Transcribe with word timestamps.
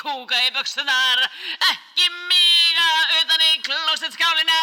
kúka 0.00 0.38
í 0.46 0.50
buxunar 0.56 1.24
ekki 1.68 2.06
míga 2.30 2.88
utan 3.20 3.44
í 3.48 3.50
klósetskálina 3.66 4.58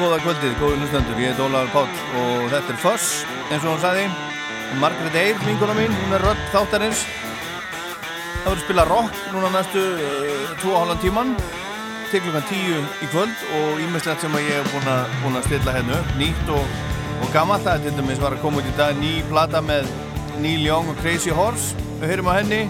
Góða 0.00 0.16
kvöldið, 0.24 0.52
góði 0.56 0.76
hlustendur, 0.80 1.18
ég 1.20 1.34
heit 1.34 1.40
Ólar 1.44 1.66
Pátt 1.74 1.98
og 2.16 2.46
þetta 2.48 2.72
er 2.72 2.78
Foss, 2.80 3.08
eins 3.50 3.66
og 3.66 3.74
hún 3.74 3.82
sagði. 3.82 4.06
Margret 4.80 5.18
Eyr, 5.20 5.42
minguna 5.44 5.74
mín, 5.76 5.92
hún 5.92 6.14
er 6.16 6.24
rödd 6.24 6.40
þáttarins. 6.54 7.02
Það 8.38 8.46
verður 8.46 8.62
spila 8.62 8.86
rock 8.88 9.18
núna 9.34 9.50
næstu 9.52 9.82
2,5 10.62 10.72
uh, 10.72 10.94
tíman 11.02 11.34
til 12.08 12.24
klukkan 12.24 12.48
10 12.48 12.80
í 12.80 13.10
kvöld 13.12 13.44
og 13.58 13.82
ímestlegt 13.84 14.24
sem 14.24 14.40
ég 14.40 14.48
hef 14.54 14.72
búin, 14.72 14.88
búin 15.20 15.36
að 15.36 15.50
stilla 15.50 15.76
hérna 15.76 16.00
hennu 16.00 16.22
nýtt 16.22 16.54
og, 16.56 16.78
og 17.20 17.34
gammalt 17.36 17.68
það 17.68 17.76
er 17.76 17.84
til 17.90 17.98
dæmis 18.00 18.24
var 18.24 18.38
að 18.38 18.46
koma 18.46 18.64
út 18.64 18.70
í 18.72 18.76
dag 18.80 18.96
ný 19.04 19.18
plata 19.28 19.60
með 19.60 19.90
Neil 20.40 20.64
Young 20.64 20.88
og 20.88 21.04
Crazy 21.04 21.36
Horse. 21.36 21.76
Við 22.00 22.14
höfum 22.14 22.32
á 22.32 22.40
henni 22.40 22.64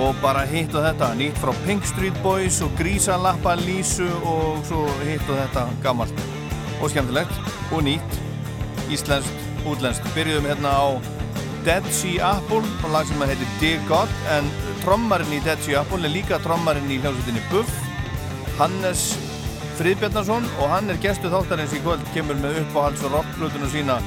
og 0.00 0.16
bara 0.22 0.44
hitt 0.48 0.72
og 0.76 0.86
þetta, 0.86 1.10
nýtt 1.18 1.40
frá 1.40 1.52
Pink 1.66 1.84
Street 1.88 2.16
Boys 2.24 2.60
og 2.64 2.72
Grísalappa 2.78 3.56
Lísu 3.60 4.08
og 4.24 4.62
svo 4.68 4.86
hitt 5.04 5.24
og 5.28 5.36
þetta 5.36 5.66
gammalt 5.84 6.22
og 6.80 6.90
skemmtilegt 6.92 7.72
og 7.72 7.84
nýtt 7.86 8.20
íslenskt, 8.92 9.48
útlenskt. 9.68 10.08
Byrjuðum 10.16 10.48
hérna 10.50 10.72
á 10.72 10.86
Dead 11.66 11.84
Sea 11.94 12.32
Apple 12.38 12.64
og 12.82 12.88
lag 12.94 13.06
sem 13.06 13.22
heitir 13.28 13.52
Dear 13.60 13.84
God 13.90 14.16
en 14.34 14.48
trommarinn 14.82 15.36
í 15.36 15.42
Dead 15.44 15.60
Sea 15.62 15.82
Apple 15.82 16.02
er 16.08 16.14
líka 16.16 16.40
trommarinn 16.42 16.90
í 16.90 16.98
hljómsveitinni 17.02 17.44
Buff. 17.52 17.70
Hannes 18.58 19.12
Friðbjarnarsson 19.78 20.48
og 20.60 20.68
hann 20.72 20.90
er 20.92 21.00
gestu 21.02 21.30
þáttarins 21.32 21.72
í 21.76 21.80
kvöld 21.84 22.02
kemur 22.16 22.36
með 22.40 22.60
uppáhalds 22.64 23.04
og 23.06 23.16
rockflutunum 23.16 23.70
sína 23.72 24.00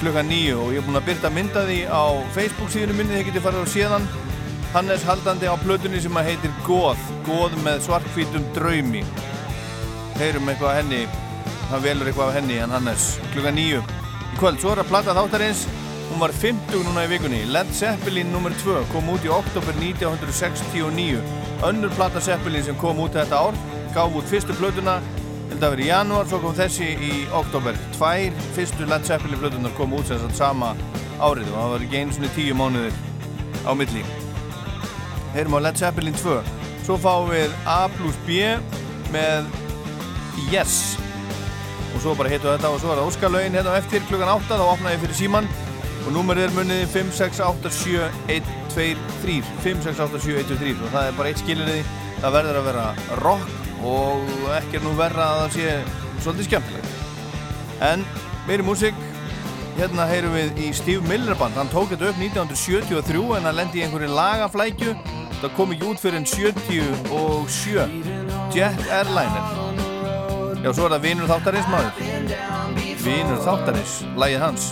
klukka 0.00 0.22
nýju 0.24 0.56
og 0.62 0.72
ég 0.72 0.80
er 0.80 0.86
búin 0.86 1.00
að 1.00 1.08
byrta 1.10 1.32
mynda 1.34 1.66
því 1.68 1.82
á 1.92 2.02
Facebook 2.32 2.72
síðunum 2.72 3.02
minni, 3.02 3.18
þið 3.18 3.26
getið 3.28 3.44
farið 3.44 3.66
á 3.68 3.74
síðan 3.74 4.06
Hannes 4.70 5.02
haldandi 5.02 5.48
á 5.50 5.58
plötunni 5.58 5.98
sem 5.98 6.14
að 6.14 6.28
heitir 6.28 6.52
Góð, 6.62 7.00
Góð 7.26 7.56
með 7.64 7.80
svartkvítum 7.88 8.44
draumi. 8.54 9.00
Heyrum 10.14 10.46
eitthvað 10.52 10.70
að 10.70 10.78
henni 10.78 11.00
hann 11.72 11.82
velur 11.82 12.06
eitthvað 12.06 12.30
af 12.30 12.36
henni, 12.38 12.58
hann 12.62 12.74
Hannes 12.76 13.06
klukka 13.32 13.50
nýju 13.56 13.80
í 13.82 14.38
kvöld, 14.38 14.60
svo 14.62 14.76
er 14.76 14.84
að 14.84 14.92
platta 14.92 15.16
þáttarins. 15.18 15.64
Hún 16.10 16.22
var 16.22 16.34
50 16.38 16.86
núna 16.86 17.02
í 17.06 17.10
vikunni. 17.10 17.42
Led 17.50 17.74
Zeppelin 17.74 18.30
nr. 18.34 18.54
2 18.62 18.86
kom 18.94 19.10
út 19.10 19.26
í 19.26 19.34
oktober 19.34 19.74
1969 19.82 21.18
önnur 21.66 21.98
platta 21.98 22.22
Zeppelin 22.22 22.66
sem 22.66 22.78
kom 22.78 23.02
út 23.02 23.18
þetta 23.18 23.42
ár 23.42 23.58
gaf 23.94 24.14
út 24.14 24.30
fyrstu 24.30 24.54
plötuna. 24.62 25.00
Held 25.50 25.66
að 25.66 25.76
vera 25.76 25.86
í 25.88 25.90
janúar, 25.90 26.30
svo 26.30 26.44
kom 26.46 26.54
þessi 26.54 26.94
í 26.94 27.12
oktober 27.42 27.78
tvær 27.98 28.42
fyrstu 28.54 28.86
Led 28.86 29.06
Zeppelin 29.10 29.42
plötunar 29.42 29.74
kom 29.78 29.98
út 29.98 30.06
sem 30.06 30.22
sagt 30.22 30.38
sama 30.38 30.76
árið 31.18 31.50
og 31.50 31.58
það 31.58 31.70
var 31.74 31.86
ekki 31.90 32.02
einu 32.04 32.18
svona 32.20 32.34
tíu 32.38 32.58
mánuðir 32.62 33.00
á 33.66 33.74
milli 33.74 34.06
heyrum 35.34 35.56
á 35.58 35.60
Led 35.66 35.76
Zeppelin 35.80 36.16
2 36.18 36.20
svo 36.86 36.94
fáum 37.00 37.26
við 37.30 37.50
A 37.68 37.70
plus 37.96 38.16
B 38.26 38.28
með 39.14 39.40
Yes. 40.50 40.74
Og 41.94 41.98
svo 42.02 42.10
bara 42.18 42.32
hittu 42.32 42.48
þetta 42.48 42.68
og 42.70 42.80
svo 42.80 42.88
er 42.92 42.98
það 43.00 43.08
Óskarlaugin 43.10 43.56
hérna 43.58 43.72
á 43.74 43.78
eftir 43.78 44.00
klukkan 44.08 44.32
8 44.32 44.56
þá 44.56 44.66
opnaði 44.66 44.94
ég 44.96 45.02
fyrir 45.04 45.18
síman 45.18 45.46
og 46.00 46.10
númerið 46.14 46.44
er 46.46 46.52
munniði 46.56 46.86
5687123 46.94 49.44
5687123 49.66 50.84
og 50.86 50.90
það 50.94 51.04
er 51.04 51.14
bara 51.18 51.28
eitt 51.30 51.42
skiliniði 51.42 51.82
það 52.20 52.34
verður 52.38 52.58
að 52.60 52.68
vera 52.70 52.86
rock 53.20 53.48
og 53.90 54.20
ekki 54.58 54.74
er 54.78 54.84
nú 54.84 54.92
verra 54.98 55.24
að 55.26 55.38
það 55.42 55.50
sé 55.56 55.66
svolítið 56.24 56.46
skemmtilegt. 56.48 56.90
En 57.90 57.98
meiri 58.48 58.64
músík 58.66 58.96
hérna 59.80 60.04
heyrum 60.10 60.34
við 60.36 60.58
í 60.60 60.66
Steve 60.76 61.00
Miller 61.08 61.36
band. 61.40 61.56
Hann 61.56 61.70
tók 61.72 61.88
þetta 61.94 62.10
upp 62.10 62.18
1973 62.20 63.22
en 63.38 63.46
hann 63.48 63.56
lendi 63.56 63.80
í 63.80 63.84
einhverju 63.86 64.10
lagaflækju. 64.12 64.92
Það 65.40 65.54
kom 65.56 65.72
ekki 65.72 65.88
út 65.88 66.02
fyrir 66.02 66.18
en 66.20 66.28
77 66.28 67.86
Jet 68.52 68.80
Airliner. 68.92 69.44
Já 70.60 70.70
svo 70.76 70.84
er 70.84 70.92
það 70.98 71.04
Vinur 71.06 71.32
Þáttarins 71.32 71.68
maður. 71.72 71.92
Vinur 73.00 73.40
Þáttarins, 73.46 73.94
lægið 74.20 74.44
hans 74.44 74.64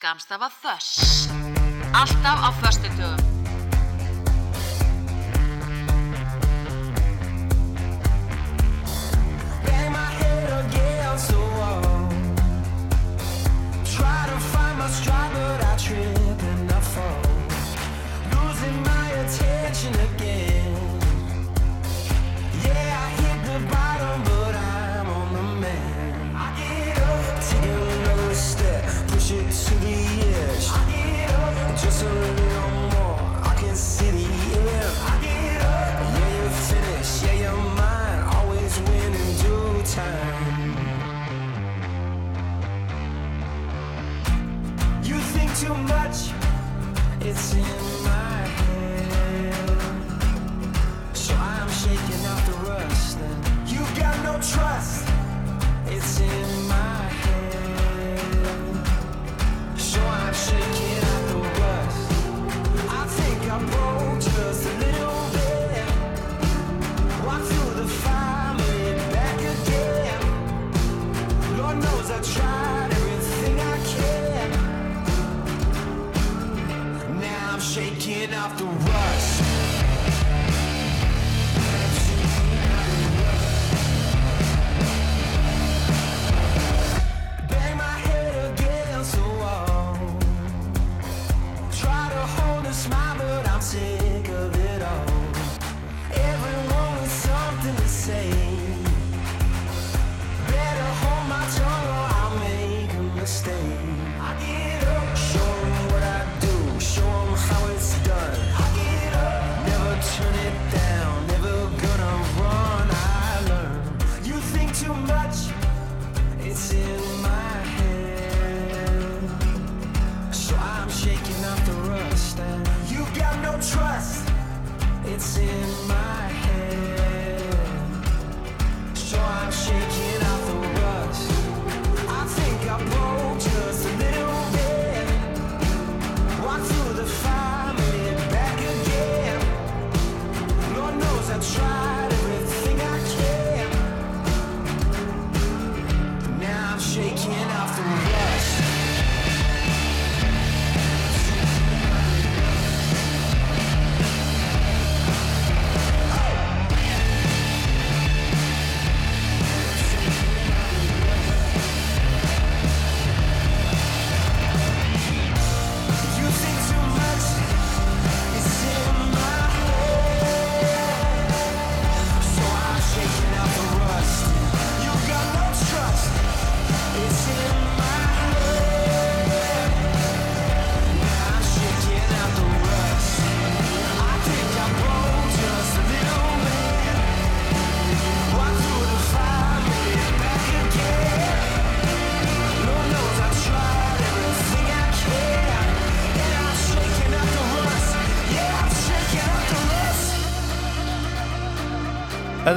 Skamstafa 0.00 0.48
Þöss. 0.48 1.28
Alltaf 1.92 2.38
á 2.40 2.48
föstudögum 2.62 3.29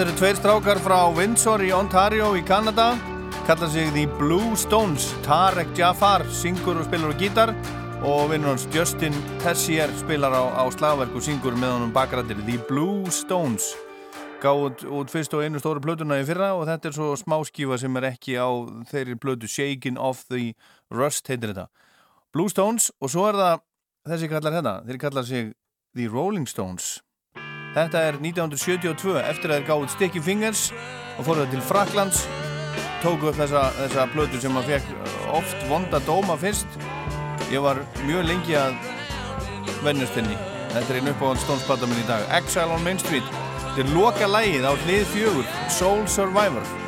Þetta 0.04 0.12
eru 0.12 0.20
tveir 0.20 0.36
strákar 0.36 0.80
frá 0.84 0.98
Windsor 1.16 1.62
í 1.64 1.70
Ontario 1.72 2.34
í 2.36 2.42
Kanada. 2.44 2.90
Kalla 3.48 3.70
sig 3.72 3.88
The 3.96 4.02
Blue 4.20 4.50
Stones. 4.60 5.06
Tarek 5.24 5.70
Jafar 5.80 6.26
syngur 6.28 6.82
og 6.82 6.90
spilar 6.90 7.14
á 7.16 7.22
gítar 7.22 7.54
og 8.04 8.34
vinnur 8.34 8.52
hans 8.52 8.66
Justin 8.76 9.16
Tessier 9.40 9.88
spilar 10.02 10.36
á, 10.36 10.60
á 10.60 10.68
slagverk 10.76 11.16
og 11.16 11.24
syngur 11.24 11.56
með 11.56 11.72
honum 11.78 11.94
bakrættir 11.96 12.42
The 12.44 12.58
Blue 12.68 13.08
Stones. 13.16 13.70
Gáð 14.44 14.84
út, 14.92 15.08
fyrst 15.08 15.38
og 15.40 15.46
einu 15.46 15.64
stóru 15.64 15.80
plötuna 15.80 16.20
í 16.20 16.28
fyrra 16.28 16.52
og 16.58 16.68
þetta 16.68 16.92
er 16.92 16.98
svo 17.00 17.14
smáskífa 17.24 17.80
sem 17.80 17.96
er 18.02 18.10
ekki 18.12 18.36
á 18.36 18.52
þeirri 18.92 19.16
plötu 19.16 19.48
Shaking 19.48 19.96
Off 19.96 20.28
the 20.28 20.52
Rust 20.92 21.32
heitir 21.32 21.54
þetta. 21.54 21.70
Blue 22.36 22.52
Stones 22.52 22.92
og 23.00 23.16
svo 23.16 23.32
er 23.32 23.40
það 23.40 23.64
þessi 24.12 24.34
kallar 24.36 24.60
hérna, 24.60 24.78
þeir 24.84 25.02
kallar 25.08 25.32
sig 25.32 25.56
The 25.96 26.12
Rolling 26.12 26.52
Stones 26.52 26.98
Þetta 27.74 28.02
er 28.08 28.18
1972 28.22 29.16
eftir 29.24 29.50
að 29.50 29.60
þeir 29.60 29.70
gáði 29.72 29.94
Sticky 29.96 30.22
Fingers 30.22 30.68
og 31.18 31.26
fóruð 31.26 31.54
til 31.54 31.64
Fraklands 31.66 32.26
tóku 33.04 33.32
upp 33.32 33.40
þessa, 33.40 33.64
þessa 33.82 34.06
plötu 34.14 34.40
sem 34.40 34.54
maður 34.56 34.78
fekk 34.78 35.32
oft 35.34 35.66
vonda 35.68 36.00
dóma 36.08 36.38
fyrst. 36.40 36.78
Ég 37.52 37.64
var 37.66 37.82
mjög 38.06 38.30
lengi 38.30 38.56
að 38.60 38.78
vennust 39.84 40.16
henni. 40.20 40.38
Þetta 40.74 40.86
er 40.86 41.00
einn 41.02 41.12
uppáhald 41.12 41.42
stónsplata 41.44 41.90
minn 41.90 42.02
í 42.02 42.08
dag 42.08 42.30
Exile 42.38 42.78
on 42.78 42.86
Main 42.86 43.02
Street. 43.02 43.36
Þetta 43.66 43.84
er 43.84 43.92
loka 43.98 44.30
lægið 44.30 44.70
á 44.70 44.74
hlið 44.86 45.06
fjögur 45.12 45.52
Soul 45.74 46.08
Survivor 46.08 46.83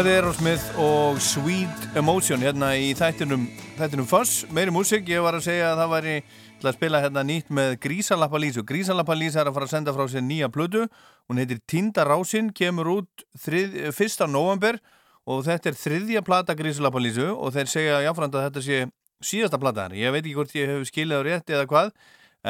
Þetta 0.00 0.12
er 0.14 0.16
Aerosmith 0.24 0.78
og 0.80 1.18
Sweet 1.20 1.98
Emotion 2.00 2.40
hérna 2.40 2.70
í 2.80 2.94
þættinum, 2.96 3.42
þættinum 3.76 4.06
Foss, 4.08 4.46
meiri 4.48 4.72
músík, 4.72 5.04
ég 5.12 5.20
var 5.20 5.36
að 5.36 5.42
segja 5.44 5.66
að 5.74 5.82
það 5.82 5.90
væri 5.92 6.14
til 6.62 6.68
að 6.70 6.76
spila 6.78 7.02
hérna 7.04 7.24
nýtt 7.28 7.50
með 7.52 7.74
Grísalappa 7.84 8.40
Lísu. 8.40 8.64
Grísalappa 8.64 9.12
Lísa 9.20 9.42
er 9.42 9.50
að 9.50 9.58
fara 9.58 9.68
að 9.68 9.74
senda 9.74 9.92
frá 9.92 10.06
sér 10.08 10.24
nýja 10.24 10.48
plödu, 10.48 10.86
hún 11.28 11.42
heitir 11.42 11.60
Tinda 11.68 12.08
Rásin, 12.08 12.48
kemur 12.56 12.88
út 12.94 13.26
þrið, 13.44 13.76
1. 13.92 14.24
november 14.32 14.80
og 15.28 15.44
þetta 15.50 15.68
er 15.68 15.78
þriðja 15.82 16.24
plata 16.24 16.56
Grísalappa 16.56 17.04
Lísu 17.04 17.28
og 17.34 17.52
þeir 17.58 17.68
segja 17.68 18.00
jáfnframt 18.06 18.40
að 18.40 18.46
þetta 18.48 18.66
sé 18.70 18.82
síðasta 19.20 19.60
plata 19.60 19.84
henni. 19.84 20.00
Ég 20.00 20.16
veit 20.16 20.22
ekki 20.22 20.38
hvort 20.38 20.56
ég 20.56 20.78
hef 20.78 20.88
skilið 20.88 21.20
á 21.20 21.22
rétti 21.28 21.58
eða 21.58 21.68
hvað, 21.74 21.92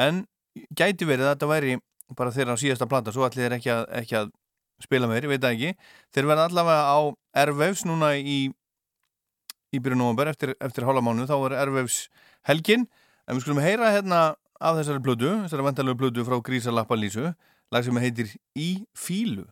en 0.07 0.23
gæti 0.71 1.03
verið 1.03 1.27
að 1.27 1.35
þetta 1.35 1.51
væri 1.51 1.81
bara 2.15 2.31
þeirra 2.31 2.55
síðasta 2.63 2.87
plata, 2.87 3.11
svo 3.11 3.27
allir 3.27 3.43
þeir 3.43 3.59
ekki 3.59 3.75
að, 3.75 3.89
ekki 3.99 4.21
að 4.23 4.37
spila 4.85 5.09
meir, 5.09 5.25
ég 5.27 5.33
veit 5.33 5.43
það 5.43 5.55
ekki. 5.57 5.91
Þeir 6.15 6.29
verða 6.31 6.47
allavega 6.49 6.83
á 6.91 6.99
Airwaves 7.43 7.85
núna 7.87 8.13
í 8.17 8.39
í 9.71 9.79
byrjun 9.79 10.01
november 10.03 10.27
eftir, 10.31 10.51
eftir 10.59 10.83
hálfa 10.87 11.03
mánu, 11.05 11.27
þá 11.29 11.37
er 11.37 11.57
Airwaves 11.61 12.01
helgin, 12.49 12.87
en 13.23 13.37
við 13.37 13.45
skulum 13.45 13.63
heyra 13.63 13.93
hérna 13.95 14.21
af 14.59 14.81
þessari 14.81 15.03
blödu, 15.05 15.31
þessari 15.45 15.67
vantalegu 15.69 16.01
blödu 16.03 16.27
frá 16.27 16.41
Grísa 16.43 16.75
Lappa 16.75 16.99
Lísu, 16.99 17.31
lag 17.71 17.87
sem 17.87 18.03
heitir 18.03 18.35
Í 18.59 18.83
fílu 18.91 19.47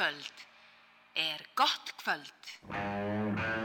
Föstudagskvöld 0.00 0.46
er 1.14 1.46
gott 1.54 1.94
kvöld. 1.96 3.59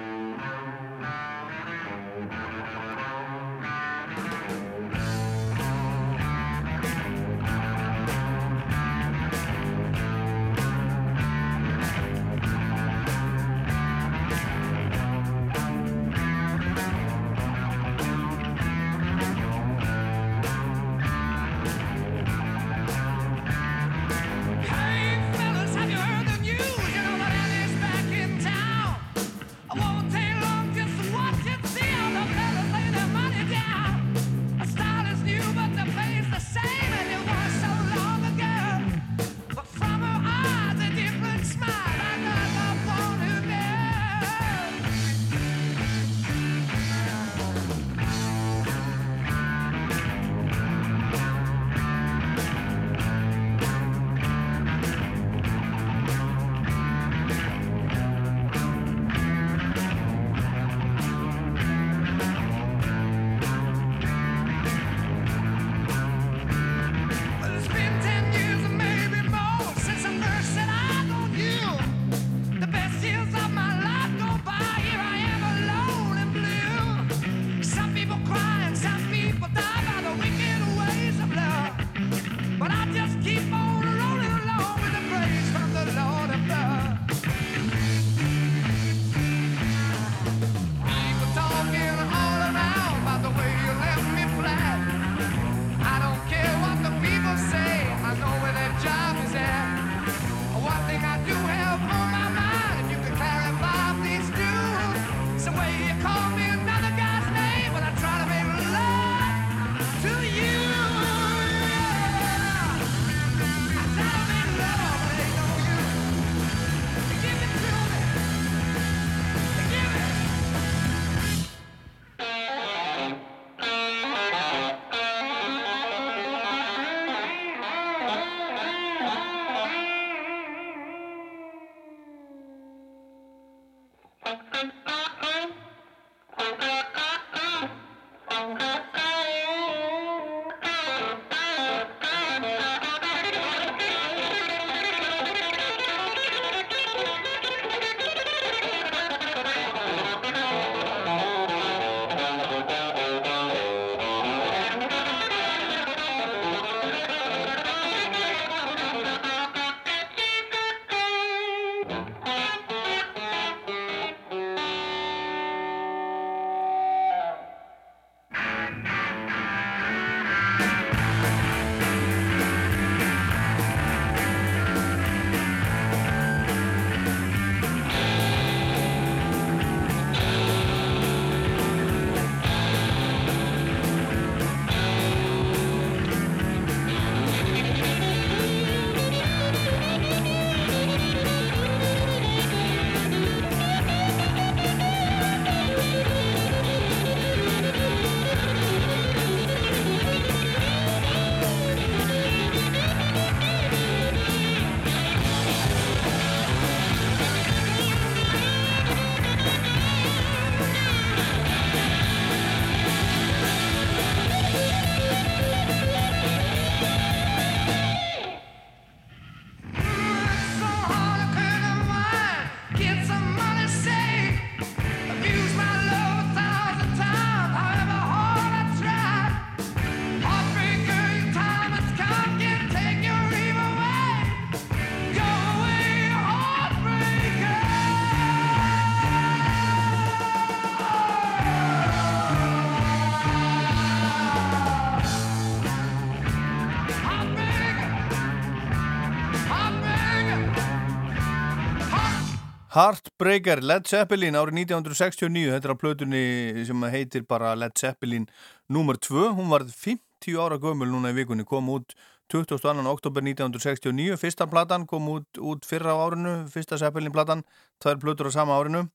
Heartbreaker, 253.15 253.61
Led 253.63 253.85
Zeppelin 253.87 254.35
árið 254.35 254.57
1969, 254.67 255.53
þetta 255.53 255.69
er 255.69 255.71
á 255.71 255.79
plötunni 255.79 256.63
sem 256.67 256.81
heitir 256.91 257.23
bara 257.23 257.53
Led 257.55 257.71
Zeppelin 257.79 258.25
nummer 258.67 258.97
2, 258.99 259.29
hún 259.37 259.47
var 259.47 259.63
50 259.63 260.35
ára 260.35 260.57
gömul 260.59 260.89
núna 260.91 261.13
í 261.13 261.15
vikunni, 261.15 261.45
kom 261.47 261.69
út 261.71 261.95
22. 262.27 262.83
oktober 262.91 263.23
1969, 263.23 264.17
fyrsta 264.19 264.49
platan 264.51 264.83
kom 264.85 265.07
út, 265.07 265.39
út 265.39 265.63
fyrra 265.63 265.95
á 265.95 266.03
árinu, 266.03 266.33
fyrsta 266.51 266.75
Zeppelin 266.75 267.13
platan, 267.15 267.45
tvær 267.79 268.01
plötur 268.03 268.27
á 268.27 268.31
sama 268.35 268.59
árinu. 268.59 268.89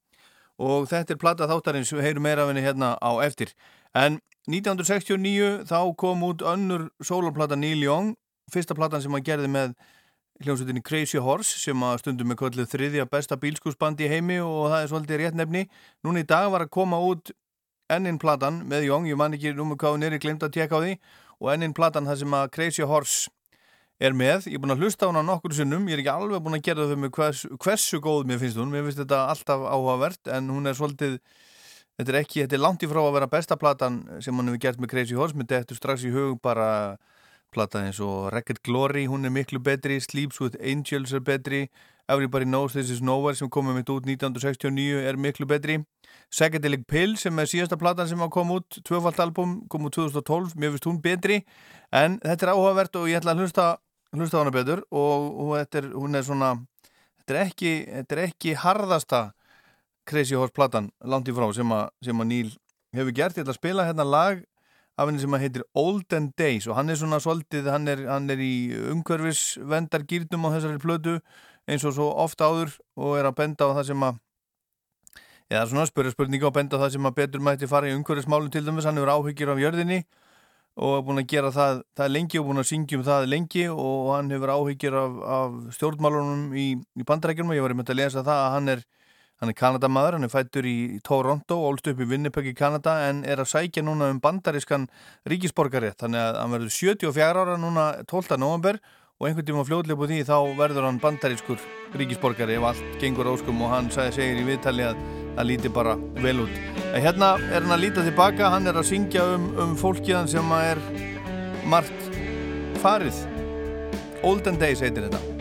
Og 0.61 0.85
þetta 0.91 1.17
er 1.17 1.21
plata 1.23 1.49
þáttarins, 1.49 1.95
við 1.97 2.05
heyrum 2.05 2.29
meira 2.29 2.45
af 2.45 2.53
henni 2.53 2.67
hérna 2.67 2.99
á 3.01 3.25
eftir. 3.25 3.55
En 3.97 4.21
1969 4.53 5.65
þá 5.65 5.97
kom 5.97 6.29
út 6.29 6.45
önnur 6.45 6.91
sólarplata 7.01 7.57
Neil 7.57 7.81
Young, 7.81 8.13
fyrsta 8.53 8.77
platan 8.77 9.01
sem 9.01 9.17
hann 9.17 9.25
gerði 9.25 9.49
með 9.49 9.73
hljómsveitinni 10.45 10.83
Crazy 10.85 11.21
Horse 11.21 11.59
sem 11.61 11.83
að 11.85 11.99
stundum 12.03 12.31
með 12.31 12.41
kvöldið 12.41 12.71
þriðja 12.73 13.07
besta 13.11 13.37
bílskúsbandi 13.41 14.07
í 14.07 14.13
heimi 14.13 14.39
og 14.45 14.71
það 14.73 14.83
er 14.83 14.91
svolítið 14.93 15.21
rétt 15.21 15.37
nefni. 15.37 15.67
Núna 16.07 16.23
í 16.23 16.29
dag 16.29 16.49
var 16.53 16.65
að 16.65 16.73
koma 16.77 17.01
út 17.05 17.33
ennin 17.91 18.21
platan 18.23 18.63
með 18.71 18.87
Young, 18.89 19.09
ég 19.11 19.19
man 19.19 19.35
ekki 19.37 19.53
númur 19.57 19.79
hvað 19.81 19.97
hún 19.97 20.07
er, 20.07 20.17
ég 20.17 20.23
glemt 20.23 20.47
að 20.47 20.55
tjekka 20.57 20.79
á 20.79 20.85
því 20.85 20.97
og 21.41 21.53
ennin 21.53 21.77
platan 21.77 22.09
það 22.09 22.23
sem 22.23 22.37
að 22.39 22.51
Crazy 22.55 22.87
Horse 22.87 23.31
er 24.01 24.17
með, 24.17 24.49
ég 24.49 24.57
er 24.57 24.63
búin 24.63 24.73
að 24.73 24.85
hlusta 24.85 25.09
á 25.09 25.11
hana 25.11 25.23
nokkur 25.27 25.53
sinnum, 25.57 25.85
ég 25.91 25.99
er 25.99 26.03
ekki 26.05 26.13
alveg 26.15 26.41
búin 26.45 26.57
að 26.57 26.65
gera 26.71 26.89
það 26.89 27.03
með 27.03 27.13
hvers, 27.19 27.43
hversu 27.61 28.01
góð 28.01 28.23
mér 28.31 28.41
finnst 28.41 28.61
hún. 28.61 28.73
Mér 28.73 28.87
finnst 28.87 29.03
þetta 29.03 29.19
alltaf 29.29 29.65
áhugavert 29.69 30.31
en 30.33 30.49
hún 30.55 30.71
er 30.71 30.79
svolítið 30.79 31.19
þetta 32.01 32.15
er 32.15 32.19
ekki, 32.23 32.45
þetta 32.47 32.57
er 32.57 32.63
langt 32.65 32.87
í 32.87 32.89
frá 32.89 33.03
að 33.03 33.17
vera 33.19 33.29
besta 33.35 33.59
platan 33.61 34.01
sem 34.25 34.37
hann 34.41 34.49
hefur 34.49 34.63
gert 34.65 34.81
með 34.81 34.93
Crazy 34.95 35.19
Horse. 35.19 35.37
Með 35.37 35.53
þetta 35.53 35.77
strax 35.77 36.07
í 36.09 36.15
hug 36.15 36.39
bara 36.41 36.71
plata 37.53 37.83
eins 37.85 38.01
og 38.01 38.31
Record 38.35 38.63
Glory, 38.65 39.07
hún 39.11 39.25
er 39.25 39.35
miklu 39.35 39.61
betri 39.63 40.01
Sleeps 40.01 40.41
with 40.41 40.57
Angels 40.61 41.13
er 41.13 41.21
betri 41.21 41.67
Everybody 42.11 42.45
Knows 42.45 42.73
This 42.73 42.91
Is 42.91 43.03
Nowhere 43.03 43.39
sem 43.39 43.51
komið 43.51 43.77
mitt 43.81 43.93
út 43.93 44.09
1969 44.09 45.05
er 45.07 45.19
miklu 45.19 45.47
betri. 45.47 45.79
Psychedelic 46.31 46.87
Pill 46.91 47.15
sem 47.19 47.39
er 47.39 47.51
síðasta 47.51 47.79
platan 47.79 48.09
sem 48.11 48.23
að 48.23 48.33
koma 48.35 48.59
út, 48.59 48.81
tvöfalt 48.87 49.21
album 49.23 49.61
kom 49.71 49.87
út 49.87 49.95
2012, 49.95 50.57
mér 50.59 50.75
finnst 50.75 50.89
hún 50.91 50.99
betri. 51.03 51.45
En 51.95 52.19
þetta 52.25 52.49
er 52.49 52.53
áhugavert 52.55 52.99
og 52.99 53.07
ég 53.11 53.21
ætla 53.21 53.37
að 53.37 53.45
hlusta 53.45 53.69
hlusta 54.17 54.41
hana 54.41 54.53
betur 54.55 54.83
og, 54.91 55.55
þetta 55.61 55.83
er, 55.83 55.91
hún 55.95 56.19
er 56.19 56.27
svona 56.27 56.55
þetta 57.21 57.35
er 57.35 57.41
ekki, 57.45 57.75
þetta 57.87 58.17
er 58.17 58.23
ekki 58.27 58.57
harðasta 58.65 59.23
Crazy 60.11 60.35
Horse 60.39 60.55
platan 60.57 60.91
langt 61.07 61.31
í 61.31 61.35
frá 61.37 61.47
sem 61.55 61.75
að, 61.75 61.91
sem 62.03 62.23
að 62.23 62.31
Neil 62.33 62.49
hefur 62.97 63.15
gert, 63.15 63.39
ég 63.39 63.45
ætla 63.45 63.55
að 63.55 63.61
spila 63.61 63.87
hérna 63.87 64.07
lag 64.07 64.41
af 65.01 65.09
henni 65.09 65.23
sem 65.23 65.37
heitir 65.41 65.63
Olden 65.81 66.31
Days 66.39 66.67
og 66.69 66.77
hann 66.77 66.93
er 66.93 66.99
svona 67.01 67.21
svolítið, 67.25 67.71
hann 67.73 67.89
er, 67.89 68.03
hann 68.11 68.29
er 68.33 68.41
í 68.45 68.55
umhverfisvendar 68.93 70.05
gýrnum 70.09 70.45
á 70.45 70.53
þessari 70.57 70.83
plötu 70.83 71.17
eins 71.71 71.87
og 71.89 71.95
svo 71.97 72.11
ofta 72.21 72.51
áður 72.51 72.75
og 73.01 73.17
er 73.17 73.29
að 73.31 73.39
benda 73.39 73.71
á 73.71 73.77
það 73.79 73.87
sem 73.91 74.05
að 74.05 74.19
eða 75.51 75.67
svona 75.71 75.87
spyrja 75.89 76.13
spurninga 76.15 76.51
og 76.51 76.55
benda 76.55 76.77
á 76.77 76.83
það 76.85 76.97
sem 76.97 77.09
að 77.09 77.17
betur 77.17 77.45
mætti 77.47 77.71
fara 77.71 77.89
í 77.89 77.95
umhverfismálum 77.97 78.53
til 78.53 78.67
dæmis, 78.67 78.87
hann 78.87 79.01
hefur 79.01 79.15
áhyggjur 79.17 79.55
af 79.55 79.63
jörðinni 79.65 80.03
og 80.81 80.95
er 80.99 81.05
búin 81.07 81.23
að 81.23 81.31
gera 81.33 81.51
það, 81.55 81.83
það 81.99 82.13
lengi 82.15 82.41
og 82.41 82.47
búin 82.47 82.63
að 82.63 82.69
syngja 82.71 82.99
um 82.99 83.07
það 83.09 83.27
lengi 83.33 83.67
og 83.73 84.13
hann 84.15 84.31
hefur 84.31 84.53
áhyggjur 84.55 84.97
af, 85.01 85.19
af 85.39 85.59
stjórnmálunum 85.77 86.45
í, 86.55 86.69
í 86.77 87.07
bandrækjum 87.09 87.51
og 87.51 87.59
ég 87.59 87.65
var 87.65 87.75
einmitt 87.75 87.91
að 87.91 88.03
lesa 88.03 88.23
það 88.27 88.45
að 88.45 88.55
hann 88.55 88.75
er 88.77 88.85
Hann 89.41 89.49
er 89.49 89.57
Kanadamaður, 89.57 90.19
hann 90.19 90.27
er 90.27 90.33
fættur 90.33 90.67
í 90.69 91.01
Toronto, 91.01 91.57
ólst 91.65 91.87
upp 91.89 92.01
í 92.05 92.07
Winnipeg 92.11 92.51
í 92.51 92.57
Kanada 92.57 92.99
en 93.07 93.23
er 93.25 93.41
að 93.41 93.49
sækja 93.55 93.81
núna 93.87 94.11
um 94.13 94.19
bandarískan 94.21 94.85
ríkisborgarétt. 95.33 95.97
Þannig 96.03 96.21
að 96.21 96.41
hann 96.43 96.53
verður 96.59 96.75
74 96.77 97.41
ára 97.41 97.55
núna 97.57 97.87
12. 98.11 98.37
november 98.37 98.77
og 99.17 99.29
einhvern 99.29 99.49
tíma 99.49 99.65
fljóðlega 99.65 99.97
búið 99.97 100.13
því 100.13 100.21
þá 100.29 100.37
verður 100.61 100.91
hann 100.91 101.01
bandarískur 101.01 101.65
ríkisborgari 101.97 102.61
ef 102.61 102.69
allt 102.69 103.01
gengur 103.01 103.33
óskum 103.33 103.65
og 103.65 103.73
hann 103.73 103.89
sagði 103.95 104.19
segir 104.19 104.45
í 104.45 104.47
viðtali 104.51 104.87
að 104.91 105.03
það 105.39 105.51
líti 105.55 105.73
bara 105.81 105.97
vel 106.21 106.45
út. 106.45 106.63
En 106.91 107.01
hérna 107.01 107.35
er 107.49 107.65
hann 107.65 107.77
að 107.81 107.85
líta 107.87 108.05
tilbaka, 108.05 108.53
hann 108.53 108.69
er 108.69 108.77
að 108.77 108.91
syngja 108.93 109.25
um, 109.39 109.51
um 109.65 109.77
fólkiðan 109.81 110.29
sem 110.29 110.57
er 110.61 110.85
margt 111.65 112.09
farið. 112.85 113.25
Olden 114.21 114.61
Days 114.61 114.85
heitir 114.85 115.09
þetta. 115.09 115.40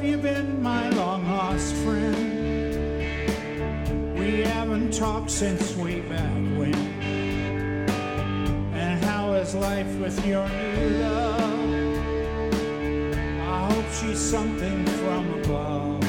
Have 0.00 0.08
you 0.08 0.16
been, 0.16 0.62
my 0.62 0.88
long 0.90 1.28
lost 1.28 1.74
friend? 1.74 2.16
We 4.18 4.40
haven't 4.40 4.94
talked 4.94 5.30
since 5.30 5.76
way 5.76 6.00
back 6.00 6.32
when. 6.56 6.74
And 8.72 9.04
how 9.04 9.34
is 9.34 9.54
life 9.54 9.94
with 9.96 10.26
your 10.26 10.48
new 10.48 10.88
love? 11.00 11.98
I 13.40 13.72
hope 13.72 13.84
she's 13.92 14.18
something 14.18 14.86
from 14.86 15.34
above. 15.34 16.02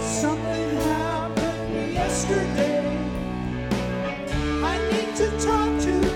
Something 0.00 0.76
happened 0.82 1.94
yesterday. 1.94 2.96
I 4.62 4.78
need 4.92 5.16
to 5.16 5.30
talk 5.40 5.80
to 5.80 6.11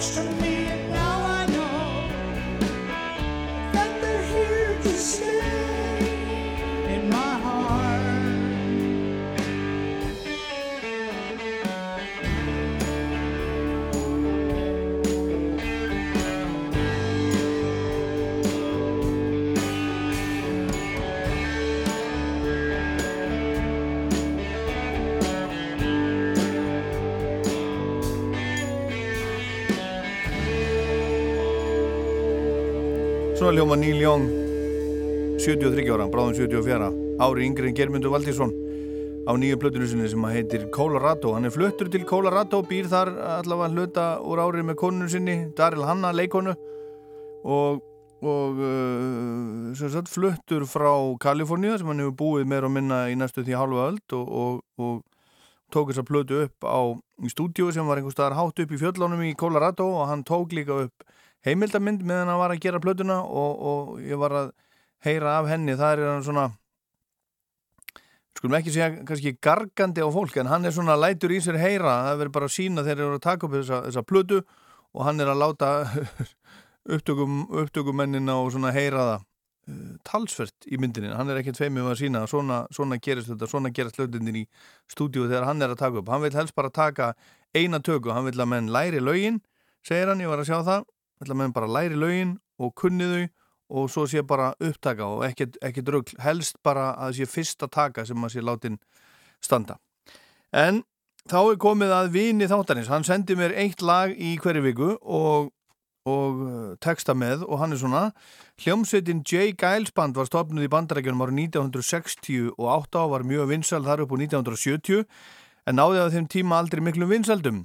much 0.00 0.14
to 0.14 0.22
me, 0.40 0.49
Svona 33.50 33.64
ljóma 33.64 33.76
Neil 33.76 33.98
Young 33.98 34.24
73 35.42 35.88
ára, 35.90 36.04
bráðum 36.06 36.36
74 36.38 36.90
ári 37.18 37.48
yngri 37.48 37.66
en 37.66 37.74
Germundur 37.74 38.12
Valdísson 38.14 38.52
á 39.26 39.34
nýju 39.34 39.56
plötinu 39.58 39.88
sinni 39.90 40.06
sem 40.06 40.22
að 40.22 40.36
heitir 40.36 40.66
Colorado. 40.70 41.32
Hann 41.34 41.48
er 41.48 41.50
fluttur 41.50 41.90
til 41.90 42.04
Colorado, 42.06 42.60
býr 42.62 42.86
þar 42.86 43.10
allavega 43.40 43.74
hluta 43.74 44.04
úr 44.22 44.44
árið 44.44 44.68
með 44.68 44.78
konunu 44.84 45.10
sinni 45.10 45.34
Daryl 45.58 45.82
Hanna, 45.82 46.14
leikonu 46.14 46.54
og, 47.42 47.82
og 48.22 48.62
uh, 48.62 49.74
sagt, 49.82 50.14
fluttur 50.14 50.68
frá 50.70 50.94
Kaliforníu 51.18 51.74
sem 51.74 51.90
hann 51.90 52.06
hefur 52.06 52.18
búið 52.22 52.46
meira 52.54 52.70
og 52.70 52.76
minna 52.78 53.08
í 53.10 53.18
næstu 53.18 53.42
því 53.42 53.58
halva 53.58 53.90
öld 53.90 54.14
og, 54.14 54.30
og, 54.30 54.62
og 54.78 55.02
tók 55.74 55.90
þess 55.90 56.04
að 56.04 56.12
plötu 56.14 56.44
upp 56.46 56.70
á 56.70 56.78
stúdíu 57.34 57.74
sem 57.74 57.82
var 57.82 57.98
einhver 57.98 58.14
staðar 58.14 58.38
hátt 58.38 58.62
upp 58.62 58.78
í 58.78 58.78
fjöllunum 58.78 59.26
í 59.26 59.34
Colorado 59.34 59.90
og 59.90 60.06
hann 60.06 60.22
tók 60.22 60.54
líka 60.54 60.84
upp 60.86 61.10
heimildamind 61.46 62.02
meðan 62.04 62.32
hann 62.32 62.40
var 62.40 62.54
að 62.54 62.64
gera 62.64 62.80
plötuna 62.82 63.20
og, 63.24 63.62
og 63.72 64.00
ég 64.04 64.20
var 64.20 64.36
að 64.36 64.50
heyra 65.04 65.38
af 65.38 65.48
henni, 65.48 65.76
það 65.78 65.94
er 65.94 66.10
hann 66.10 66.26
svona 66.26 66.50
skulum 68.40 68.56
ekki 68.56 68.72
segja 68.72 68.90
kannski 69.04 69.34
gargandi 69.42 70.00
á 70.00 70.08
fólk 70.12 70.38
en 70.40 70.48
hann 70.48 70.64
er 70.64 70.72
svona 70.72 70.96
lætur 70.96 71.32
í 71.34 71.40
sér 71.44 71.58
heyra. 71.60 71.96
Það 72.08 72.20
verður 72.22 72.36
bara 72.36 72.48
að 72.48 72.54
sína 72.56 72.84
þegar 72.84 73.00
þeir 73.00 73.06
eru 73.06 73.18
að 73.18 73.26
taka 73.26 73.46
upp 73.46 73.56
þessa, 73.58 73.80
þessa 73.88 74.04
plötu 74.08 74.38
og 74.90 75.02
hann 75.06 75.20
er 75.20 75.32
að 75.32 75.42
láta 75.42 75.72
upptökum, 76.96 77.42
upptökumennina 77.62 78.38
og 78.40 78.48
svona 78.54 78.72
heyra 78.72 79.02
það 79.10 79.18
uh, 79.20 79.90
talsvert 80.08 80.70
í 80.72 80.80
myndinni, 80.80 81.12
hann 81.12 81.28
er 81.28 81.42
ekkert 81.42 81.60
feimið 81.60 81.90
að 81.90 82.00
sína 82.00 82.24
svona, 82.30 82.62
svona 82.74 82.96
gerist 83.02 83.28
þetta, 83.28 83.50
svona 83.50 83.72
gerast 83.76 84.00
hlutindin 84.00 84.40
í 84.40 84.46
stúdíu 84.90 85.28
þegar 85.28 85.50
hann 85.50 85.60
er 85.60 85.74
að 85.74 85.82
taka 85.84 86.00
upp. 86.00 86.08
Hann 86.08 86.24
vil 86.24 86.32
helst 86.38 86.56
bara 86.56 86.72
taka 86.72 87.12
eina 87.52 87.82
töku. 87.84 88.14
Hann 88.14 88.24
vil 88.30 88.40
að 88.40 88.52
menn 88.54 88.72
læri 88.72 89.04
lögin, 89.04 89.42
segir 89.84 90.08
hann. 90.08 90.24
Ég 90.24 90.32
var 90.32 90.40
að 90.40 90.48
sjá 90.48 90.62
það, 90.64 90.88
vil 91.20 91.34
að 91.34 91.38
menn 91.42 91.54
bara 91.56 91.68
læri 91.70 91.98
lögin 91.98 92.38
og 92.60 92.74
kunni 92.78 93.06
þau 93.10 93.28
og 93.70 93.90
svo 93.90 94.06
sé 94.10 94.22
bara 94.26 94.50
upptaka 94.58 95.06
og 95.06 95.24
ekkert 95.28 95.92
rugl. 95.94 96.16
Helst 96.18 96.58
bara 96.66 96.90
að 96.98 97.20
sé 97.20 97.28
fyrsta 97.30 97.68
taka 97.70 98.04
sem 98.06 98.18
að 98.18 98.34
sé 98.34 98.42
látin 98.42 98.80
standa. 99.42 99.78
En 100.50 100.82
þá 101.30 101.38
er 101.52 101.60
komið 101.62 101.94
að 101.94 102.12
vini 102.16 102.50
þáttarins, 102.50 102.90
hann 102.90 103.06
sendi 103.06 103.36
mér 103.38 103.54
eitt 103.54 103.82
lag 103.82 104.10
í 104.10 104.34
hverju 104.42 104.62
viku 104.64 104.90
og, 104.98 105.52
og 106.08 106.40
uh, 106.42 106.72
texta 106.82 107.14
með 107.14 107.44
og 107.46 107.60
hann 107.62 107.76
er 107.76 107.82
svona 107.82 108.02
hljómsveitin 108.64 109.22
J. 109.22 109.52
Giles 109.60 109.94
Band 109.94 110.18
var 110.18 110.26
stopnud 110.26 110.66
í 110.66 110.72
bandarækjunum 110.72 111.22
árið 111.26 111.44
1968 111.46 112.56
og 112.56 113.14
var 113.14 113.26
mjög 113.28 113.52
vinsal 113.52 113.84
þar 113.86 114.06
upp 114.06 114.16
á 114.16 114.18
1970 114.18 115.04
en 115.70 115.78
náði 115.78 116.02
á 116.02 116.06
þeim 116.10 116.26
tíma 116.32 116.58
aldrei 116.58 116.82
miklum 116.82 117.12
vinsaldum 117.12 117.64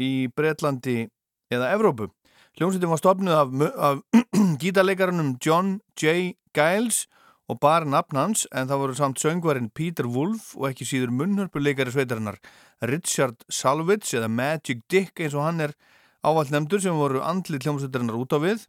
í 0.00 0.28
Breitlandi 0.36 1.08
eða 1.50 1.72
Evrópu 1.74 2.12
Hljómsveitin 2.60 2.90
var 2.90 2.98
stopnud 3.00 3.32
af, 3.32 3.48
af 3.80 3.98
gítarleikarunum 4.60 5.38
John 5.46 5.80
J. 6.02 6.34
Giles 6.52 7.06
og 7.48 7.56
bara 7.60 7.88
nafn 7.88 8.18
hans 8.20 8.42
en 8.52 8.68
það 8.68 8.82
voru 8.82 8.96
samt 8.98 9.22
söngvarinn 9.22 9.70
Peter 9.72 10.04
Wolf 10.04 10.50
og 10.58 10.66
ekki 10.68 10.84
síður 10.84 11.14
munnhörpuleikari 11.22 11.94
sveitarinnar 11.94 12.36
Richard 12.84 13.46
Salvitz 13.48 14.12
eða 14.12 14.28
Magic 14.28 14.84
Dick 14.92 15.24
eins 15.24 15.32
og 15.32 15.46
hann 15.46 15.64
er 15.70 15.72
ávall 16.20 16.52
nefndur 16.52 16.84
sem 16.84 17.00
voru 17.00 17.24
andlið 17.24 17.64
hljómsveitarinnar 17.64 18.20
út 18.20 18.36
á 18.36 18.38
við 18.44 18.68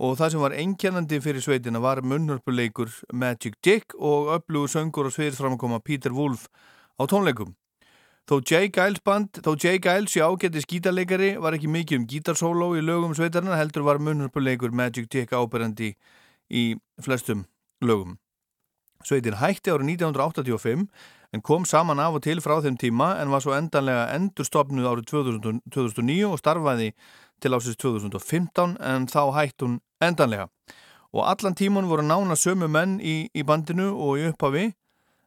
og 0.00 0.16
það 0.16 0.32
sem 0.32 0.46
var 0.48 0.56
einkennandi 0.64 1.20
fyrir 1.20 1.44
sveitina 1.44 1.84
var 1.84 2.00
munnhörpuleikur 2.00 3.02
Magic 3.12 3.60
Dick 3.60 3.92
og 4.00 4.32
öflugur 4.38 4.72
söngur 4.72 5.12
og 5.12 5.18
sviðisframkoma 5.18 5.84
Peter 5.84 6.16
Wolf 6.16 6.48
á 6.96 7.04
tónleikum. 7.04 7.52
Þó 8.30 8.36
J. 8.46 8.68
Giles 8.70 9.00
band, 9.02 9.40
þó 9.42 9.56
J. 9.58 9.80
Giles 9.82 10.12
í 10.14 10.20
ágætti 10.22 10.60
skítarleikari 10.62 11.32
var 11.42 11.56
ekki 11.56 11.66
mikið 11.66 11.98
um 11.98 12.02
gítarsóló 12.06 12.68
í 12.78 12.82
lögum 12.86 13.10
sveitarna 13.18 13.56
heldur 13.58 13.82
var 13.82 13.98
munnhörpuleikur 13.98 14.70
Magic 14.70 15.08
Dick 15.10 15.32
áberandi 15.34 15.88
í 16.46 16.62
flestum 17.02 17.40
lögum. 17.82 18.20
Sveitin 19.02 19.34
hætti 19.40 19.74
árið 19.74 19.90
1985 19.96 20.84
en 21.34 21.42
kom 21.42 21.66
saman 21.66 21.98
af 21.98 22.20
og 22.20 22.22
til 22.28 22.38
frá 22.44 22.60
þeim 22.62 22.76
tíma 22.78 23.16
en 23.18 23.34
var 23.34 23.42
svo 23.42 23.56
endanlega 23.56 24.06
endurstopnuð 24.14 24.86
árið 24.92 25.10
2000, 25.10 25.60
2009 25.74 26.30
og 26.30 26.38
starfaði 26.38 26.92
til 27.42 27.58
ásins 27.58 27.82
2015 27.82 28.78
en 28.78 29.10
þá 29.10 29.22
hætti 29.40 29.66
hún 29.66 29.76
endanlega. 29.98 30.46
Og 31.10 31.26
allan 31.26 31.58
tíman 31.58 31.90
voru 31.90 32.06
nána 32.06 32.38
sömu 32.38 32.70
menn 32.70 33.00
í, 33.02 33.26
í 33.34 33.42
bandinu 33.42 33.90
og 33.90 34.22
í 34.22 34.30
upphafi 34.30 34.68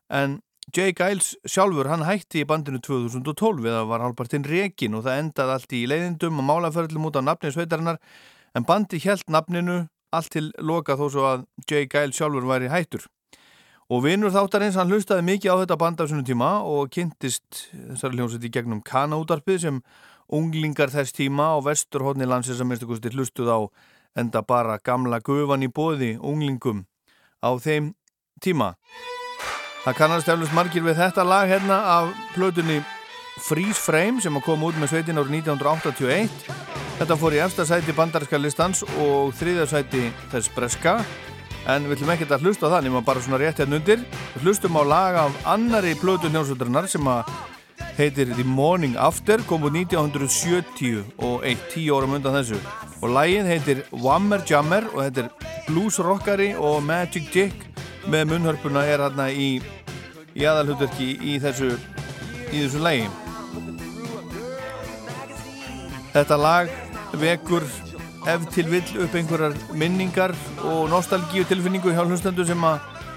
en 0.08 0.40
Jay 0.72 0.94
Giles 0.96 1.34
sjálfur 1.44 1.90
hann 1.92 2.06
hætti 2.08 2.44
í 2.44 2.48
bandinu 2.48 2.80
2012 2.80 3.66
eða 3.68 3.82
var 3.90 4.04
halvpartinn 4.06 4.46
rekin 4.48 4.96
og 4.96 5.04
það 5.04 5.20
endaði 5.20 5.56
allt 5.58 5.74
í 5.76 5.82
leiðindum 5.92 6.40
og 6.40 6.48
málaförlum 6.48 7.10
út 7.10 7.20
á 7.20 7.22
nafni 7.22 7.52
sveitarinnar 7.52 8.00
en 8.56 8.68
bandi 8.68 9.02
hjælt 9.04 9.28
nafninu 9.28 9.82
allt 10.16 10.32
til 10.32 10.52
loka 10.64 10.96
þó 10.96 11.04
svo 11.12 11.26
að 11.28 11.44
Jay 11.68 11.90
Giles 11.92 12.16
sjálfur 12.16 12.48
væri 12.48 12.72
hættur. 12.72 13.04
Og 13.92 14.06
vinnur 14.06 14.32
þáttarins 14.32 14.78
hann 14.80 14.88
hlustaði 14.94 15.26
mikið 15.28 15.52
á 15.52 15.56
þetta 15.64 15.78
band 15.82 16.02
af 16.02 16.10
svona 16.10 16.28
tíma 16.28 16.52
og 16.64 16.94
kynntist 16.96 17.66
þessari 17.74 18.22
hljómsveit 18.22 18.48
í 18.48 18.54
gegnum 18.56 18.84
kanútarpið 18.88 19.60
sem 19.66 19.82
unglingar 20.32 20.94
þess 20.94 21.18
tíma 21.18 21.52
á 21.54 21.58
vesturhóttni 21.66 22.30
landsins 22.30 22.64
að 22.64 22.70
minnstu 22.72 22.88
kosti 22.88 23.12
hlustuð 23.12 23.52
á 23.52 23.60
enda 24.16 24.46
bara 24.48 24.80
gamla 24.80 25.20
gufan 25.20 25.68
í 25.68 25.70
bóði 25.70 26.16
unglingum 26.22 26.86
á 27.44 27.52
þeim 27.60 27.92
tíma. 28.40 28.78
Það 29.84 29.96
kannast 29.98 30.30
eflust 30.32 30.54
margir 30.56 30.84
við 30.86 30.96
þetta 30.96 31.24
lag 31.28 31.50
hérna 31.50 31.78
af 31.92 32.12
plötunni 32.32 32.78
Freeze 33.44 33.82
Frame 33.84 34.22
sem 34.24 34.38
kom 34.46 34.62
út 34.64 34.78
með 34.80 34.94
sveitin 34.94 35.18
árið 35.20 35.34
1981. 35.42 36.30
Þetta 37.02 37.18
fór 37.20 37.36
í 37.36 37.42
efsta 37.44 37.66
sæti 37.68 37.96
bandarinska 37.98 38.40
listans 38.40 38.86
og 39.04 39.34
þriðja 39.36 39.66
sæti 39.68 40.06
þess 40.32 40.54
breska 40.56 40.94
en 41.68 41.90
við 41.90 41.98
ætlum 41.98 42.14
ekkert 42.14 42.32
að 42.32 42.46
hlusta 42.48 42.70
á 42.72 42.74
það 42.78 42.88
nema 42.88 43.02
bara 43.04 43.26
svona 43.26 43.42
rétt 43.42 43.60
hérna 43.60 43.82
undir. 43.82 44.06
Við 44.38 44.48
hlustum 44.48 44.80
á 44.80 44.84
lag 44.88 45.20
af 45.26 45.36
annari 45.52 45.98
plötu 46.00 46.32
hljómsvöldarinnar 46.32 46.88
sem 46.88 47.12
að 47.12 47.36
heitir 48.00 48.32
The 48.38 48.48
Morning 48.48 48.96
After 48.96 49.44
kom 49.52 49.68
út 49.68 49.76
1970 49.76 51.04
og 51.28 51.44
eitt 51.44 51.68
tíu 51.76 52.00
árum 52.00 52.16
undan 52.22 52.40
þessu 52.40 52.62
og 53.02 53.12
lagið 53.20 53.52
heitir 53.52 53.84
Whammer 53.92 54.48
Jammer 54.48 54.88
og 54.94 55.04
þetta 55.10 55.28
er 55.28 55.62
blues 55.68 56.00
rockari 56.00 56.54
og 56.56 56.80
Magic 56.88 57.28
Dick 57.36 57.68
með 58.12 58.30
munnhörpuna 58.34 58.86
er 58.90 59.04
hérna 59.06 59.30
í, 59.32 59.50
í 60.36 60.48
aðalhutverki 60.48 61.14
í 61.22 61.38
þessu 61.44 61.74
í 62.52 62.64
þessu 62.64 62.82
lægi 62.84 63.12
Þetta 66.14 66.36
lag 66.38 66.68
vekur 67.18 67.64
ef 68.30 68.44
til 68.54 68.68
vill 68.70 69.00
upp 69.04 69.16
einhverjar 69.18 69.56
minningar 69.76 70.34
og 70.62 70.86
nostalgíu 70.92 71.46
tilfinningu 71.50 71.92
hjá 71.92 72.04
hlustendur 72.06 72.46
sem 72.48 72.68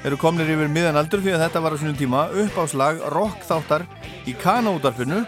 eru 0.07 0.17
komnir 0.21 0.49
yfir 0.55 0.71
miðan 0.73 0.97
aldur 0.99 1.21
því 1.23 1.35
að 1.37 1.45
þetta 1.45 1.63
var 1.65 1.77
á 1.77 1.79
svonum 1.79 1.99
tíma 1.99 2.23
uppáslag 2.45 3.03
rock 3.15 3.45
þáttar 3.47 3.85
í 4.27 4.35
kanótarfinu 4.41 5.21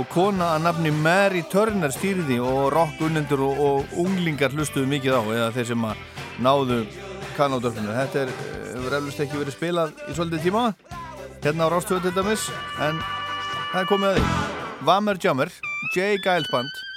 og 0.00 0.08
kona 0.12 0.54
að 0.56 0.66
nafni 0.66 0.92
Mary 1.04 1.42
Turner 1.52 1.92
stýriði 1.94 2.38
og 2.40 2.72
rock 2.74 3.00
unnendur 3.06 3.44
og, 3.46 3.60
og 3.60 3.96
unglingar 4.02 4.54
hlustuðu 4.56 4.88
mikið 4.88 5.16
á 5.16 5.22
eða 5.22 5.50
þeir 5.56 5.70
sem 5.72 5.88
að 5.88 6.04
náðu 6.42 6.82
kanótarfinu 7.36 7.94
þetta 7.96 8.24
er, 8.26 8.32
hefur 8.72 8.96
eflust 8.98 9.24
ekki 9.24 9.40
verið 9.40 9.56
spilað 9.56 9.92
í 10.06 10.16
svolítið 10.16 10.46
tíma. 10.48 10.64
Hérna 11.42 11.66
á 11.66 11.72
Rástöðu 11.72 12.06
til 12.06 12.14
dæmis 12.16 12.46
en 12.84 13.02
það 13.72 13.80
er 13.82 13.90
komið 13.90 14.08
að 14.12 14.18
því. 14.20 14.24
Vammer 14.86 15.20
Jammer, 15.22 15.52
J. 15.94 16.16
Giles 16.22 16.50
Band 16.52 16.91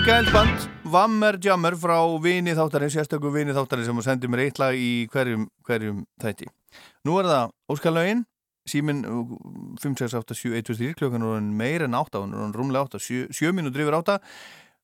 Mikael 0.00 0.24
Band, 0.32 0.62
Vammer 0.88 1.36
Jammer 1.44 1.74
frá 1.76 1.98
vini 2.24 2.54
þáttarins, 2.56 2.94
sérstökum 2.96 3.34
vini 3.34 3.52
þáttarins 3.52 3.84
sem 3.90 3.98
sendi 4.00 4.30
mér 4.32 4.46
eitt 4.46 4.56
lag 4.56 4.72
í 4.72 5.04
hverjum, 5.12 5.42
hverjum 5.68 5.98
þætti. 6.22 6.48
Nú 7.04 7.18
er 7.20 7.28
það 7.28 7.52
Óskarlaugin, 7.74 8.22
símin 8.64 9.04
5687123, 9.76 10.96
klukkan 10.96 11.20
er 11.20 11.34
orðin 11.34 11.52
meir 11.60 11.84
en 11.84 11.98
8, 12.00 12.24
hún 12.24 12.32
er 12.32 12.56
rúmlega 12.56 12.88
8, 12.88 13.02
7, 13.10 13.28
7 13.42 13.52
mínútur 13.60 13.84
yfir 13.84 14.00
8. 14.00 14.16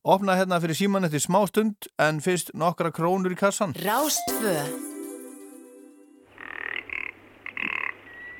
Opnað 0.05 0.43
hérna 0.43 0.61
fyrir 0.61 0.81
síman 0.83 1.09
eftir 1.09 1.25
smá 1.25 1.41
stund 1.49 1.89
en 1.97 2.21
fyrst 2.21 2.53
nokkra 2.53 2.93
krónur 2.93 3.33
í 3.33 3.41
kassan. 3.41 3.73
Rástfö 3.81 4.57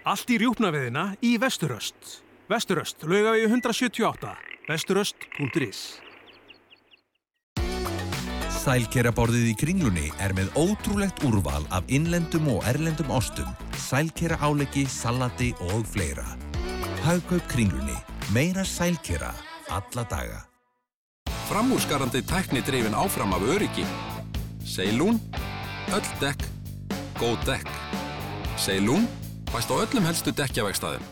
Allt 0.05 0.29
í 0.29 0.43
rjúpnaveðina 0.45 1.15
í 1.25 1.39
Vesturöst. 1.41 2.19
Vesturöst, 2.53 3.01
laugavegi 3.01 3.49
178, 3.49 4.37
vesturöst.is. 4.69 5.87
Sælkeraborðið 8.67 9.45
í 9.47 9.51
kringlunni 9.55 10.09
er 10.19 10.33
með 10.35 10.49
ótrúlegt 10.59 11.21
úrval 11.23 11.63
af 11.71 11.85
innlendum 11.87 12.49
og 12.51 12.65
erlendum 12.67 13.13
ostum, 13.15 13.47
sælkera 13.79 14.35
áleggi, 14.43 14.81
salati 14.91 15.53
og 15.69 15.85
fleira. 15.87 16.25
Haugkaup 17.05 17.45
kringlunni, 17.47 17.95
meira 18.35 18.65
sælkera, 18.67 19.29
alla 19.71 20.03
daga. 20.11 20.41
Framúrskarandi 21.47 22.25
tækni 22.27 22.59
drifin 22.67 22.97
áfram 22.97 23.37
af 23.37 23.45
öryggi. 23.55 23.85
Seilún, 24.67 25.21
öll 25.95 26.11
dekk, 26.19 26.43
góð 27.21 27.39
dekk. 27.47 27.71
Seilún, 28.59 29.07
fæst 29.53 29.71
á 29.71 29.79
öllum 29.79 30.11
helstu 30.11 30.35
dekkjavegstaðum. 30.35 31.07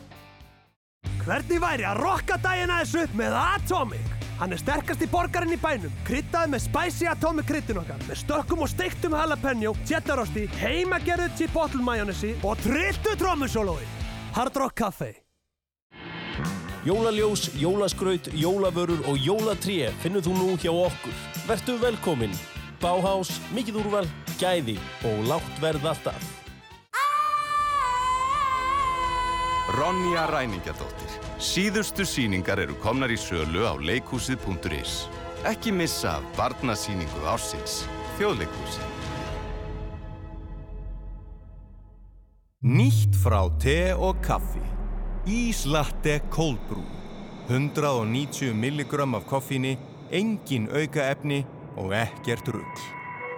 Hvernig 1.24 1.64
væri 1.64 1.88
að 1.88 2.04
rokka 2.04 2.36
dagina 2.36 2.84
þessu 2.84 3.08
upp 3.08 3.16
með 3.16 3.40
Atomic? 3.46 4.15
Hann 4.40 4.52
er 4.52 4.60
sterkasti 4.60 5.08
borgarinn 5.08 5.56
í 5.56 5.60
bænum, 5.60 5.92
kryddaði 6.08 6.52
með 6.52 6.64
Spicy 6.66 7.08
Atomic 7.08 7.48
kryddin 7.48 7.80
okkar, 7.80 8.02
með 8.04 8.18
stökkum 8.20 8.66
og 8.66 8.72
steiktum 8.72 9.16
jalapeno, 9.16 9.72
tjettarosti, 9.88 10.44
heimagerðu 10.60 11.30
chipotle 11.40 11.84
majónesi 11.84 12.34
og 12.44 12.60
trilltu 12.64 13.16
trómusólói. 13.22 13.86
Hard 14.36 14.60
Rock 14.60 14.76
Café. 14.82 15.14
Jólaljós, 16.86 17.48
jólaskraut, 17.58 18.28
jólavörur 18.36 19.08
og 19.10 19.18
jólatré 19.18 19.88
finnur 20.04 20.22
þú 20.22 20.36
nú 20.38 20.50
hjá 20.60 20.70
okkur. 20.70 21.16
Vertu 21.48 21.80
velkomin. 21.82 22.36
Báhás, 22.84 23.32
mikið 23.56 23.80
úrval, 23.82 24.10
gæði 24.38 24.76
og 25.08 25.24
lágt 25.32 25.62
verð 25.64 25.88
alltaf. 25.96 26.34
Ronja 29.80 30.28
Ræningjadóttir. 30.30 31.25
Síðustu 31.36 32.06
síningar 32.08 32.62
eru 32.64 32.78
komnar 32.80 33.12
í 33.12 33.18
sölu 33.20 33.66
á 33.68 33.76
leikhúsið.is. 33.76 35.10
Ekki 35.44 35.74
missa 35.76 36.22
barnasíningu 36.38 37.26
ársins. 37.28 37.82
Þjóðleikhúsið. 38.16 38.94
Nýtt 42.64 43.20
frá 43.20 43.42
te 43.60 43.92
og 43.94 44.24
kaffi. 44.24 44.64
Íslatte 45.28 46.22
Brew. 46.32 46.86
190 47.50 48.56
milligram 48.56 49.16
af 49.16 49.28
koffíni, 49.28 49.78
engin 50.10 50.70
auka 50.72 51.04
efni 51.12 51.46
og 51.76 51.92
ekkert 51.94 52.48
rugg. 52.48 52.80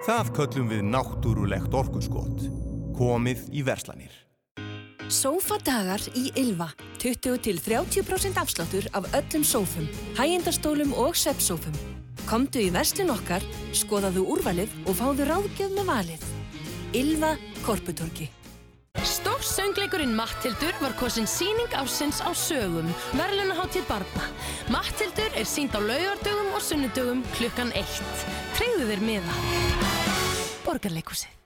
Það 0.06 0.32
köllum 0.38 0.70
við 0.70 0.86
náttúrulegt 0.86 1.74
orkuskot. 1.74 2.46
Komið 2.96 3.50
í 3.52 3.66
verslanir. 3.66 4.27
Sófadagar 5.08 6.02
í 6.20 6.34
Ylva 6.36 6.68
20-30% 7.00 8.36
afsláttur 8.42 8.90
af 8.92 9.06
öllum 9.16 9.46
sófum, 9.48 9.86
hægjendastólum 10.18 10.92
og 11.00 11.16
sveppsófum. 11.16 11.76
Komdu 12.28 12.60
í 12.60 12.72
verslun 12.76 13.14
okkar, 13.14 13.46
skoðaðu 13.72 14.26
úrvalið 14.34 14.74
og 14.84 14.98
fáðu 15.00 15.30
ráðgjöf 15.30 15.78
með 15.78 15.88
valið. 15.88 16.26
Ylva 16.98 17.38
Korputorki 17.64 18.28
Stórsöngleikurinn 19.08 20.16
Mattildur 20.18 20.76
var 20.82 20.96
kosin 21.00 21.28
síning 21.30 21.72
ársins 21.78 22.20
á 22.20 22.34
sögum, 22.36 22.90
verðlunaháttíð 23.16 23.88
barna. 23.88 24.28
Mattildur 24.74 25.32
er 25.38 25.48
sínd 25.48 25.72
á 25.72 25.80
laugardögum 25.80 26.52
og 26.58 26.66
sunnudögum 26.66 27.24
klukkan 27.38 27.72
eitt. 27.78 28.28
Treyðu 28.58 28.92
þér 28.92 29.08
miða. 29.08 29.40
Borgarleikusið. 30.66 31.37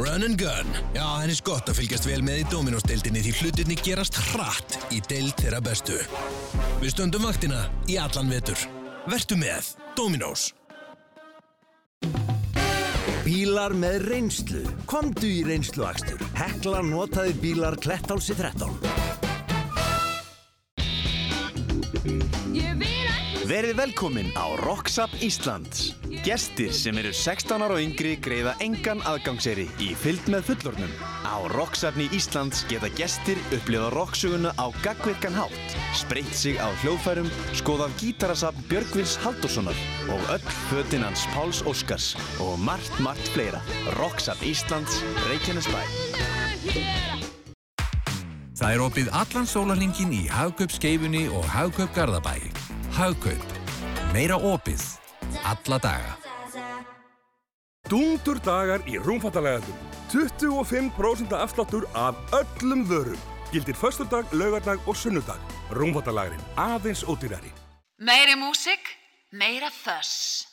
Run 0.00 0.22
and 0.24 0.38
Gun. 0.40 0.68
Já, 0.94 1.04
henni 1.20 1.34
er 1.36 1.42
gott 1.44 1.68
að 1.68 1.76
fylgjast 1.82 2.06
vel 2.08 2.22
með 2.24 2.38
í 2.40 2.44
Dominos-deildinni 2.48 3.20
því 3.20 3.32
hlutinni 3.36 3.74
gerast 3.84 4.16
hratt 4.30 4.78
í 4.96 5.02
deild 5.04 5.36
þeirra 5.36 5.60
bestu. 5.60 5.98
Við 6.80 6.94
stöndum 6.94 7.26
vaktina 7.28 7.66
í 7.84 7.98
allan 8.00 8.32
vetur. 8.32 8.56
Vertu 9.12 9.36
með 9.36 9.74
Dominos. 9.98 10.54
Bílar 13.26 13.76
með 13.76 14.08
reynslu. 14.08 14.64
Komdu 14.88 15.28
í 15.28 15.44
reynsluakstur. 15.44 16.24
Hekla 16.32 16.80
notaði 16.88 17.36
bílar 17.44 17.76
Klettálsi 17.76 18.32
13. 18.40 18.72
Verið 23.50 23.76
velkomin 23.84 24.32
á 24.32 24.48
Rocksap 24.64 25.12
Íslands. 25.20 25.99
Gestir 26.20 26.68
sem 26.76 26.98
eru 27.00 27.14
16 27.16 27.62
ára 27.64 27.78
og 27.78 27.80
yngri 27.80 28.10
greiða 28.20 28.52
engan 28.60 28.98
aðgangseri 29.08 29.64
í 29.80 29.94
fylgd 29.96 30.26
með 30.34 30.50
fullornum. 30.50 30.90
Á 31.24 31.40
Rocksapni 31.54 32.10
Íslands 32.12 32.60
geta 32.68 32.90
gestir 32.98 33.40
upplifa 33.56 33.88
rocksuguna 33.94 34.52
á 34.60 34.68
gagvirkan 34.84 35.38
hátt, 35.38 35.76
spreytt 35.96 36.34
sig 36.36 36.60
á 36.60 36.68
hljóðfærum, 36.82 37.30
skoðað 37.56 37.96
gítarasafn 38.02 38.68
Björgvins 38.68 39.16
Haldurssonar 39.24 39.80
og 40.12 40.28
öll 40.36 40.44
fötin 40.68 41.06
hans 41.08 41.24
Páls 41.32 41.64
Óskars 41.64 42.12
og 42.36 42.60
margt, 42.60 42.92
margt 43.00 43.32
fleira. 43.32 43.64
Rocksap 43.96 44.44
Íslands, 44.44 45.00
Reykjanesbæ. 45.30 45.80
Það 48.60 48.70
er 48.74 48.84
opið 48.84 49.12
allan 49.16 49.48
sólarhingin 49.48 50.12
í 50.12 50.26
Hagkaup 50.28 50.76
skeifunni 50.76 51.30
og 51.32 51.48
Hagkaup 51.48 51.96
Garðabæ. 51.96 52.36
Hagkaup. 53.00 53.60
Meira 54.12 54.36
opið. 54.36 54.99
Alla 55.44 55.78
daga. 55.78 56.16
Dungtur 57.88 58.38
dagar 58.44 58.84
í 58.86 58.98
rúmfattalegandum. 59.02 59.78
25% 60.12 61.34
afsláttur 61.34 61.86
af 61.94 62.14
öllum 62.32 62.84
vörum. 62.86 63.18
Gildir 63.52 63.74
föstudag, 63.74 64.30
laugardag 64.32 64.78
og 64.86 64.96
sunnudag. 64.96 65.40
Rúmfattalagurinn 65.70 66.44
aðeins 66.56 67.02
ódýrari. 67.02 67.50
Meiri 67.98 68.36
músik, 68.38 68.94
meira 69.32 69.70
þöss. 69.74 70.46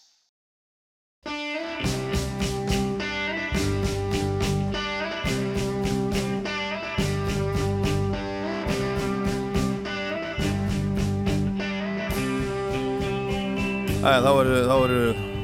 Æja, 14.08 14.22
þá 14.24 14.30
eru, 14.40 14.60
þá 14.64 14.76
eru, 14.86 15.00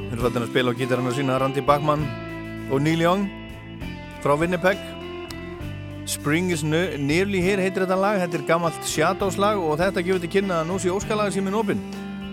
eru 0.08 0.22
fættin 0.24 0.44
að 0.46 0.52
spila 0.54 0.72
á 0.72 0.78
gítarinn 0.80 1.12
sína 1.12 1.38
Randy 1.42 1.60
Bachman 1.68 2.04
og 2.72 2.80
Neil 2.80 3.02
Young 3.04 3.26
frá 4.24 4.38
Winnipeg. 4.40 4.80
Spring 6.08 6.48
is 6.56 6.64
ne- 6.64 6.96
nearly 6.96 7.42
here 7.44 7.60
heitir 7.60 7.84
þetta 7.84 7.98
lag, 8.00 8.22
þetta 8.22 8.40
er 8.40 8.46
gammalt 8.48 8.88
Shadows 8.88 9.36
lag 9.36 9.60
og 9.60 9.76
þetta 9.82 10.04
gefur 10.08 10.24
til 10.24 10.30
kynna 10.32 10.62
að 10.62 10.70
nú 10.70 10.78
sé 10.80 10.94
óskalaga 10.94 11.34
síminn 11.36 11.58
opinn. 11.60 11.82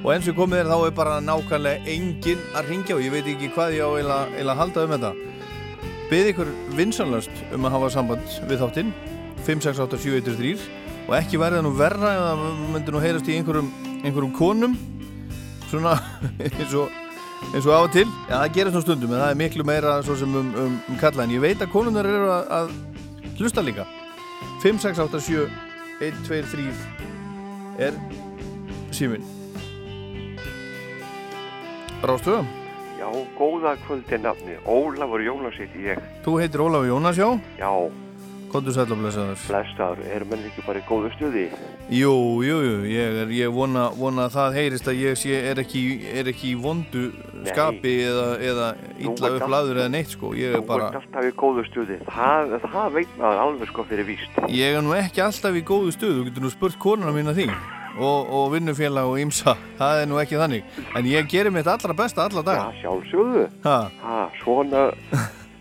Og 0.04 0.12
eins 0.14 0.28
og 0.30 0.38
komið 0.38 0.60
er 0.60 0.70
þá 0.70 0.76
er 0.84 0.94
bara 1.00 1.16
nákvæmlega 1.18 1.90
enginn 1.96 2.46
að 2.54 2.70
ringja 2.70 2.94
og 2.94 3.02
ég 3.02 3.16
veit 3.16 3.32
ekki 3.34 3.50
hvað 3.56 3.74
ég 3.80 3.82
á 3.82 3.90
eiginlega 3.90 4.54
að 4.54 4.62
halda 4.62 4.86
um 4.86 4.94
þetta. 4.94 5.12
Bið 6.12 6.30
ykkur 6.30 6.54
vinsanlöst 6.78 7.42
um 7.58 7.66
að 7.66 7.74
hafa 7.74 7.90
samband 7.96 8.38
við 8.46 8.62
þáttinn 8.62 8.94
5687103 9.50 10.54
og 11.08 11.18
ekki 11.18 11.42
verða 11.42 11.66
nú 11.66 11.74
verra 11.74 12.14
eða 12.14 12.32
myndir 12.70 12.94
nú 12.94 13.02
heyrast 13.02 13.26
í 13.26 13.34
einhverjum, 13.40 13.74
einhverjum 14.04 14.38
konum 14.38 14.78
svona 15.70 15.96
eins 16.46 16.74
og, 16.74 16.92
eins 17.52 17.66
og 17.66 17.72
á 17.72 17.80
og 17.80 17.90
til 17.94 18.06
já 18.28 18.36
það 18.36 18.54
gerist 18.58 18.78
nú 18.78 18.84
stundum 18.84 19.14
en 19.14 19.22
það 19.22 19.32
er 19.32 19.40
miklu 19.42 19.66
meira 19.66 19.96
svo 20.06 20.18
sem 20.20 20.36
um, 20.42 20.52
um, 20.64 20.78
um 20.90 21.00
kalla 21.00 21.24
en 21.24 21.34
ég 21.34 21.42
veit 21.44 21.62
að 21.62 21.72
konunnar 21.72 22.08
eru 22.10 22.30
að, 22.34 22.54
að 22.58 22.72
hlusta 23.40 23.64
líka 23.64 23.88
5, 24.62 24.80
6, 24.84 25.02
8, 25.08 25.20
7 25.26 25.48
1, 26.10 26.24
2, 26.28 26.40
3 26.54 27.84
er 27.88 28.00
síminn 28.94 29.24
Rástu 32.00 32.40
Já, 33.00 33.08
góða 33.36 33.78
kvöldi 33.80 34.18
nafni. 34.20 34.58
Ólafur 34.68 35.22
Jónas 35.24 35.56
heiti 35.56 35.86
ég. 35.88 36.00
Þú 36.24 36.34
heitir 36.36 36.60
Ólafur 36.60 36.88
Jónas, 36.88 37.16
já? 37.16 37.28
Já. 37.56 37.72
Kondur 38.50 38.74
sæll 38.74 38.90
og 38.90 38.98
blessaður 38.98 39.42
Blessaður, 39.46 40.00
er 40.10 40.24
menn 40.26 40.42
ekki 40.48 40.64
bara 40.66 40.80
í 40.80 40.86
góðu 40.88 41.10
stuði? 41.14 41.44
Jú, 41.94 42.12
jú, 42.42 42.56
jú, 42.66 42.74
ég, 42.90 43.18
er, 43.22 43.30
ég 43.34 43.52
vona, 43.54 43.84
vona 43.94 44.24
að 44.26 44.34
það 44.36 44.56
heyrist 44.58 44.88
að 44.90 44.98
ég 45.04 45.18
sé, 45.20 45.36
er, 45.52 45.60
ekki, 45.62 45.82
er 46.10 46.30
ekki 46.32 46.50
í 46.50 46.56
vondu 46.58 47.04
skapi 47.46 47.94
eða, 48.08 48.26
eða 48.50 48.68
illa 48.98 49.30
ert 49.30 49.38
upp 49.38 49.52
laður 49.54 49.80
eða 49.84 49.92
neitt 49.94 50.14
sko, 50.16 50.32
ég 50.38 50.54
er 50.54 50.60
Þú 50.60 50.66
bara, 50.70 50.88
ert 50.90 50.98
alltaf 51.00 51.28
í 51.30 51.34
góðu 51.44 51.66
stuði. 51.70 51.98
Það, 52.10 52.56
það 52.66 52.94
veit 52.98 53.14
maður 53.22 53.42
alveg 53.46 53.70
sko 53.72 53.86
fyrir 53.90 54.08
víst. 54.10 54.40
ég 54.50 54.78
er 54.78 54.84
nú 54.86 54.96
ekki 54.98 55.22
alltaf 55.24 55.56
í 55.58 55.64
góðu 55.70 55.94
stöðu, 55.94 56.18
þú 56.20 56.28
getur 56.30 56.46
nú 56.48 56.52
spurt 56.54 56.78
konuna 56.82 57.14
mín 57.14 57.30
að 57.30 57.40
því 57.44 57.48
og, 58.00 58.30
og 58.34 58.44
vinnufélag 58.54 59.08
og 59.10 59.18
ímsa, 59.22 59.54
það 59.78 60.02
er 60.02 60.08
nú 60.10 60.18
ekki 60.22 60.38
þannig. 60.38 60.78
En 60.98 61.06
ég 61.10 61.26
gerir 61.30 61.54
mitt 61.54 61.66
allra 61.70 61.94
besta 61.98 62.26
alla 62.26 62.42
dag. 62.46 62.60
Já, 62.74 62.82
sjálfsögðu. 62.84 63.46
Ha, 63.66 63.78
Ha, 64.04 64.20
svona 64.42 64.84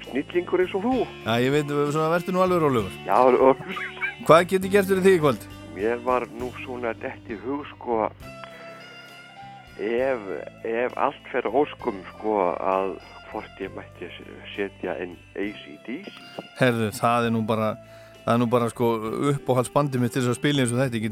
snillingur 0.09 0.59
eins 0.65 0.75
og 0.75 0.83
þú. 0.83 0.95
já, 1.25 1.33
ég 1.45 1.51
veit, 1.55 1.67
svona 1.93 2.09
verður 2.15 2.33
nú 2.35 2.41
alveg 2.45 2.61
rólegur. 2.65 2.93
Já, 3.05 3.17
ö- 3.29 4.25
Hvað 4.27 4.47
get 4.51 4.63
ég 4.67 4.71
gert 4.71 4.87
fyrir 4.91 5.03
því 5.05 5.13
í 5.15 5.21
kvöld? 5.23 5.47
mér 5.79 6.01
var 6.03 6.25
nú 6.35 6.49
svona 6.65 6.91
dett 6.99 7.29
í 7.31 7.37
hug, 7.39 7.63
sko, 7.71 8.09
ef, 9.79 10.19
ef 10.67 10.97
allt 10.97 11.29
fer 11.31 11.47
óskum, 11.47 12.01
sko, 12.15 12.33
að 12.59 12.97
hvort 13.31 13.61
ég 13.61 13.71
mætti 13.77 14.09
setja 14.55 14.97
inn 15.03 15.15
ACDC. 15.37 16.09
Herðu, 16.59 16.89
það 16.97 17.27
er 17.29 17.33
nú 17.35 17.43
bara, 17.47 17.69
það 18.25 18.33
er 18.33 18.41
nú 18.41 18.47
bara 18.51 18.69
sko 18.73 18.89
uppáhaldsbandi 19.31 20.01
mitt 20.01 20.11
til 20.15 20.23
þess 20.25 20.33
að 20.33 20.39
spila 20.41 20.63
eins 20.65 20.73
og 20.73 20.81
þetta, 20.81 20.99
ég 20.99 21.05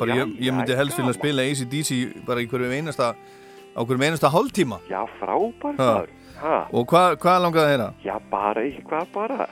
bara, 0.00 0.14
já, 0.16 0.22
ég, 0.22 0.34
ég 0.46 0.56
myndi 0.56 0.78
helst 0.78 0.98
vilja 1.02 1.16
spila 1.18 1.42
ACDC 1.50 2.24
bara 2.28 2.40
í 2.40 2.48
hverju 2.48 2.72
einasta, 2.78 3.12
á 3.76 3.80
hverju 3.82 4.06
einasta 4.08 4.30
hálftíma. 4.32 4.80
Já, 4.88 5.02
frábær 5.20 5.76
Ha. 5.82 5.92
Ha, 6.42 6.56
Og 6.74 6.86
hvað, 6.90 7.16
hvað 7.22 7.42
langaði 7.44 7.62
að 7.66 7.72
heyra? 7.72 7.90
já, 8.04 8.14
bara 8.30 8.62
eitthvað 8.66 9.06
bara. 9.14 9.46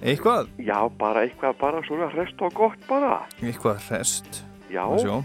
Eitthvað? 0.00 0.46
Já, 0.64 0.78
bara 0.98 1.24
eitthvað 1.26 1.58
bara 1.60 1.82
svona 1.84 2.08
hrest 2.14 2.40
og 2.42 2.54
gott 2.56 2.86
bara. 2.88 3.18
Eitthvað 3.42 3.90
rest. 3.90 4.44
Já. 4.72 4.86
Má 4.88 4.96
sjá. 5.02 5.18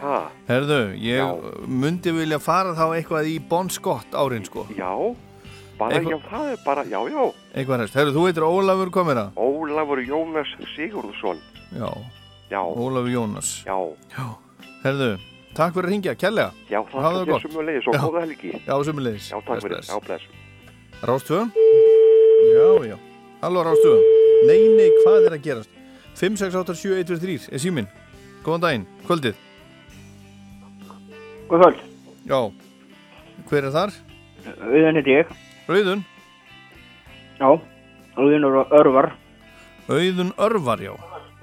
Ha, 0.00 0.16
Herðu, 0.48 0.80
ég 1.02 1.66
myndi 1.66 2.12
vilja 2.14 2.38
fara 2.42 2.74
þá 2.74 2.84
eitthvað 2.96 3.26
í 3.30 3.38
Bon 3.48 3.68
Scott 3.70 4.12
árin 4.14 4.44
sko. 4.46 4.66
já, 4.74 4.90
bara, 5.78 5.94
Eitthvað- 5.98 6.10
já, 6.10 6.18
það 6.30 6.52
er 6.52 6.58
bara, 6.64 6.84
já, 6.84 7.00
já. 7.10 7.32
Eitthvað 7.54 7.80
rest. 7.80 7.94
Herðu, 7.94 8.12
þú 8.14 8.26
heitir 8.26 8.42
Ólafur 8.46 8.90
Komera? 8.90 9.30
Ólafur 9.36 10.02
Jónas 10.06 10.50
Sigurðsson. 10.74 11.38
Já. 11.74 11.90
Já. 12.50 12.62
Ólafur 12.62 13.10
Jónas. 13.10 13.64
Já. 13.66 13.78
Já. 14.16 14.26
Herðu, 14.84 15.18
takk 15.54 15.74
fyrir 15.74 15.86
að 15.86 15.90
ringja, 15.90 16.14
kærlega. 16.14 16.50
Já, 16.70 16.82
þakka 16.82 17.02
það 17.02 17.18
þér 17.18 17.26
gott. 17.32 17.42
sumulegis 17.42 17.86
og 17.88 17.94
Já. 17.94 18.00
góða 18.00 18.20
helgi. 18.26 18.52
Já, 18.66 18.74
sumulegis. 18.84 19.30
Já, 19.30 19.40
takk 19.46 19.62
fyrir. 19.62 19.82
Já, 19.82 19.98
bless. 20.06 20.24
Rástvö? 21.02 21.46
Já, 22.54 22.84
já. 22.88 22.96
Halló, 23.42 23.62
Rástvö. 23.62 23.94
Nei, 24.46 24.60
nei, 24.76 24.90
hvað 25.04 25.26
er 25.28 25.36
að 25.36 25.42
gerast? 25.44 25.70
5, 26.18 26.36
6, 26.40 26.54
8, 26.58 26.74
7, 26.74 26.96
1, 26.98 27.04
2, 27.06 27.18
3 27.22 27.52
er 27.54 27.62
síminn. 27.62 27.86
Góðan 28.42 28.62
daginn, 28.64 28.86
kvöldið. 29.06 29.36
Góð 31.48 31.62
kvöld. 31.62 31.78
Já. 32.28 32.40
Hver 33.48 33.64
er 33.68 33.74
þar? 33.74 33.94
Auðun 34.58 34.98
heiti 34.98 35.14
ég. 35.14 35.30
Auðun? 35.68 36.02
Já, 37.38 37.48
Auðun 38.18 38.48
Ör- 38.48 38.72
Örvar. 38.80 39.12
Auðun 39.88 40.32
Örvar, 40.38 40.80
já. 40.82 40.92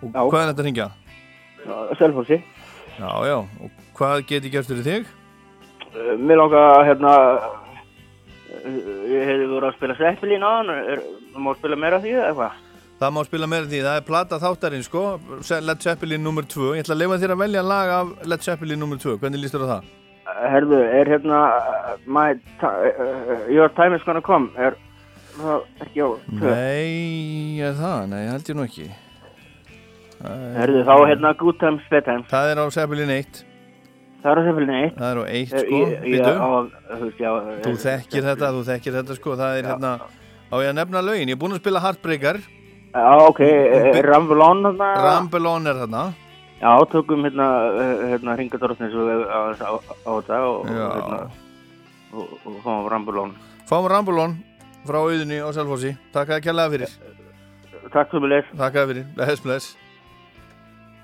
Og 0.04 0.12
Já. 0.12 0.22
hvað 0.30 0.42
er 0.42 0.50
þetta 0.52 0.62
að 0.62 0.66
ringja? 0.68 0.90
Selfossi. 1.98 2.42
Já, 3.00 3.12
já. 3.26 3.38
Og 3.64 3.72
hvað 3.96 4.26
get 4.28 4.44
ég 4.44 4.52
gert 4.52 4.68
fyrir 4.68 4.84
þig? 4.84 5.06
Uh, 5.96 6.18
Mér 6.20 6.38
langar 6.38 6.84
hérna, 6.86 7.14
uh, 8.66 9.26
hefði 9.30 9.50
verið 9.52 9.68
að 9.70 9.76
spila 9.78 9.98
Zeppelin 10.00 10.46
á 10.46 10.50
hann, 10.58 10.72
er, 10.94 11.04
má 11.38 11.52
spila 11.60 11.78
meira 11.80 12.00
því 12.04 12.14
eða 12.18 12.30
eitthvað? 12.32 12.62
Það 12.96 13.12
má 13.12 13.22
spila 13.28 13.48
meira 13.52 13.68
því, 13.68 13.80
það 13.84 13.98
er 14.00 14.06
plata 14.08 14.38
þáttarinn 14.40 14.84
sko, 14.86 15.04
Led 15.68 15.82
Zeppelin 15.84 16.24
nr. 16.24 16.46
2 16.54 16.70
Ég 16.78 16.86
ætla 16.86 16.96
að 16.96 17.02
lefa 17.04 17.18
þér 17.24 17.34
að 17.36 17.42
velja 17.44 17.64
lag 17.68 17.90
af 18.00 18.14
Led 18.32 18.46
Zeppelin 18.46 18.80
nr. 18.86 19.00
2 19.04 19.18
Hvernig 19.20 19.42
líst 19.44 19.58
þér 19.58 19.66
á 19.68 19.72
það? 19.74 19.90
Uh, 20.26 20.46
Herðu, 20.54 20.80
er 21.02 21.12
hérna, 21.12 21.42
uh, 21.60 21.90
my, 22.08 22.30
ti- 22.62 22.94
uh, 23.06 23.44
your 23.52 23.68
time 23.78 23.98
is 24.00 24.06
gonna 24.08 24.24
come, 24.26 24.48
er 24.58 24.78
það 25.36 25.66
ekki 25.86 26.02
á 26.02 26.08
tvö? 26.40 26.54
Nei, 26.56 27.60
er 27.68 27.76
það? 27.78 28.00
Nei, 28.14 28.22
held 28.32 28.50
ég 28.54 28.58
nú 28.58 28.64
ekki 28.66 28.88
Það 30.16 30.46
Herðu, 30.62 30.82
þá 30.88 30.94
hérna 31.12 31.34
Good 31.38 31.60
Times, 31.60 31.84
Bad 31.92 32.06
Times. 32.08 32.28
Það 32.32 32.54
er 32.54 32.64
á 32.64 32.66
Zeppelin 32.74 33.12
1 33.20 33.44
Það 34.26 34.32
er 34.34 34.40
á 34.42 34.44
Zeppelin 34.48 34.70
1. 34.74 34.94
Það 34.98 35.10
er 35.12 35.18
á 35.22 35.24
1 35.30 35.36
Eh, 35.38 35.46
sko, 35.46 35.80
ég- 35.86 36.06
ég 36.10 36.26
á 36.26 36.48
að- 36.50 36.72
þú 36.90 37.04
veist, 37.06 37.20
já, 37.22 37.30
eh, 37.38 37.76
þekkir 37.86 38.24
þetta, 38.26 38.48
þú 38.56 38.62
þekkir 38.66 38.94
þetta 38.98 39.16
sko 39.20 39.36
Það 39.38 39.58
er 39.60 39.64
hérna, 39.70 39.92
á 40.50 40.56
ég 40.66 40.70
að 40.72 40.78
nefna 40.80 41.02
lögin? 41.06 41.30
Ég 41.30 41.36
er 41.38 41.42
búinn 41.44 41.54
að 41.54 41.62
spila 41.62 41.80
Heartbreaker. 41.86 42.38
Já, 42.96 43.28
ok, 43.30 43.40
eh, 43.42 44.02
Rumble 44.02 44.42
On 44.42 44.64
þarna. 44.64 44.88
Rumble 45.06 45.48
On 45.48 45.68
er 45.68 45.74
þarna. 45.76 46.14
Já, 46.62 46.72
tökum 46.90 47.22
hérna, 47.22 47.48
eh, 47.78 48.18
hérna 48.18 48.36
Ringadorfnis 48.40 48.94
á, 48.96 49.54
þetta 49.54 50.40
og, 50.42 50.66
Já. 50.66 50.90
hérna, 50.96 51.30
og, 52.14 52.28
og 52.46 52.64
fáum 52.64 52.90
Rumble 52.90 53.20
On. 53.22 53.36
Fáum 53.70 53.88
Rumble 53.92 54.20
On 54.22 54.38
frá 54.88 54.98
auðinni 55.06 55.38
á 55.38 55.52
Selfossi. 55.54 55.96
Takk 56.12 56.30
að 56.30 56.42
kjallaða 56.42 56.72
fyrir. 56.72 56.90
Takk 57.94 58.10
fyrir 58.10 58.22
bless 58.22 58.48
Takk 58.58 58.74
að 58.74 58.88
fyrir, 58.90 59.06
bless, 59.16 59.40
bless. 59.42 59.76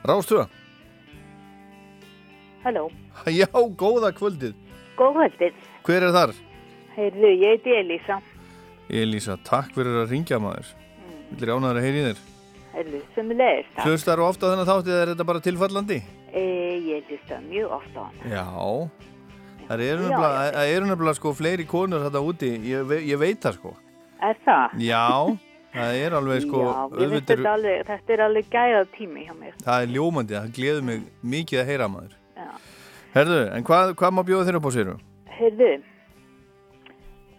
Rástöða 0.04 0.48
Halló, 2.64 2.88
Já, 3.42 3.48
góða 3.78 4.12
kvöldið 4.18 4.54
góð 5.00 5.16
kvöldið. 5.18 5.54
Hver 5.88 6.04
er 6.08 6.12
þar? 6.14 6.34
Heyrðu, 6.96 7.30
ég 7.42 7.56
heiti 7.56 7.74
Elísa. 7.80 8.18
Elísa, 8.92 9.38
takk 9.48 9.72
fyrir 9.76 10.02
að 10.04 10.12
ringja 10.12 10.38
maður 10.44 10.68
Villir 11.32 11.54
ánæður 11.56 11.80
að 11.80 11.86
heyri 11.88 12.02
þér 12.10 12.20
Heyrðu, 12.72 13.00
sem 13.16 13.32
leðist 13.36 13.72
það. 13.76 13.86
Hlustar 13.88 14.20
þú 14.22 14.26
ofta 14.30 14.50
þennan 14.52 14.68
þáttið 14.70 14.92
eða 14.96 15.04
er 15.06 15.12
þetta 15.14 15.28
bara 15.32 15.44
tilfallandi? 15.48 15.98
E, 16.32 16.44
ég 16.88 17.08
hlusta 17.12 17.40
mjög 17.48 17.74
ofta 17.80 18.00
á 18.00 18.04
hann. 18.08 18.20
Já 18.32 18.46
Það 19.72 19.84
eru 19.88 20.04
nefnilega, 20.10 20.66
eru 20.76 20.88
nefnilega 20.90 21.18
sko 21.20 21.32
fleiri 21.38 21.66
konur 21.70 22.04
þetta 22.06 22.22
úti, 22.28 22.52
ég, 22.68 22.94
ég 23.08 23.20
veit 23.22 23.40
það 23.44 23.58
sko 23.60 23.74
Er 24.22 24.40
það? 24.46 24.78
Já, 24.84 25.04
það 25.74 26.00
er 26.06 26.16
alveg 26.20 26.44
sko 26.48 26.64
Já, 26.68 26.72
auðvitað 26.86 27.20
þetta 27.22 27.38
eru- 27.38 27.52
alveg, 27.56 27.84
þetta 27.90 28.16
er 28.18 28.24
alveg 28.28 28.50
gæðað 28.56 28.90
tími 28.98 29.28
hjá 29.28 29.36
mér. 29.40 29.56
Það 29.64 29.86
er 29.88 29.94
ljómandi, 29.96 30.38
það 30.38 30.52
gleður 30.60 30.84
mig 30.92 31.06
mikið 31.36 31.64
að 31.64 31.72
heyra 31.72 31.88
maður. 31.96 32.18
Herðu, 33.16 33.40
en 33.58 33.66
hvað, 33.68 33.94
hvað 34.00 34.14
má 34.16 34.22
bjóða 34.28 34.48
þér 34.48 34.58
upp 34.60 34.68
á 34.68 34.72
séru? 34.76 34.94
Heyrðu, 35.36 35.70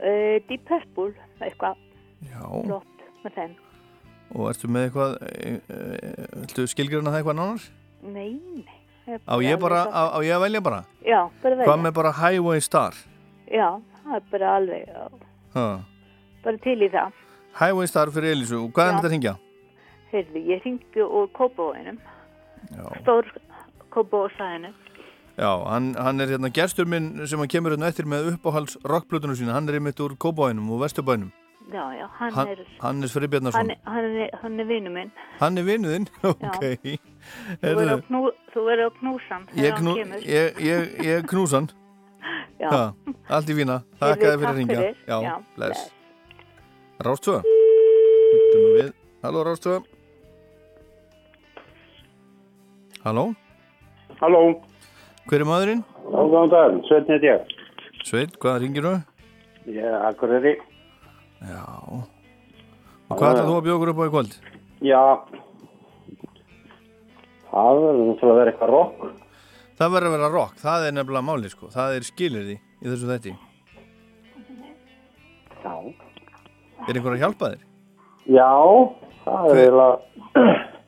uh, 0.03 0.37
Deep 0.49 0.65
Purple, 0.69 1.13
eitthvað 1.41 1.79
Já, 2.29 2.41
flott 2.45 3.07
með 3.25 3.37
þeim. 3.39 3.55
og 4.35 4.49
ertu 4.51 4.69
með 4.73 4.87
eitthvað, 4.89 5.15
e, 5.23 5.55
e, 5.69 6.13
ættu 6.45 6.67
skilgjörna 6.71 7.13
það 7.13 7.21
eitthvað 7.23 7.39
nánar? 7.41 7.65
Nei, 8.03 8.33
nei. 8.59 8.79
Á 9.27 9.35
ég 9.43 9.59
bara, 9.61 9.83
á, 9.91 10.03
á 10.15 10.19
ég 10.23 10.35
að 10.37 10.45
velja 10.47 10.61
bara? 10.63 10.83
Já, 11.05 11.21
bara 11.43 11.57
velja. 11.57 11.67
Hvað 11.69 11.81
með 11.87 11.95
bara 11.99 12.13
Highway 12.21 12.61
Star? 12.63 12.95
Já, 13.51 13.69
það 14.05 14.17
er 14.19 14.29
bara 14.31 14.53
alveg, 14.59 14.93
Ha. 15.57 15.65
bara 16.45 16.59
til 16.65 16.79
í 16.81 16.89
það. 16.93 17.13
Highway 17.59 17.87
Star 17.91 18.13
fyrir 18.15 18.33
Elísu, 18.37 18.61
og 18.65 18.71
hvað 18.73 18.87
er 18.87 18.93
Já. 18.93 18.97
þetta 18.99 19.09
að 19.09 19.15
ringja? 19.17 19.35
Heyrðu, 20.13 20.45
ég 20.53 20.63
hringi 20.65 21.03
úr 21.09 21.29
Kópavóinum, 21.37 21.99
stór 23.01 23.29
Kópavósæðinu. 23.93 24.73
Já, 25.39 25.51
hann, 25.65 25.95
hann 25.97 26.21
er 26.21 26.29
hérna 26.35 26.51
gestur 26.53 26.85
minn 26.87 27.27
sem 27.27 27.39
hann 27.41 27.49
kemur 27.49 27.73
hérna 27.73 27.89
eftir 27.89 28.05
með 28.09 28.35
uppáhalds 28.35 28.77
rockplötunum 28.85 29.37
sína, 29.39 29.55
hann 29.57 29.69
er 29.71 29.79
einmitt 29.79 30.01
úr 30.05 30.13
Kóbáinum 30.21 30.69
og 30.75 30.83
Vesturbænum. 30.85 31.31
Já, 31.73 31.85
já, 31.97 32.07
hann, 32.19 32.33
Hann, 32.35 32.49
er, 32.53 32.59
Hannes 32.83 33.13
hann, 33.15 33.23
Friðbjarnarsson. 33.23 33.71
er- 33.71 33.79
hann 33.87 34.29
hann 34.43 34.61
er 34.61 34.65
vinnu 34.67 34.91
minn. 34.93 35.13
Hann 35.41 35.57
er 35.59 35.65
vinnuðinn? 35.65 36.09
Ok. 36.23 36.65
Þú 37.63 37.71
verður 37.79 37.93
að 37.95 38.03
knú, 38.09 38.21
þú 38.53 38.65
verður 38.67 38.89
að 38.91 38.97
knúsa 38.99 39.31
hann 39.31 39.45
Ég, 39.55 39.63
þegar 39.63 39.79
knú, 39.79 39.95
hann 39.95 40.03
kemur. 40.03 40.27
ég, 40.27 40.61
ég, 40.67 40.93
ég 41.07 41.27
knús 41.31 41.55
hann. 41.57 41.69
Já. 42.63 42.93
allt 43.31 43.49
í. 43.49 43.57
Heyrðu, 43.57 43.79
Takk 44.03 44.11
að 44.11 44.27
þið 44.27 44.43
fyrir 44.43 44.51
að 44.51 44.59
ringja. 44.61 44.83
Já, 45.07 45.17
Já, 45.23 45.33
bless. 45.57 45.87
Rástvö. 47.07 47.39
Hittum 47.47 48.67
við 48.67 48.77
við. 48.83 48.93
Halló, 49.23 49.45
Rástvö. 49.49 49.79
Halló, 53.07 53.25
Halló, 54.21 54.43
hver 55.29 55.43
er 55.45 55.49
maðurinn? 55.49 55.83
góðan 56.13 56.51
dag, 56.53 56.79
Sveinn 56.89 57.09
heiti 57.11 57.29
ég. 57.31 57.53
Sveit, 58.07 58.35
hvað 58.43 58.61
ringir 58.65 58.87
þú? 58.87 58.95
Ég 59.73 59.87
er 59.87 60.07
Akureyri. 60.09 60.57
Já. 61.47 61.63
Og 63.13 63.19
hvað 63.19 63.33
ætlar 63.35 63.49
þú 63.49 63.57
að 63.59 63.65
bjóða 63.67 63.77
okkur 63.79 63.93
upp 63.93 64.03
á 64.03 64.05
í 64.07 64.13
kvöld? 64.15 64.37
Já, 64.83 65.03
það 67.53 67.83
verður 67.83 68.33
að 68.33 68.39
vera 68.41 68.53
eitthvað 68.53 68.73
rock. 68.73 69.05
Það 69.79 69.93
verður 69.97 70.09
að 70.09 70.17
vera 70.17 70.33
rock, 70.37 70.57
það 70.63 70.87
er 70.87 70.97
nefnilega 70.97 71.27
máli 71.27 71.51
sko. 71.53 71.71
Það 71.73 71.97
er 71.99 72.09
skilirði 72.09 72.57
í 72.59 72.89
þessu 72.91 73.11
þætti. 73.11 73.35
Já. 75.63 75.75
Er 76.89 76.99
einhver 76.99 77.15
að 77.15 77.23
hjálpa 77.23 77.53
þér? 77.53 77.63
Já, 78.33 78.51
það 79.23 79.49
er 79.53 79.61
eiginlega, 79.63 79.95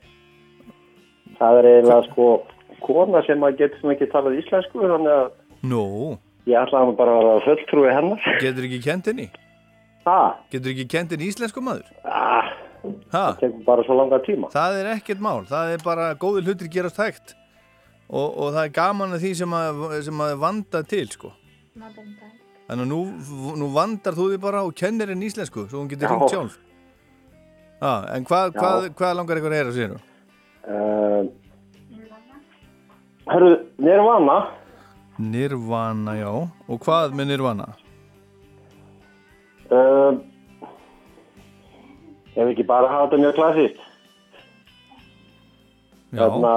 það 1.38 1.60
er 1.60 1.68
eiginlega 1.70 2.02
sko 2.08 2.28
kona 2.82 3.22
sem 3.26 3.42
að 3.46 3.58
getur 3.62 3.80
sem 3.80 3.94
ekki 3.94 4.10
talað 4.12 4.38
íslensku, 4.40 4.82
þannig 4.82 5.14
að 5.14 5.30
Nú, 5.64 5.84
ég 6.50 6.58
ætla 6.60 6.82
að 6.84 6.92
bara 6.98 7.14
að 7.16 7.24
vera 7.28 7.44
fulltrúi 7.46 7.92
hennar. 7.94 8.26
getur 8.42 8.66
ekki 8.68 8.80
kent 8.84 9.06
henni? 9.10 9.30
Ha? 10.04 10.18
Getur 10.52 10.74
ekki 10.74 10.88
kent 10.92 11.14
henni 11.14 11.30
íslensku 11.30 11.62
maður? 11.64 11.86
Ah, 12.04 12.50
ha? 13.14 13.22
það 13.32 13.40
tekur 13.40 13.64
bara 13.64 13.86
svo 13.86 13.96
langa 13.96 14.18
tíma. 14.26 14.50
Það 14.52 14.80
er 14.82 14.90
ekkert 14.96 15.22
mál, 15.24 15.46
það 15.48 15.72
er 15.76 15.86
bara 15.86 16.10
góði 16.20 16.44
hlutir 16.44 16.68
gerast 16.72 17.00
hægt. 17.00 17.36
Og, 18.12 18.28
og 18.36 18.50
það 18.52 18.66
er 18.66 18.74
gaman 18.76 19.16
að 19.16 19.22
því 19.24 19.32
sem 19.38 19.54
að, 19.56 19.84
sem 20.04 20.20
að 20.20 20.34
vanda 20.42 20.82
til 20.84 21.06
sko. 21.08 21.32
Þannig 22.68 22.84
að 22.84 22.90
nú, 22.90 23.00
nú 23.60 23.70
vandar 23.74 24.16
þú 24.16 24.28
því 24.32 24.40
bara 24.44 24.60
og 24.64 24.76
kennir 24.76 25.10
henni 25.12 25.28
íslensku, 25.30 25.64
svo 25.70 25.80
hún 25.80 25.88
getur 25.88 26.08
Já. 26.08 26.12
ringt 26.12 26.32
sjálf. 26.32 26.58
Ha, 27.80 27.94
en 28.14 28.28
hvað, 28.28 28.52
Já. 28.52 28.60
hvað, 28.60 28.86
hvað 29.00 29.16
langar 29.18 29.40
ykkur 29.40 29.52
að 29.54 29.58
heyra 29.58 29.74
sér? 29.76 29.96
Uh, 30.64 31.32
Hörru, 33.26 33.56
Nirvana. 33.78 34.38
Nirvana, 35.18 36.14
já. 36.18 36.30
Og 36.68 36.80
hvað 36.84 37.14
með 37.16 37.30
Nirvana? 37.32 37.68
Uh, 39.72 40.18
ef 42.36 42.50
ekki 42.50 42.66
bara 42.68 42.90
hafa 42.92 43.08
þetta 43.08 43.22
mjög 43.22 43.36
klassist. 43.38 43.80
Já. 46.14 46.20
Þarna, 46.28 46.54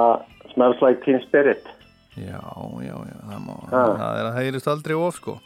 smells 0.52 0.82
like 0.84 1.02
teen 1.06 1.20
spirit. 1.26 1.64
Já, 2.18 2.40
já, 2.82 2.94
já, 3.08 3.18
það 3.30 3.40
má, 3.46 3.54
Ha. 3.70 3.82
það 3.98 4.18
er 4.20 4.26
að 4.28 4.36
heyrist 4.42 4.68
aldrei 4.70 4.94
of, 4.98 5.14
sko. 5.16 5.38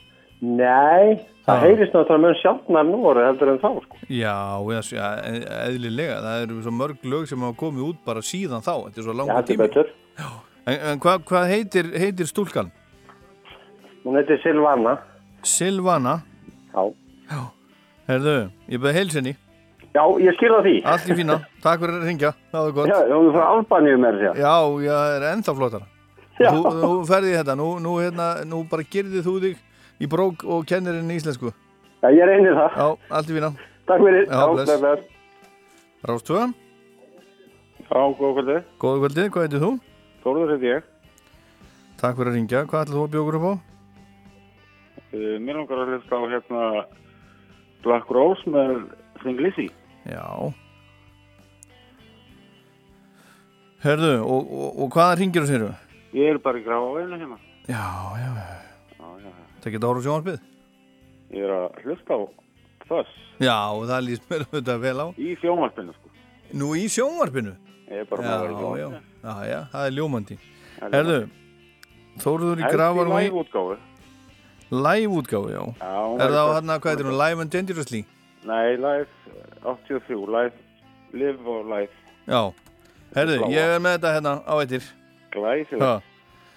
Nei, 0.43 1.21
það 1.47 1.59
Ha. 1.59 1.61
heyrist 1.67 1.93
náttúrulega 1.95 2.25
mjög 2.25 2.39
sjálfnar 2.43 2.87
nú 2.89 3.01
orðið 3.13 3.27
heldur 3.31 3.51
en 3.53 3.59
þá, 3.63 3.71
sko. 3.85 3.97
Já, 4.09 4.37
já, 4.73 4.81
já, 4.97 5.07
e- 5.29 5.49
eðlilega, 5.69 6.17
það 6.25 6.43
eru 6.47 6.63
svo 6.63 6.73
mörg 6.81 7.05
lög 7.05 7.29
sem 7.29 7.39
hafa 7.45 7.57
komið 7.61 7.89
út 7.93 7.99
bara 8.05 8.21
síðan 8.21 8.65
þá, 8.65 8.75
þetta 8.89 8.99
er 8.99 9.05
svo 9.07 9.13
Já, 9.15 9.19
langur 9.21 9.37
heldur 9.37 9.55
tími. 9.55 9.69
betur. 9.69 9.93
En, 10.67 10.77
en 10.93 11.01
hvað 11.03 11.25
hva 11.27 11.43
heitir, 11.51 11.89
heitir 11.99 12.29
stúlkan? 12.31 12.69
Hún 14.05 14.19
heitir 14.19 14.39
Silvana. 14.43 14.97
Silvana? 15.47 16.21
Já. 16.73 16.85
Já. 17.31 17.41
Herðu, 18.09 18.37
ég 18.71 18.83
beði 18.83 18.99
heilsinni. 18.99 19.33
Já, 19.93 20.03
ég 20.23 20.37
skilða 20.39 20.61
því. 20.65 20.75
Allt 20.89 21.11
í 21.13 21.17
fína, 21.19 21.37
takk 21.63 21.83
fyrir 21.83 21.99
að 21.99 22.07
ringja, 22.09 22.31
það 22.53 22.65
var 22.67 22.77
gott. 22.79 22.91
Já, 22.93 22.99
hún 23.13 23.29
er 23.29 23.35
frá 23.37 23.45
Albaníu 23.53 23.99
með 24.01 24.21
þessi. 24.23 24.41
Já, 24.43 24.55
já, 24.87 24.95
það 24.97 25.17
er 25.19 25.27
ennþá 25.33 25.55
flottara. 25.59 25.89
Já. 26.41 26.49
Þú, 26.49 26.63
þú 26.81 26.93
ferði 27.11 27.35
þetta, 27.37 27.57
nú, 27.61 27.69
nú, 27.85 27.93
hérna, 28.01 28.29
nú 28.49 28.63
bara 28.71 28.87
gerði 28.95 29.23
þú 29.27 29.35
þig 29.45 29.61
í 30.03 30.09
brók 30.11 30.47
og 30.49 30.65
kennir 30.71 30.97
henni 30.99 31.19
íslensku. 31.21 31.53
Já, 32.03 32.09
ég 32.17 32.27
reynir 32.31 32.57
það. 32.57 32.79
Já, 32.81 32.89
allt 33.19 33.31
í 33.31 33.37
fína. 33.37 33.53
Takk 33.91 34.07
fyrir. 34.07 34.27
Já, 34.31 34.43
bless. 34.57 35.09
Rástvö, 36.03 36.49
Já, 37.93 38.01
góða 38.17 38.33
kvöldi. 38.39 38.55
góða 38.81 39.01
kvöldið, 39.03 39.27
hvað 39.35 39.45
heitir 39.45 39.61
þú? 39.63 39.71
Þórður 40.23 40.53
heiti 40.55 40.69
ég. 40.71 40.89
Takk 42.01 42.17
fyrir 42.19 42.33
að 42.33 42.37
ringja, 42.39 42.65
hvað 42.71 42.85
ætlaðu 42.87 42.99
þú 42.99 43.05
að 43.07 43.15
bjókur 43.17 43.39
upp 43.39 43.47
á? 43.47 43.55
Uh, 45.13 45.37
mér 45.45 45.59
langar 45.61 45.83
að 45.83 45.91
hlusta 45.93 46.19
á 46.19 46.23
hérna 46.33 46.63
Black 47.85 48.11
Rose 48.15 48.51
með 48.51 48.77
Thing 49.23 49.41
Lizzy. 49.43 49.69
Já. 50.09 50.27
Herðu, 53.83 54.13
og, 54.23 54.53
og, 54.55 54.69
og 54.85 54.93
hvaða 54.95 55.19
ringir 55.19 55.43
þú 55.47 55.51
sér? 55.51 55.65
Ég 56.15 56.31
er 56.35 56.39
bara 56.45 56.61
í 56.61 56.65
gráfaveinu 56.67 57.19
hérna. 57.19 57.39
Já, 57.67 57.83
já, 58.21 58.31
Já, 58.99 59.09
já. 59.23 59.71
geta 59.75 59.91
ára 59.91 60.03
sjónvarpið? 60.05 60.41
Ég 61.33 61.45
er 61.47 61.53
að 61.57 61.83
hlusta 61.87 62.19
á 62.19 62.21
þess 62.91 63.13
Já, 63.43 63.57
það 63.89 64.03
líst 64.07 64.27
mér 64.31 64.45
þetta 64.53 64.77
vel 64.83 64.97
á. 65.03 65.07
í 65.19 65.35
sjónvarpinu, 65.43 65.95
sko. 65.97 66.11
Nú 66.59 66.73
í 66.79 66.85
sjónvarpinu? 66.93 67.55
Ég 67.93 68.01
er 68.01 68.09
bara 68.09 68.23
með 68.25 68.33
að 68.33 68.43
vera 68.43 68.53
í 68.53 68.83
Já, 68.83 69.01
já, 69.23 69.33
já, 69.53 69.59
það 69.73 69.87
er 69.87 69.95
ljómandi. 69.99 70.37
Það 70.79 70.87
er 70.87 70.95
Herðu, 70.97 71.17
Þóruður 72.23 72.61
í 72.61 72.63
Helst 72.63 72.73
í 72.73 72.77
Gravarvæ, 72.77 73.19
live 73.23 73.41
útgáfu. 73.43 73.77
live 74.87 75.13
útgáfi, 75.19 75.53
já. 75.53 75.63
Er 75.63 76.31
það 76.33 76.39
á 76.41 76.47
best- 76.47 76.55
hérna, 76.57 76.79
hvað 76.81 76.91
heitir 76.93 77.09
hún, 77.11 77.19
Live 77.21 77.41
and 77.45 77.51
Dangerously? 77.53 78.03
Nei, 78.45 78.77
live 78.77 79.07
eh, 79.29 79.69
83, 79.69 80.27
live, 80.27 80.53
live 81.13 81.47
og 81.47 81.67
live. 81.67 81.93
Já. 82.27 82.43
Herðu, 83.15 83.37
ég 83.53 83.75
er 83.77 83.79
með 83.85 83.99
þetta 83.99 84.15
hérna 84.17 84.35
á 84.49 84.55
eittir. 84.63 84.89
Glæsilegt. 85.33 86.03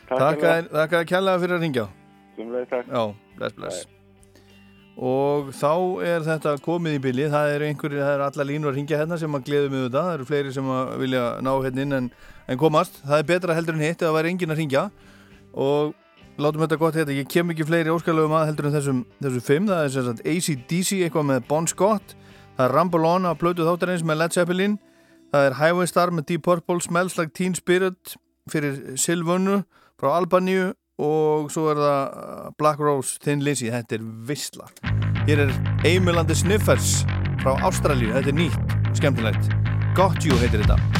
Takk 0.07 0.43
að 0.45 0.69
að 0.71 1.05
kjallaða 1.11 1.41
fyrir 1.43 1.57
að 1.57 1.63
ringja. 1.65 1.85
Sumleið, 2.37 2.67
takk. 2.69 2.87
Já, 2.87 3.03
bless, 3.37 3.53
bless. 3.59 3.85
Og 4.95 5.49
þá 5.51 5.71
er 6.07 6.23
þetta 6.23 6.53
komið 6.63 6.93
í 6.95 7.01
bylli, 7.03 7.25
það 7.31 7.53
eru 7.57 7.67
einhverjir, 7.67 7.99
það 7.99 8.13
eru 8.13 8.25
alla 8.29 8.45
línur 8.47 8.71
að 8.71 8.77
ringja 8.79 8.99
hérna 9.01 9.17
sem 9.19 9.35
að 9.35 9.49
gleðu 9.49 9.71
mig 9.73 9.81
þetta, 9.83 10.03
það 10.05 10.13
eru 10.15 10.27
fleiri 10.29 10.53
sem 10.55 10.69
að 10.71 10.93
vilja 11.01 11.23
ná 11.43 11.51
hérna 11.65 11.83
inn 11.83 11.97
en, 11.97 12.07
en 12.47 12.61
komast, 12.61 13.01
það 13.03 13.19
er 13.19 13.27
betra 13.33 13.57
heldur 13.57 13.75
en 13.75 13.83
hitt 13.83 13.99
eða 13.99 14.07
það 14.07 14.15
væri 14.15 14.31
enginn 14.31 14.55
að 14.55 14.61
ringja 14.61 14.83
og 15.51 15.91
látum 16.39 16.63
þetta 16.63 16.77
gott 16.79 16.99
hérna, 16.99 17.17
ég 17.19 17.27
kem 17.31 17.51
ekki 17.51 17.67
fleiri 17.67 17.91
óskalögum 17.91 18.37
að 18.39 18.47
heldur 18.53 18.69
en 18.69 18.77
þessum, 18.77 19.03
þessum 19.19 19.45
fimm, 19.49 19.67
það 19.67 19.83
er 19.83 19.91
sem 19.97 20.07
sagt 20.07 20.23
ACDC 20.31 21.01
eitthvað 21.01 21.27
með 21.33 21.43
Bon 21.51 21.67
Scott, 21.67 22.15
það 22.55 22.65
er 22.69 22.75
Rumble 22.79 23.11
On 23.11 23.27
að 23.27 23.39
plötu 23.43 23.67
þáttarins 23.67 24.07
með 24.07 24.21
Led 24.21 24.37
Zeppelin, 24.39 24.79
það 25.35 25.49
er 25.49 25.59
Highway 25.59 25.91
Star 25.91 26.15
með 26.15 26.29
Deep 26.31 26.47
Purple, 26.47 26.79
Smells 26.83 27.19
Like 27.19 27.35
Teen 27.35 27.55
Spirit 27.59 28.15
fyrir 28.51 28.95
Silvönu 28.95 29.65
frá 29.99 30.13
Albaníu 30.15 30.71
og 31.01 31.49
svo 31.51 31.69
er 31.73 31.81
það 31.81 32.03
uh, 32.23 32.51
Black 32.59 32.79
Rose 32.79 33.19
Thin 33.23 33.43
Lizzy, 33.43 33.71
þetta 33.73 33.99
er 33.99 34.05
vissla 34.29 34.69
hér 35.25 35.47
er 35.47 35.55
Eimilandi 35.87 36.37
Sniffers 36.37 37.01
frá 37.43 37.55
Ástralíu, 37.67 38.13
þetta 38.15 38.31
er 38.31 38.39
nýtt 38.43 38.99
skemmtilegt, 38.99 39.51
Got 39.97 40.23
You 40.27 40.37
heitir 40.39 40.63
þetta 40.63 40.94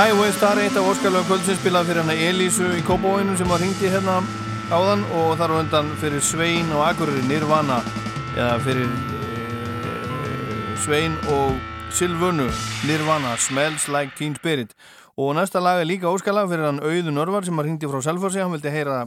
Highway 0.00 0.32
Star, 0.32 0.56
eitt 0.56 0.76
af 0.80 0.86
óskalöfum 0.88 1.26
kvöldsins 1.28 1.58
spilaði 1.60 1.90
fyrir 1.90 2.00
hana 2.00 2.14
Elísu 2.24 2.70
í 2.72 2.78
Kópavóinu 2.86 3.34
sem 3.36 3.50
var 3.52 3.60
hringdi 3.60 3.90
hérna 3.92 4.14
áðan 4.72 5.02
og 5.12 5.34
þar 5.36 5.52
á 5.52 5.56
undan 5.60 5.90
fyrir 6.00 6.22
Svein 6.24 6.70
og 6.72 6.86
Akureyri 6.86 7.20
Nirvana 7.28 7.82
eða 8.32 8.54
fyrir 8.64 8.88
e, 8.88 9.98
Svein 10.80 11.18
og 11.34 11.60
Silvunu 11.92 12.48
Nirvana 12.88 13.34
Smells 13.44 13.90
Like 13.92 14.16
Teen 14.16 14.38
Spirit 14.40 14.72
og 15.20 15.34
næsta 15.36 15.60
lag 15.60 15.82
er 15.82 15.90
líka 15.90 16.08
óskalag 16.08 16.48
fyrir 16.48 16.70
hann 16.70 16.80
Auðun 16.80 17.20
Örvar 17.26 17.44
sem 17.44 17.60
var 17.60 17.68
hringdi 17.68 17.92
frá 17.92 18.00
Selfossi, 18.08 18.40
hann 18.40 18.56
vildi 18.56 18.72
heyra 18.72 19.02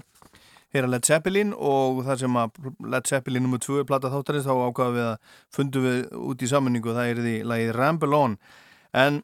heyra 0.78 0.94
Led 0.94 1.10
Zeppelin 1.10 1.58
og 1.58 2.06
það 2.06 2.26
sem 2.28 2.42
að 2.44 2.64
Led 2.86 3.10
Zeppelin 3.10 3.50
nr. 3.50 3.66
2 3.66 3.90
plata 3.90 4.14
þáttarins 4.14 4.46
þá 4.46 4.54
ákvaða 4.70 4.98
við 5.00 5.10
að 5.10 5.38
fundu 5.58 5.88
við 5.90 6.02
út 6.22 6.46
í 6.46 6.54
sammenningu 6.54 6.94
það 6.94 7.16
er 7.16 7.26
því 7.26 7.38
lagið 7.50 7.78
Ramble 7.82 8.26
On 8.28 8.42
en 8.94 9.24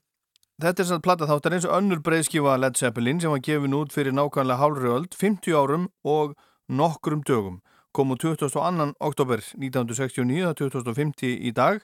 Þetta 0.60 0.84
er 0.84 0.88
satt 0.89 1.03
platta 1.05 1.24
þáttar 1.24 1.53
eins 1.55 1.66
og 1.70 1.72
önnur 1.78 1.99
breyðskifa 2.03 2.57
Led 2.60 2.76
Zeppelin 2.76 3.22
sem 3.24 3.32
var 3.32 3.39
gefin 3.39 3.76
út 3.78 3.93
fyrir 3.95 4.12
nákvæmlega 4.12 4.60
hálfri 4.60 4.89
öld, 4.91 5.14
50 5.16 5.53
árum 5.55 5.86
og 6.03 6.34
nokkrum 6.68 7.22
dögum. 7.24 7.62
Kom 7.95 8.12
úr 8.12 8.20
22. 8.20 8.60
oktober 8.99 9.39
1969, 9.39 10.51
2050 10.60 11.47
í 11.47 11.53
dag, 11.55 11.80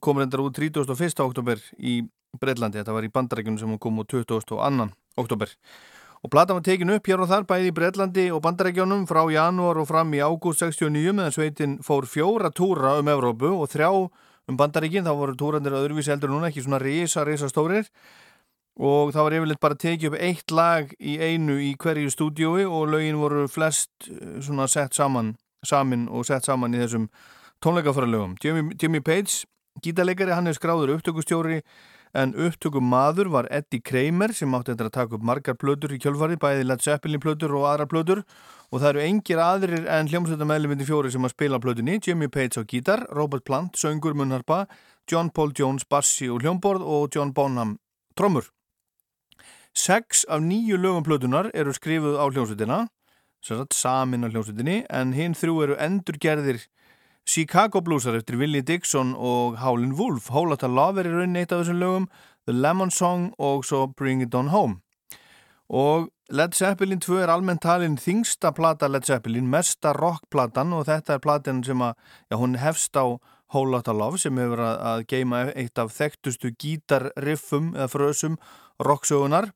kom 0.00 0.16
reyndar 0.16 0.40
út 0.40 0.56
31. 0.56 1.20
oktober 1.26 1.60
í 1.76 1.98
Breitlandi, 2.40 2.80
þetta 2.80 2.96
var 2.96 3.04
í 3.04 3.12
bandarækjunum 3.12 3.60
sem 3.60 3.76
kom 3.76 4.00
úr 4.00 4.08
22. 4.08 4.88
oktober. 5.20 5.52
Og 6.24 6.32
plata 6.32 6.56
var 6.56 6.64
tekin 6.64 6.96
upp 6.96 7.04
hér 7.04 7.20
og 7.20 7.28
þar 7.28 7.44
bæði 7.52 7.68
í 7.68 7.76
Breitlandi 7.76 8.26
og 8.32 8.40
bandarækjunum 8.48 9.04
frá 9.12 9.26
janúar 9.28 9.76
og 9.84 9.90
fram 9.92 10.16
í 10.16 10.24
ágúst 10.24 10.64
69 10.64 11.12
meðan 11.20 11.36
sveitin 11.36 11.78
fór 11.84 12.08
fjóra 12.08 12.48
túra 12.48 12.96
um 12.96 13.12
Evrópu 13.12 13.52
og 13.60 13.68
þrjá 13.68 13.92
um 14.50 14.58
bandaríkinn, 14.58 15.06
þá 15.06 15.14
voru 15.16 15.36
túrandir 15.38 15.76
öðruvísi 15.78 16.12
eldur 16.14 16.32
núna, 16.32 16.50
ekki 16.50 16.64
svona 16.64 16.80
reysa, 16.82 17.24
reysa 17.26 17.48
stórir 17.50 17.88
og 18.80 19.12
það 19.12 19.26
var 19.26 19.36
yfirleitt 19.36 19.60
bara 19.60 19.76
að 19.76 19.82
tekið 19.84 20.08
upp 20.10 20.22
eitt 20.24 20.54
lag 20.54 20.92
í 20.98 21.16
einu 21.20 21.58
í 21.60 21.74
hverju 21.80 22.12
stúdiói 22.14 22.64
og 22.64 22.88
lögin 22.94 23.20
voru 23.20 23.46
flest 23.50 23.90
eh, 24.08 24.38
svona 24.40 24.68
sett 24.70 24.96
saman, 24.96 25.34
samin 25.66 26.08
og 26.08 26.26
sett 26.28 26.48
saman 26.48 26.74
í 26.74 26.80
þessum 26.80 27.08
tónleikafæralögum. 27.60 28.38
Jimmy, 28.40 28.76
Jimmy 28.80 29.02
Page, 29.04 29.44
gítarleikari, 29.84 30.32
hann 30.32 30.48
er 30.48 30.56
skráður 30.56 30.94
upptökustjóri 30.96 31.60
en 32.14 32.34
upptökum 32.34 32.86
maður 32.90 33.30
var 33.30 33.48
Eddie 33.50 33.82
Kramer 33.82 34.34
sem 34.34 34.54
átti 34.56 34.74
að 34.74 34.90
taka 34.90 35.16
upp 35.16 35.24
margar 35.26 35.56
plötur 35.58 35.94
í 35.94 35.98
kjölfari, 36.02 36.38
bæði 36.40 36.66
Led 36.66 36.82
Zeppelin 36.82 37.22
plötur 37.22 37.54
og 37.54 37.66
aðra 37.70 37.86
plötur 37.90 38.22
og 38.70 38.80
það 38.80 38.88
eru 38.90 39.02
engir 39.06 39.42
aðrir 39.42 39.86
en 39.86 40.10
hljómsveitamæðlumindi 40.10 40.86
fjóri 40.88 41.10
sem 41.14 41.26
að 41.26 41.34
spila 41.34 41.60
plötunni 41.62 41.98
Jimmy 41.98 42.28
Page 42.28 42.58
á 42.58 42.62
gítar, 42.66 43.04
Robert 43.14 43.44
Plant, 43.44 43.78
söngur 43.78 44.14
munnharpa, 44.14 44.66
John 45.10 45.30
Paul 45.30 45.54
Jones 45.58 45.86
bassi 45.86 46.30
og 46.30 46.42
hljómborð 46.42 46.82
og 46.86 47.10
John 47.14 47.34
Bonham 47.34 47.78
trommur. 48.18 48.50
Seks 49.74 50.24
af 50.28 50.42
nýju 50.42 50.78
lögum 50.78 51.06
plötunar 51.06 51.50
eru 51.54 51.72
skrifuð 51.74 52.18
á 52.18 52.26
hljómsveitina 52.26 52.86
samin 53.42 54.26
á 54.26 54.28
hljómsveitinni 54.28 54.84
en 54.90 55.12
hinn 55.16 55.34
þrjú 55.34 55.62
eru 55.64 55.76
endurgerðir 55.80 56.66
Chicago 57.26 57.80
bluesar 57.80 58.16
eftir 58.18 58.38
Willie 58.38 58.62
Dixon 58.62 59.14
og 59.16 59.58
Howlin' 59.60 59.96
Wolf. 59.98 60.30
Lotta 60.30 60.66
Love 60.66 61.00
er 61.00 61.10
í 61.10 61.12
rauninni 61.14 61.44
eitt 61.44 61.52
af 61.52 61.62
þessum 61.62 61.80
lögum 61.80 62.06
The 62.46 62.54
Lemon 62.54 62.90
Song 62.90 63.32
og 63.38 63.64
svo 63.64 63.86
Bring 63.86 64.22
It 64.22 64.34
On 64.34 64.48
Home. 64.48 64.80
Og 65.70 66.08
Led 66.30 66.54
Zeppelin 66.54 67.00
2 67.00 67.20
er 67.22 67.30
almennt 67.30 67.62
talin 67.62 67.96
þingsta 67.98 68.50
plata 68.54 68.88
Led 68.88 69.06
Zeppelin, 69.06 69.46
mesta 69.50 69.92
rockplatan 69.94 70.72
og 70.74 70.88
þetta 70.88 71.16
er 71.16 71.22
platan 71.22 71.62
sem 71.66 71.82
að, 71.82 71.94
já 72.30 72.36
hún 72.38 72.58
hefst 72.58 72.98
á 72.98 73.18
Lotta 73.54 73.92
Love 73.92 74.18
sem 74.18 74.36
hefur 74.38 74.62
að, 74.62 74.76
að 74.90 75.06
geima 75.10 75.44
eitt 75.54 75.78
af 75.78 75.94
þekktustu 75.94 76.52
gítarriffum 76.54 77.74
eða 77.74 77.88
frösum 77.90 78.36
rocksögunar. 78.78 79.50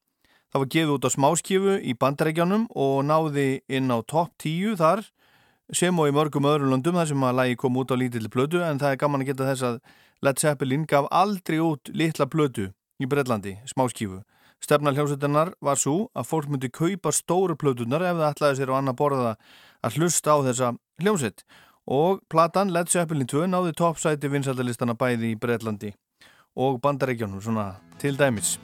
Það 0.55 0.63
var 0.63 0.71
gefið 0.71 0.95
út 0.95 1.07
á 1.07 1.11
smáskifu 1.11 1.77
í 1.83 1.95
bandarækjanum 1.99 2.69
og 2.71 2.97
náði 3.07 3.49
inn 3.67 3.91
á 3.91 3.99
topp 4.07 4.35
10 4.43 4.79
þar 4.79 5.07
sem 5.73 5.97
og 5.99 6.11
í 6.11 6.15
mörgum 6.15 6.45
öðrum 6.49 6.75
landum 6.75 6.99
þar 6.99 7.09
sem 7.09 7.25
að 7.25 7.37
lægi 7.39 7.59
kom 7.63 7.77
út 7.81 7.93
á 7.93 7.97
lítilli 7.97 8.29
plödu 8.29 8.61
en 8.65 8.81
það 8.81 8.95
er 8.95 9.01
gaman 9.01 9.25
að 9.25 9.31
geta 9.31 9.49
þess 9.49 9.67
að 9.69 9.79
Led 10.25 10.41
Zeppelin 10.41 10.85
gaf 10.89 11.09
aldrei 11.11 11.59
út 11.61 11.91
litla 11.93 12.27
plödu 12.29 12.71
í 13.01 13.09
Breitlandi, 13.11 13.57
smáskifu. 13.69 14.21
Stefna 14.63 14.93
hljómsveitinnar 14.95 15.53
var 15.65 15.81
svo 15.81 16.09
að 16.17 16.29
fólk 16.29 16.49
myndi 16.53 16.71
kaupa 16.73 17.13
stóru 17.13 17.57
plötunar 17.61 18.05
ef 18.05 18.17
það 18.17 18.31
ætlaði 18.31 18.59
sér 18.61 18.73
á 18.73 18.79
annar 18.79 18.97
borða 18.97 19.35
að 19.85 19.99
hlusta 19.99 20.37
á 20.37 20.39
þessa 20.47 20.71
hljómsveit 21.03 21.45
og 21.85 22.23
platan 22.33 22.73
Led 22.73 22.93
Zeppelin 22.93 23.29
2 23.29 23.49
náði 23.53 23.75
toppsæti 23.77 24.31
vinsaldalistana 24.33 24.97
bæði 24.97 25.35
í 25.35 25.41
Breitlandi 25.41 25.93
og 26.55 26.79
bandaríkjónum, 26.85 27.43
svona 27.43 27.75
til 28.01 28.17
dæmis. 28.17 28.59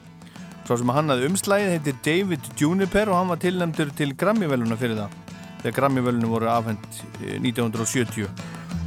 Svo 0.65 0.77
sem 0.77 0.93
hann 0.93 1.11
hafði 1.11 1.29
umslæðið 1.29 1.75
heitir 1.75 1.99
David 2.05 2.49
Juniper 2.57 3.11
og 3.11 3.19
hann 3.19 3.33
var 3.33 3.41
tilnæmdur 3.41 3.93
til 3.97 4.15
Grammy-veluna 4.17 4.77
fyrir 4.79 5.03
það 5.03 5.30
þegar 5.61 5.77
Grammy-velunum 5.77 6.33
voru 6.33 6.49
afhengt 6.51 7.01
1970 7.21 8.27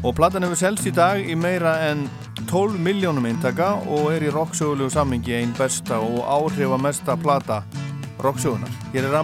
og 0.05 0.12
platan 0.18 0.44
hefur 0.44 0.60
selst 0.60 0.88
í 0.90 0.92
dag 0.94 1.22
í 1.22 1.36
meira 1.38 1.78
en 1.88 2.05
12 2.51 2.76
miljónum 2.84 3.24
eintaka 3.30 3.72
og 3.88 4.10
er 4.12 4.26
í 4.26 4.32
rocksögulegu 4.34 4.92
sammingi 4.92 5.38
einn 5.38 5.55
besta 5.56 6.01
og 6.02 6.20
áhrifamesta 6.28 7.16
plata 7.16 7.62
rocksögunar. 8.20 8.68
Hér 8.92 9.09
er 9.09 9.14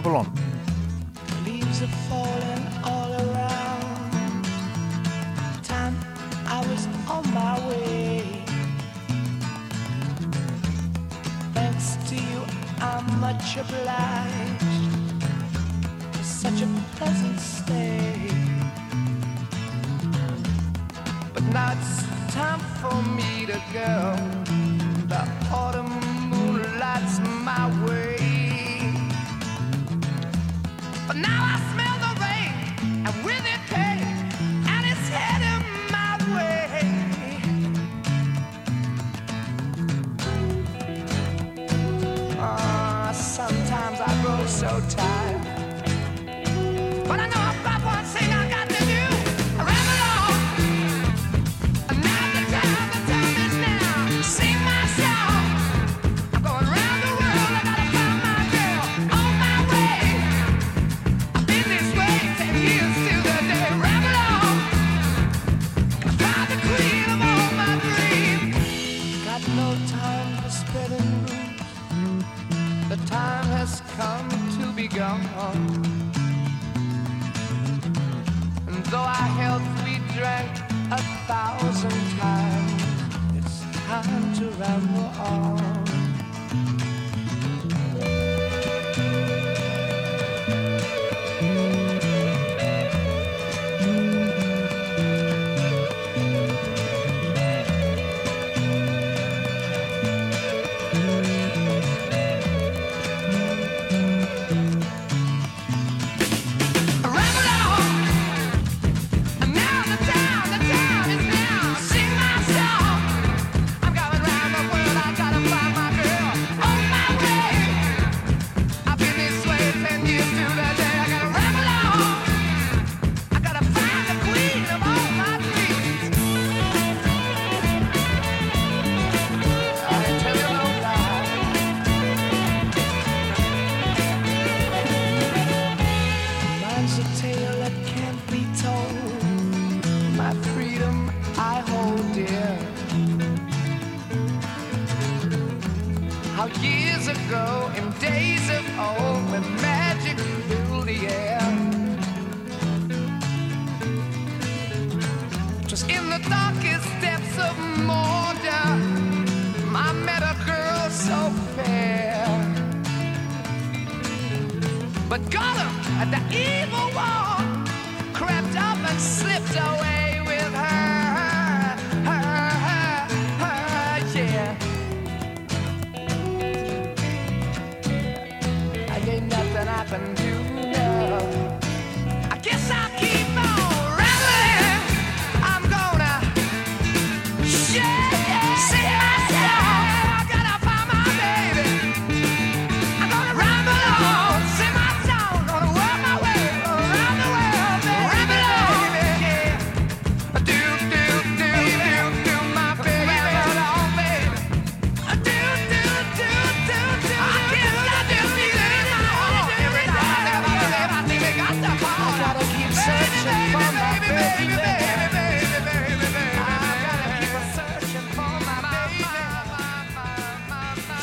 I'm 12.83 13.21
much 13.21 13.57
obliged 13.59 14.80
such 16.41 16.61
a 16.63 16.67
pleasant 16.95 17.39
stay. 17.39 18.27
But 21.35 21.43
now 21.53 21.73
it's 21.73 22.33
time 22.33 22.59
for 22.81 22.97
me 23.15 23.45
to 23.45 23.61
go. 23.71 24.15
The 25.07 25.21
autumn 25.53 25.93
moonlight's 26.31 27.19
my 27.45 27.69
way. 27.85 28.17
But 31.05 31.17
now 31.17 31.41
I 31.53 31.57
smell 31.73 31.97
the 32.05 32.13
rain, 32.25 32.53
and 33.05 33.15
with 33.23 33.45
it 33.53 33.61
pain, 33.69 34.01
and 34.73 34.83
it's 34.91 35.07
heading 35.09 35.65
my 35.95 36.13
way. 36.33 36.81
Ah, 42.39 43.11
sometimes 43.13 43.99
I 44.01 44.11
grow 44.23 44.43
so 44.47 44.81
tired, 44.89 45.40
And 78.67 78.85
though 78.85 78.97
our 78.97 79.29
health 79.41 79.63
we 79.83 79.97
drank 80.15 80.57
a 80.91 80.97
thousand 81.27 82.19
times, 82.19 82.83
it's 83.37 83.61
time 83.85 84.33
to 84.35 84.45
ramble 84.51 85.11
on. 85.19 85.60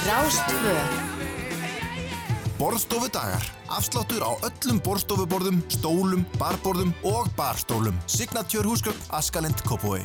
Rástvö 0.09 0.75
Borðstofudagar. 2.59 3.45
Afsláttur 3.69 4.25
á 4.25 4.33
öllum 4.41 4.79
borðstofuborðum, 4.81 5.59
stólum, 5.69 6.23
barborðum 6.41 6.95
og 7.05 7.29
barstólum. 7.37 7.99
Signature 8.09 8.65
húsgögn 8.65 8.97
Askalind 9.13 9.61
Kópói. 9.69 10.01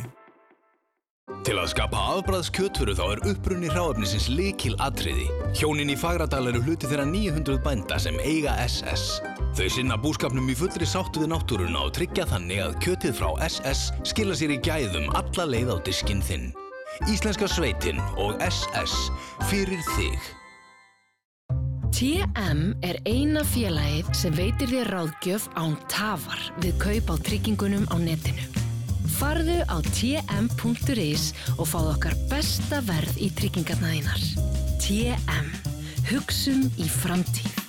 Til 1.47 1.55
að 1.55 1.69
skapa 1.71 2.01
afbræðs 2.17 2.49
kjötfuru 2.51 2.97
þá 2.99 3.03
er 3.13 3.21
upprunni 3.31 3.71
hráefnisins 3.71 4.27
líkil 4.27 4.75
atriði. 4.83 5.29
Hjónin 5.55 5.93
í 5.93 5.95
Fagradal 5.99 6.49
eru 6.51 6.59
hluti 6.65 6.89
þeirra 6.91 7.07
900 7.07 7.61
bænda 7.63 7.99
sem 8.03 8.19
eiga 8.27 8.57
SS. 8.65 9.21
Þau 9.55 9.69
sinna 9.71 9.95
búskapnum 9.95 10.51
í 10.51 10.57
fullri 10.59 10.89
sáttu 10.89 11.23
við 11.23 11.31
náttúruna 11.31 11.87
og 11.87 11.95
tryggja 11.95 12.27
þannig 12.27 12.59
að 12.65 12.75
kjötið 12.83 13.15
frá 13.21 13.31
SS 13.47 13.93
skila 14.11 14.35
sér 14.35 14.57
í 14.57 14.59
gæðum 14.67 15.07
alla 15.15 15.47
leið 15.47 15.71
á 15.71 15.77
diskinn 15.87 16.25
þinn. 16.27 16.51
Íslenska 17.09 17.47
sveitin 17.49 17.99
og 18.21 18.39
SS 18.43 18.93
fyrir 19.49 19.81
þig. 19.95 20.31
TM 21.93 22.61
er 22.81 22.97
eina 23.05 23.43
félagið 23.45 24.09
sem 24.17 24.33
veitir 24.37 24.71
þér 24.71 24.89
ráðgjöf 24.95 25.45
án 25.59 25.75
tafar 25.91 26.41
við 26.63 26.77
kaup 26.81 27.11
á 27.13 27.15
tryggingunum 27.27 27.85
á 27.93 27.95
netinu. 28.01 28.47
Farðu 29.13 29.59
á 29.69 29.77
tm.is 29.93 31.27
og 31.57 31.69
fáðu 31.69 31.93
okkar 31.93 32.17
besta 32.31 32.81
verð 32.87 33.21
í 33.21 33.29
tryggingarna 33.37 33.93
þínar. 33.93 34.25
TM. 34.83 35.53
Hugsum 36.09 36.65
í 36.81 36.89
framtíð. 36.89 37.61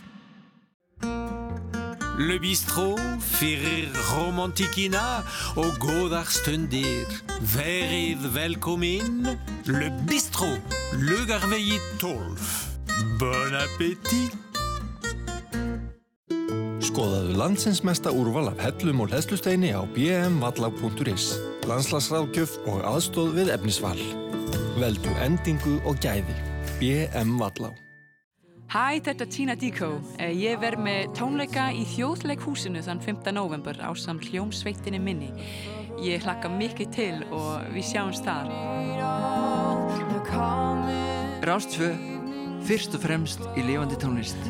Le 2.14 2.36
bistrot 2.38 3.00
fyrir 3.26 3.88
romantikina 4.12 5.24
og 5.58 5.74
góðar 5.82 6.28
stundir. 6.30 7.10
Verið 7.56 8.28
velkomin. 8.36 9.26
Le 9.66 9.90
bistrot, 10.06 10.76
Laugarvegi 11.02 11.80
12. 11.98 12.46
Bon 13.18 13.58
appétit! 13.58 14.38
Skoðaðu 16.84 17.34
landsins 17.34 17.82
mesta 17.82 18.14
úrval 18.14 18.52
af 18.52 18.62
hellum 18.62 19.02
og 19.02 19.10
hlæslusteini 19.10 19.74
á 19.74 19.82
bmvallag.is. 19.96 21.32
Landslagsráðgjöf 21.66 22.60
og 22.70 22.84
aðstóð 22.94 23.40
við 23.40 23.56
efnisval. 23.56 23.98
Veldu 24.78 25.18
endingu 25.26 25.80
og 25.82 25.98
gæði. 25.98 26.38
BM 26.78 27.40
Vallá. 27.42 27.74
Hæ, 28.72 28.98
þetta 29.04 29.24
er 29.24 29.30
Tina 29.30 29.54
Diko. 29.54 29.88
Eh, 30.18 30.32
Ég 30.34 30.58
verð 30.58 30.80
með 30.82 31.12
tónleika 31.14 31.68
í 31.74 31.84
þjóðleikhúsinu 31.94 32.82
þann 32.82 33.00
5. 33.04 33.30
november 33.36 33.76
á 33.78 33.90
samt 33.94 34.24
hljómsveitinni 34.30 34.98
minni. 34.98 35.30
Ég 36.02 36.24
hlakka 36.24 36.48
mikið 36.50 36.90
til 36.96 37.14
og 37.30 37.62
við 37.74 37.84
sjáumst 37.92 38.24
þar. 38.26 38.50
Rástfö, 41.44 41.92
fyrst 42.66 42.96
og 42.96 43.04
fremst 43.04 43.44
í 43.54 43.62
lifandi 43.68 43.96
tónlist. 44.00 44.40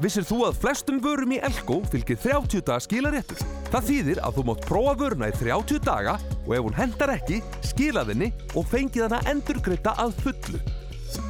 Vissir 0.00 0.24
þú 0.24 0.46
að 0.46 0.60
flestum 0.62 1.00
vörum 1.04 1.34
í 1.36 1.38
Elko 1.44 1.82
fylgir 1.92 2.16
30 2.22 2.62
daga 2.64 2.80
skilaréttur? 2.80 3.40
Það 3.68 3.88
þýðir 3.90 4.20
að 4.24 4.38
þú 4.38 4.44
mátt 4.48 4.62
prófa 4.64 4.94
vöruna 5.02 5.28
í 5.28 5.34
30 5.36 5.82
daga 5.84 6.14
og 6.46 6.54
ef 6.56 6.62
hún 6.64 6.78
hendar 6.78 7.12
ekki, 7.12 7.40
skila 7.68 8.06
þenni 8.08 8.30
og 8.56 8.64
fengið 8.70 9.04
hana 9.06 9.20
endurgreita 9.28 9.92
að 10.00 10.14
fullu. 10.24 10.60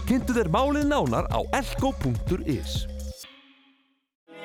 Kynntu 0.07 0.37
þér 0.37 0.51
málið 0.55 0.87
nánar 0.87 1.27
á 1.35 1.41
elko.is. 1.59 2.77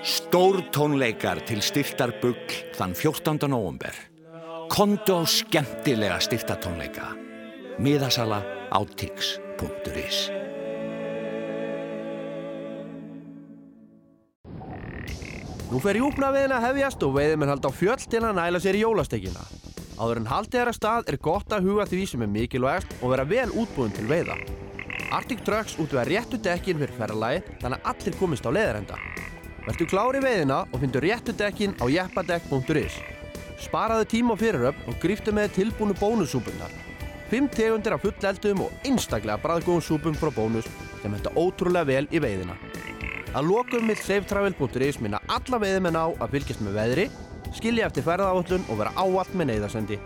Stórtónleikar 0.06 1.44
til 1.46 1.62
styrtar 1.66 2.16
bugl 2.24 2.58
þann 2.78 2.98
14. 2.98 3.46
november. 3.46 3.94
Kondu 4.74 5.22
á 5.22 5.24
skemmtilega 5.30 6.18
styrtatónleika. 6.26 7.14
Miðasala 7.78 8.42
á 8.74 8.80
tix.is 8.98 10.45
Nú 15.66 15.80
fer 15.82 15.98
júpnaviðin 15.98 16.54
að 16.54 16.66
hefjast 16.68 17.04
og 17.08 17.16
veiðmenn 17.16 17.50
halda 17.50 17.72
á 17.74 17.74
fjöll 17.74 18.04
til 18.06 18.20
að 18.22 18.36
næla 18.38 18.60
sér 18.62 18.78
í 18.78 18.84
jólastekina. 18.84 19.42
Áður 19.98 20.20
en 20.22 20.28
haldið 20.30 20.62
að 20.62 20.76
stað 20.78 21.10
er 21.10 21.18
gott 21.26 21.56
að 21.56 21.66
huga 21.66 21.88
því 21.90 22.02
sem 22.12 22.22
er 22.22 22.30
mikilvægast 22.30 22.94
og 23.00 23.14
vera 23.16 23.26
vel 23.26 23.48
útbúin 23.50 23.96
til 23.96 24.06
veiða. 24.06 24.36
Arctic 25.16 25.42
Trucks 25.48 25.80
útvegar 25.82 26.12
réttu 26.12 26.38
dekkin 26.38 26.78
fyrir 26.78 26.94
ferralagi 27.00 27.42
þannig 27.64 27.82
að 27.82 27.90
allir 27.92 28.18
komist 28.20 28.46
á 28.46 28.54
leiðarenda. 28.54 29.00
Vertu 29.66 29.90
klári 29.90 30.22
í 30.22 30.26
veiðina 30.28 30.62
og 30.70 30.84
fyndu 30.84 31.02
réttu 31.02 31.34
dekkin 31.40 31.74
á 31.82 31.86
jeppadekk.is. 31.90 33.02
Sparaðu 33.66 34.10
tíma 34.12 34.36
og 34.36 34.42
fyriröfn 34.44 34.90
og 34.92 35.02
gríftu 35.02 35.34
með 35.34 35.56
tilbúnu 35.58 35.98
bónussúpunar. 35.98 36.74
Fimm 37.32 37.50
tegundir 37.50 37.98
af 37.98 38.06
fulleldum 38.06 38.68
og 38.68 38.86
einstaklega 38.86 39.42
bræðgóðum 39.42 39.82
súpum 39.82 40.20
frá 40.20 40.30
bónus 40.30 40.70
sem 41.02 41.10
henda 41.10 41.34
ótrúlega 41.34 41.90
vel 41.90 42.06
í 42.14 42.22
veiðina. 42.22 42.54
Að 43.36 43.50
lokum 43.52 43.90
vill 43.92 44.00
safetravel.is 44.00 45.02
minna 45.04 45.20
alla 45.28 45.58
veiðmenn 45.60 45.98
á 46.00 46.08
að 46.24 46.38
fylgjast 46.38 46.62
með 46.64 46.78
veðri, 46.78 47.06
skilja 47.58 47.90
eftir 47.90 48.06
ferðaállun 48.06 48.64
og 48.72 48.78
vera 48.80 48.94
áallt 48.96 49.34
með 49.36 49.50
neyðarsendi. 49.50 49.98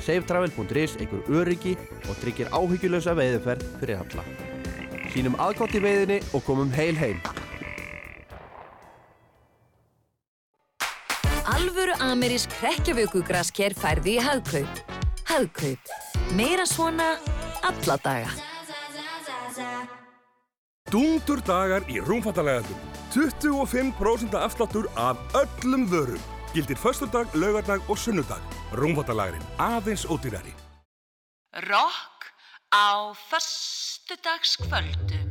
Safetravel.is 0.00 0.96
eigur 1.02 1.26
öryggi 1.28 1.74
og 2.08 2.16
tryggir 2.22 2.48
áhyggjulösa 2.48 3.12
veiðferð 3.18 3.66
fyrir 3.82 4.00
alla. 4.00 4.24
Sýnum 5.12 5.36
aðgátt 5.36 5.76
í 5.76 5.82
veiðinni 5.84 6.18
og 6.32 6.46
komum 6.46 6.72
heil 6.72 6.96
heim. 6.96 7.20
Alvöru 11.52 11.98
amerísk 12.00 12.54
hrekkjavökugrasker 12.62 13.76
færði 13.76 14.16
í 14.16 14.24
hagkaup. 14.24 14.80
Hagkaup. 15.28 15.92
Meira 16.38 16.64
svona 16.64 17.12
alla 17.68 17.98
daga. 18.00 18.32
Dungtur 20.92 21.40
dagar 21.40 21.86
í 21.88 21.96
rúmfattalegandum. 22.04 22.76
25% 23.14 24.36
afsláttur 24.36 24.90
af 25.00 25.16
öllum 25.32 25.86
vörum. 25.88 26.20
Gildir 26.52 26.76
föstudag, 26.76 27.26
laugardag 27.32 27.80
og 27.88 27.98
sunnudag. 27.98 28.42
Rúmfattalagurinn 28.76 29.46
aðeins 29.56 30.04
ódýrari. 30.04 30.52
Rock 31.64 32.28
á 32.76 33.12
föstudagskvöldum. 33.30 35.21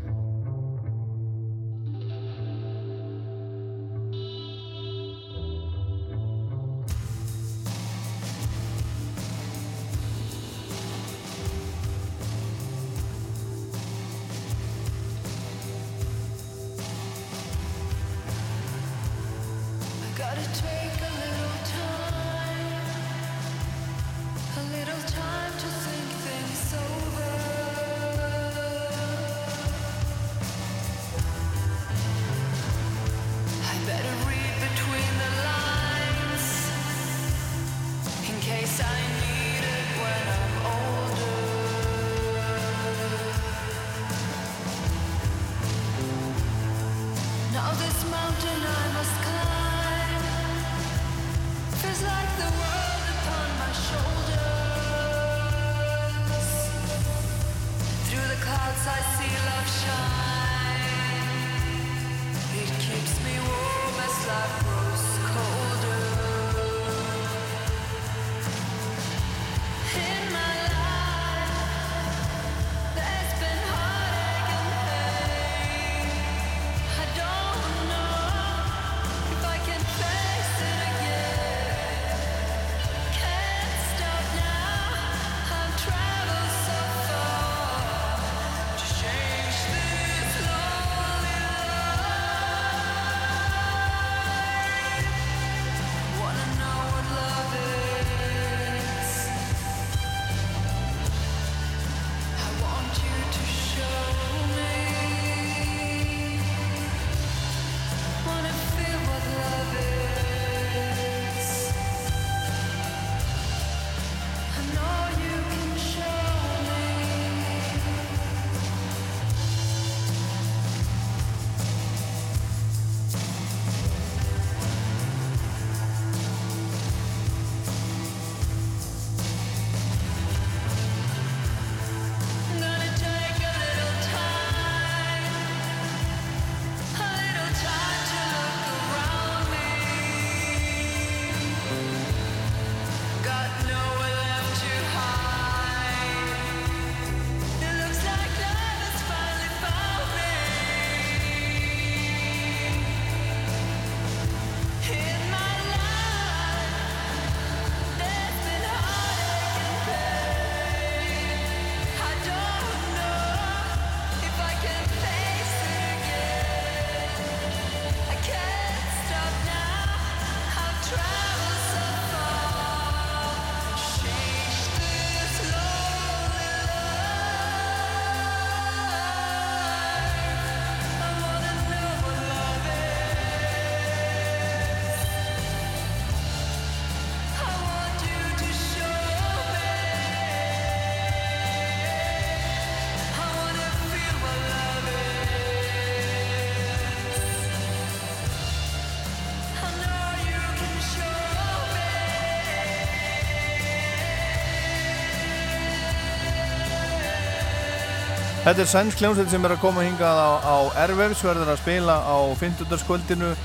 Þetta 208.42 208.64
er 208.64 208.70
sænsk 208.72 208.98
hljómsveit 208.98 209.30
sem 209.30 209.44
er 209.46 209.54
að 209.54 209.60
koma 209.62 209.84
hingað 209.86 210.18
á, 210.18 210.32
á 210.42 210.58
Ervefs, 210.82 211.20
verður 211.22 211.52
að 211.54 211.60
spila 211.62 212.00
á 212.02 212.18
50. 212.40 213.36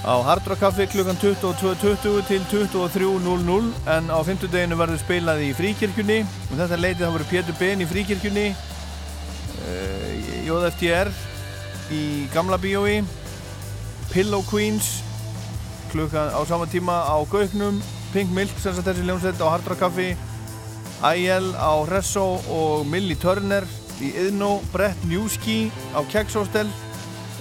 á 0.00 0.14
Hard 0.24 0.46
Rock 0.48 0.62
Café 0.62 0.86
klukkan 0.88 1.18
22.20 1.20 2.22
til 2.24 2.40
23.00 2.48 3.66
en 3.92 4.08
á 4.08 4.18
50 4.24 4.48
deginu 4.48 4.78
verður 4.80 5.02
spilað 5.02 5.42
í 5.44 5.50
fríkirkjunni 5.58 6.22
og 6.24 6.54
þetta 6.56 6.78
leitið 6.80 7.02
þá 7.04 7.12
verður 7.18 7.30
Pétur 7.34 7.58
Ben 7.60 7.84
í 7.84 7.88
fríkirkjunni 7.90 8.46
uh, 9.60 10.08
JFTR 10.46 11.12
í 11.92 12.02
Gamla 12.32 12.56
Bíói 12.62 13.02
Pillow 14.08 14.46
Queens 14.48 15.02
klukkan 15.92 16.32
á 16.32 16.40
sama 16.48 16.64
tíma 16.64 17.02
á 17.04 17.20
Gauknum 17.28 17.82
Pink 18.14 18.32
Milk 18.32 18.56
sem 18.56 18.72
sagt 18.72 18.88
þessi 18.88 19.04
hljómsveit 19.04 19.44
á 19.44 19.52
Hard 19.52 19.68
Rock 19.68 19.84
Café 19.84 20.14
IL 21.04 21.52
á 21.60 21.84
Resso 21.84 22.38
og 22.48 22.86
Millie 22.88 23.18
Turner 23.20 23.66
í 24.00 24.08
Iðnó, 24.16 24.62
Brett 24.72 24.96
Newski 25.04 25.68
á 25.92 26.00
Kekshostel 26.08 26.70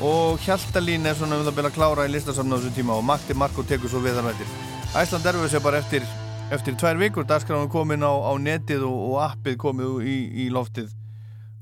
og 0.03 0.41
Hjaltalín 0.43 1.07
er 1.07 1.15
svona 1.15 1.37
um 1.39 1.45
það 1.45 1.53
að 1.53 1.55
byrja 1.59 1.71
að 1.71 1.77
klára 1.77 2.07
í 2.07 2.11
listasafna 2.11 2.55
á 2.55 2.59
þessu 2.59 2.75
tíma 2.75 2.97
og 2.97 3.05
Magdi 3.07 3.37
Marko 3.37 3.63
tekur 3.63 3.91
svo 3.91 4.01
við 4.03 4.19
hann 4.19 4.27
veitir. 4.27 4.51
Æsland 4.91 5.29
Erfis 5.31 5.55
er 5.55 5.63
bara 5.63 5.79
eftir, 5.79 6.03
eftir 6.51 6.75
tvær 6.75 6.99
vikur, 6.99 7.27
dagskráðum 7.31 7.71
komin 7.71 8.03
á, 8.03 8.11
á 8.11 8.35
netið 8.35 8.83
og, 8.89 8.99
og 9.07 9.17
appið 9.29 9.57
komið 9.63 10.03
í, 10.03 10.17
í 10.43 10.49
loftið, 10.51 10.91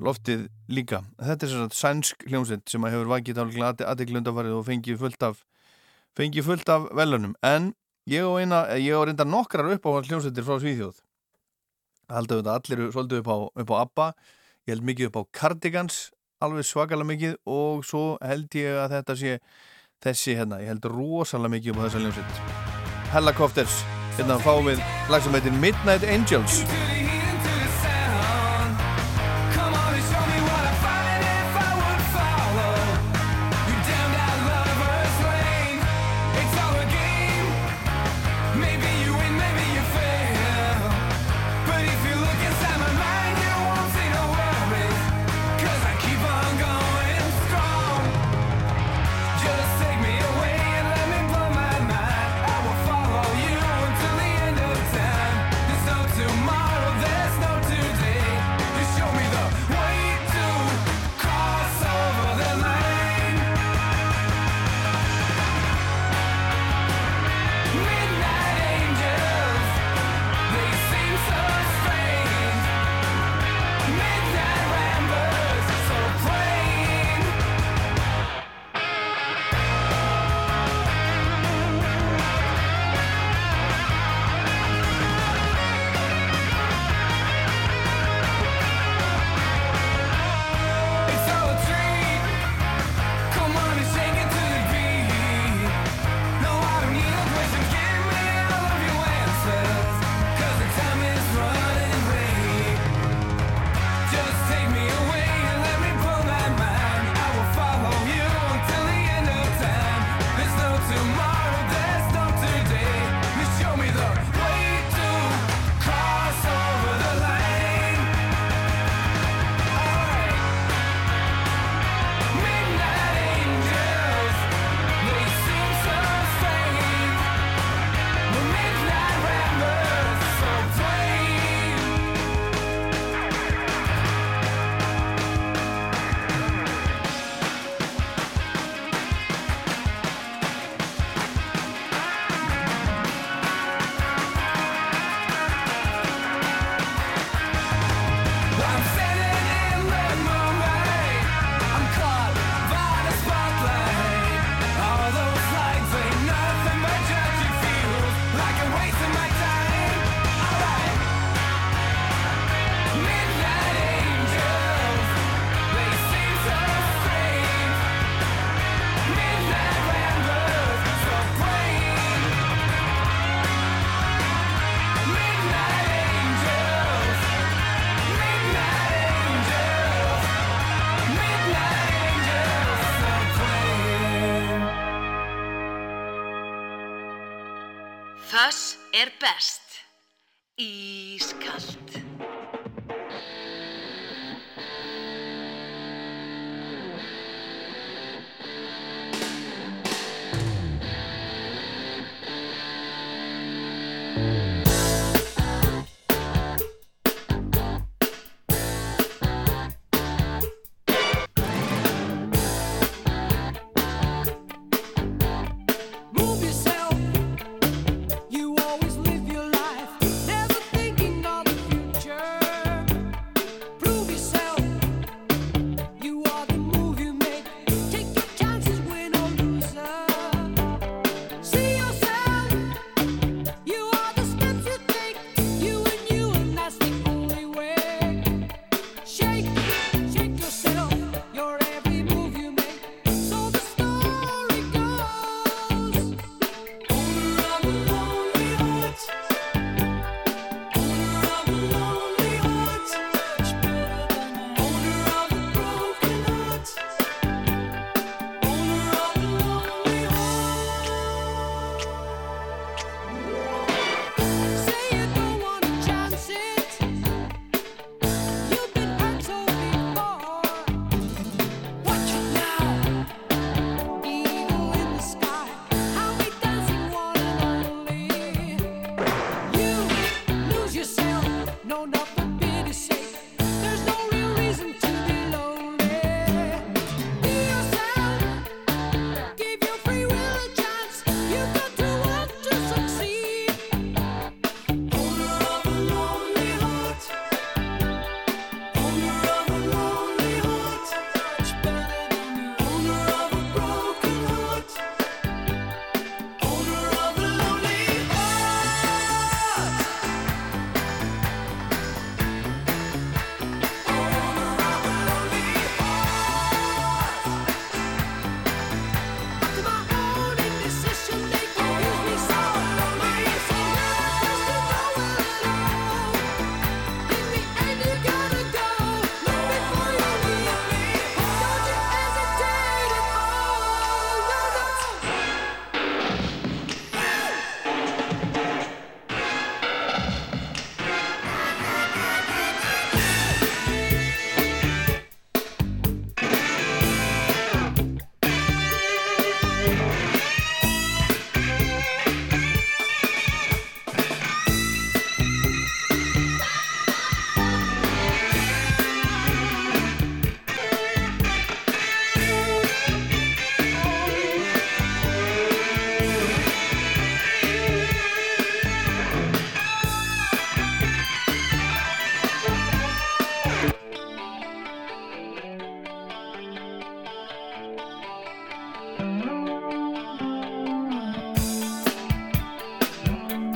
loftið 0.02 0.50
líka. 0.74 1.04
Þetta 1.22 1.46
er 1.46 1.54
svona 1.54 1.78
sænsk 1.78 2.26
hljómsveit 2.26 2.74
sem 2.74 2.90
að 2.90 2.98
hefur 2.98 3.14
vakið 3.14 3.46
álega 3.46 3.90
aðeiglu 3.94 4.24
undanfarið 4.24 4.58
og 4.58 4.68
fengið 4.72 5.02
fullt 5.06 5.30
af, 5.30 5.46
fullt 6.18 6.74
af 6.74 6.90
velunum. 6.98 7.38
En 7.46 7.76
ég 8.10 8.26
ég 8.82 8.94
á 8.98 9.02
reynda 9.06 9.30
nokkrar 9.30 9.76
upp 9.78 9.86
á 9.86 10.02
hljómsveitir 10.10 10.50
frá 10.50 10.58
Svíþjóð 10.58 11.04
haldum 12.14 12.42
þetta 12.42 12.58
allir 12.60 12.84
svolítið 12.94 13.22
upp 13.24 13.30
á, 13.30 13.38
upp 13.64 13.74
á 13.74 13.76
ABBA. 13.84 14.08
Ég 14.64 14.76
held 14.76 14.88
mikið 14.90 15.10
upp 15.10 15.20
á 15.20 15.24
Cardigans 15.40 16.00
alveg 16.44 16.68
svakalega 16.68 17.10
mikið 17.12 17.38
og 17.50 17.84
svo 17.88 18.06
held 18.24 18.58
ég 18.60 18.80
að 18.84 18.98
þetta 18.98 19.18
sé 19.20 19.36
þessi 20.04 20.38
hérna, 20.40 20.60
ég 20.64 20.74
held 20.74 20.90
rosalega 20.92 21.56
mikið 21.56 21.74
upp 21.74 21.80
á 21.80 21.86
þessa 21.88 22.04
hljómsveit. 22.04 22.42
Helicopters, 23.14 23.78
hérna 24.18 24.42
fáum 24.44 24.68
við 24.72 24.84
lag 25.12 25.24
sem 25.24 25.38
heitir 25.38 25.56
Midnight 25.64 26.08
Angels 26.10 26.64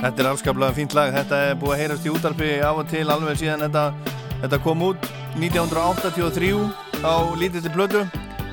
Þetta 0.08 0.22
er 0.22 0.26
afskaplega 0.30 0.72
fínt 0.72 0.94
lag, 0.96 1.10
þetta 1.12 1.38
er 1.50 1.56
búið 1.60 1.72
að 1.74 1.80
heyrast 1.82 2.06
í 2.08 2.10
útarpi 2.14 2.46
af 2.64 2.78
og 2.80 2.86
til 2.88 3.02
alveg 3.12 3.36
síðan 3.36 3.60
þetta, 3.66 3.82
þetta 4.40 4.58
kom 4.64 4.84
út 4.86 5.08
1983 5.36 6.48
á 7.04 7.14
lítilli 7.36 7.72
plötu 7.74 8.00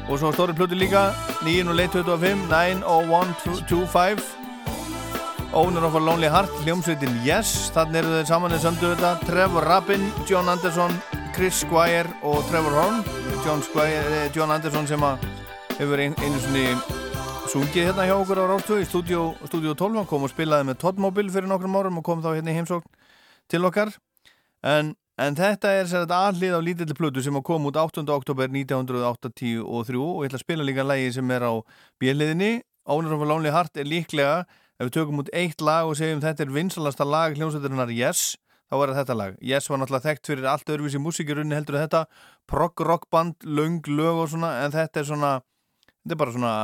og 0.10 0.20
svo 0.20 0.34
stóri 0.36 0.52
plötu 0.58 0.76
líka 0.76 1.06
9.25 1.48 2.44
90125 2.52 4.26
Owner 5.56 5.88
of 5.88 5.96
a 5.96 6.02
Lonely 6.04 6.28
Heart, 6.28 6.52
hljómsveitin 6.66 7.16
Yes. 7.24 7.72
Þannig 7.72 8.02
eru 8.02 8.18
þeir 8.18 8.28
saman 8.28 8.58
í 8.58 8.60
söndu 8.60 8.92
þetta. 8.92 9.14
Trevor 9.24 9.64
Rabin, 9.64 10.04
John 10.28 10.52
Anderson 10.52 10.92
Chris 11.32 11.64
Squire 11.64 12.12
og 12.28 12.44
Trevor 12.52 12.76
Horn. 12.76 13.00
John, 13.46 13.64
Squire, 13.64 14.04
eh, 14.12 14.28
John 14.36 14.52
Anderson 14.52 14.92
sem 14.92 15.08
að 15.08 15.24
hefur 15.80 16.04
ein, 16.04 16.20
einu 16.20 16.44
svoni 16.44 17.05
sungið 17.56 17.86
hérna 17.88 18.04
hjá 18.04 18.18
okkur 18.18 18.40
á 18.44 18.52
Rástöðu 18.52 18.84
í 18.84 18.86
stúdíu, 18.90 19.20
stúdíu 19.48 19.72
12 19.80 19.96
hann 19.96 20.08
kom 20.10 20.26
og 20.28 20.32
spilaði 20.34 20.66
með 20.68 20.80
Toddmobil 20.82 21.30
fyrir 21.32 21.48
nokkrum 21.48 21.78
árum 21.80 22.02
og 22.02 22.04
kom 22.04 22.20
þá 22.20 22.34
hérna 22.34 22.52
í 22.52 22.56
heimsókn 22.58 22.98
til 23.48 23.62
okkar 23.70 23.94
en, 24.68 24.90
en 25.16 25.38
þetta 25.40 25.72
er 25.78 25.88
sér 25.88 26.04
að 26.04 26.12
allið 26.18 26.58
á 26.60 26.60
lítilli 26.66 26.98
plötu 27.00 27.24
sem 27.24 27.40
kom 27.48 27.70
út 27.70 27.80
8. 27.80 28.04
oktober 28.12 28.52
1983 28.52 29.54
og 29.64 29.88
ég 29.88 30.28
ætla 30.28 30.42
að 30.42 30.44
spila 30.44 30.68
líka 30.68 30.84
lægi 30.84 31.16
sem 31.16 31.32
er 31.32 31.48
á 31.48 31.54
bjelliðinni 32.04 32.52
Owner 32.92 33.16
of 33.16 33.24
a 33.24 33.32
Lonely 33.32 33.56
Heart 33.56 33.80
er 33.80 33.88
líklega 33.88 34.36
ef 34.76 34.90
við 34.90 34.94
tökum 35.00 35.24
út 35.24 35.32
eitt 35.32 35.64
lag 35.64 35.88
og 35.88 35.96
segjum 35.96 36.28
þetta 36.28 36.44
er 36.44 36.54
vinsalasta 36.60 37.08
lag 37.08 37.40
hljómsveiturinnar 37.40 37.96
Yes 37.96 38.36
þá 38.68 38.82
er 38.82 38.98
þetta 39.00 39.16
lag. 39.16 39.40
Yes 39.40 39.72
var 39.72 39.80
náttúrulega 39.80 40.10
þekkt 40.10 40.28
fyrir 40.34 40.52
allt 40.52 40.76
öðruvísi 40.76 41.00
músikirunni 41.00 41.56
heldur 41.56 41.80
þetta 41.80 42.08
prog 42.52 42.84
rockband, 42.84 43.46
löng 43.48 43.80
lög 43.88 44.26
og 44.26 44.34
svona 44.36 44.58
en 44.66 44.76
þetta 44.76 45.06
er 45.06 45.14
svona 45.16 45.36
Þetta 46.06 46.14
er 46.14 46.20
bara 46.22 46.34
svona 46.36 46.56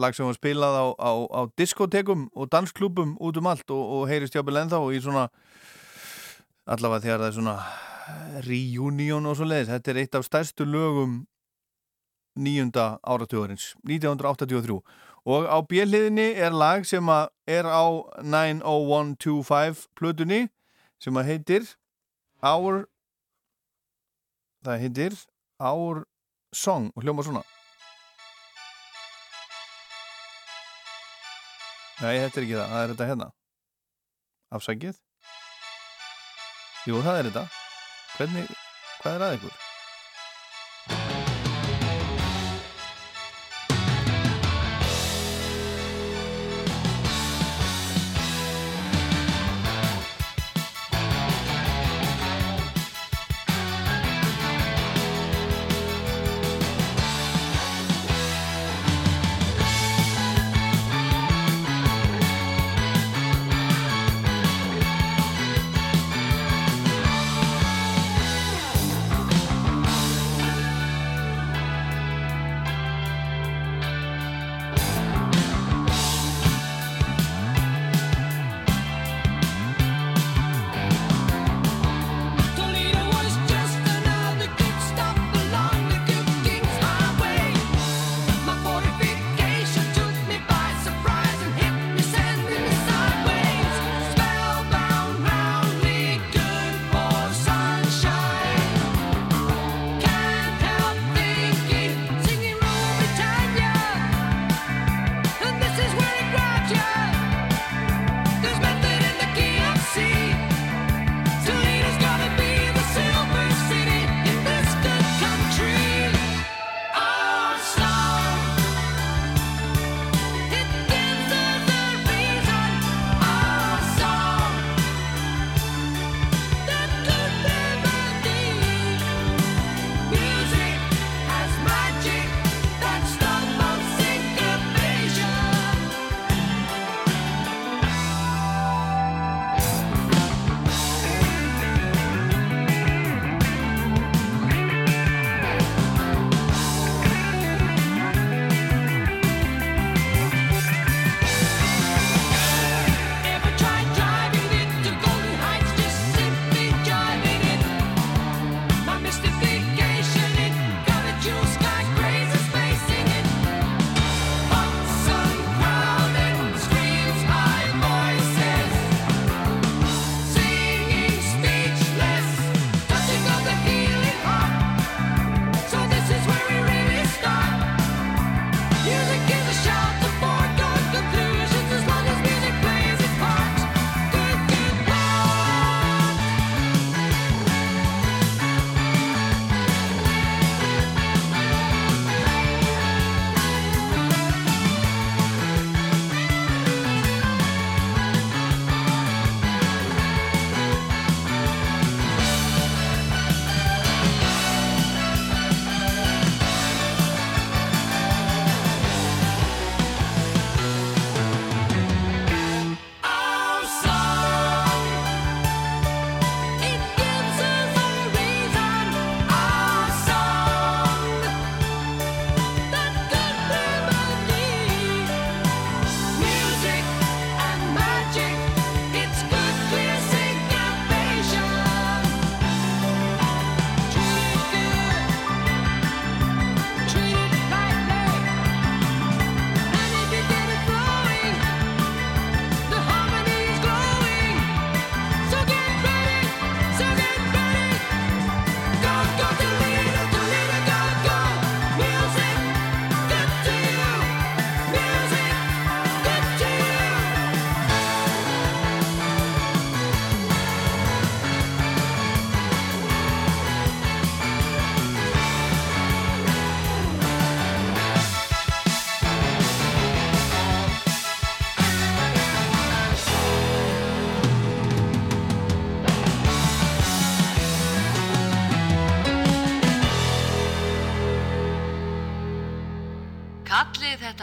lag 0.00 0.14
sem 0.16 0.24
var 0.24 0.36
spilað 0.38 0.74
á, 0.80 0.86
á, 0.96 1.12
á 1.28 1.40
diskotekum 1.60 2.30
og 2.32 2.48
dansklúbum 2.48 3.10
út 3.20 3.36
um 3.36 3.48
allt 3.50 3.68
og, 3.68 3.82
og 3.92 4.06
heyrist 4.08 4.32
jápil 4.32 4.56
ennþá 4.56 4.78
og 4.80 4.94
í 4.96 5.00
svona 5.04 5.26
allavega 6.64 7.04
þegar 7.04 7.20
það 7.20 7.28
er 7.28 7.34
svona 7.36 7.56
reunion 8.46 9.28
og 9.28 9.36
svo 9.36 9.48
leiðis. 9.50 9.68
Þetta 9.74 9.92
er 9.92 10.00
eitt 10.00 10.16
af 10.16 10.24
stærstu 10.24 10.64
lögum 10.64 11.18
nýjunda 12.40 12.86
áratugurins, 13.04 13.74
1983 13.84 14.80
og 15.26 15.44
á 15.44 15.58
bjelliðinni 15.60 16.30
er 16.40 16.56
lag 16.56 16.88
sem 16.88 17.08
er 17.12 17.68
á 17.68 17.84
90125 18.24 19.86
plötunni 19.92 20.46
sem 21.02 21.20
að 21.20 21.32
heitir 21.34 21.68
Our 22.40 22.86
það 24.64 24.80
heitir 24.86 25.20
Our 25.60 26.06
Song 26.56 26.92
og 26.96 27.04
hljóma 27.04 27.26
svona 27.26 27.44
Nei, 31.96 32.18
þetta 32.20 32.40
er 32.40 32.44
ekki 32.44 32.56
það, 32.58 32.72
það 32.72 32.82
er 32.82 32.90
þetta 32.92 33.10
hérna. 33.10 33.28
Afsækið 34.56 34.98
Jú, 36.86 36.98
það 37.02 37.16
er 37.18 37.30
þetta. 37.30 37.46
Hvernig, 38.16 38.52
hvað 39.00 39.16
er 39.16 39.24
að 39.26 39.65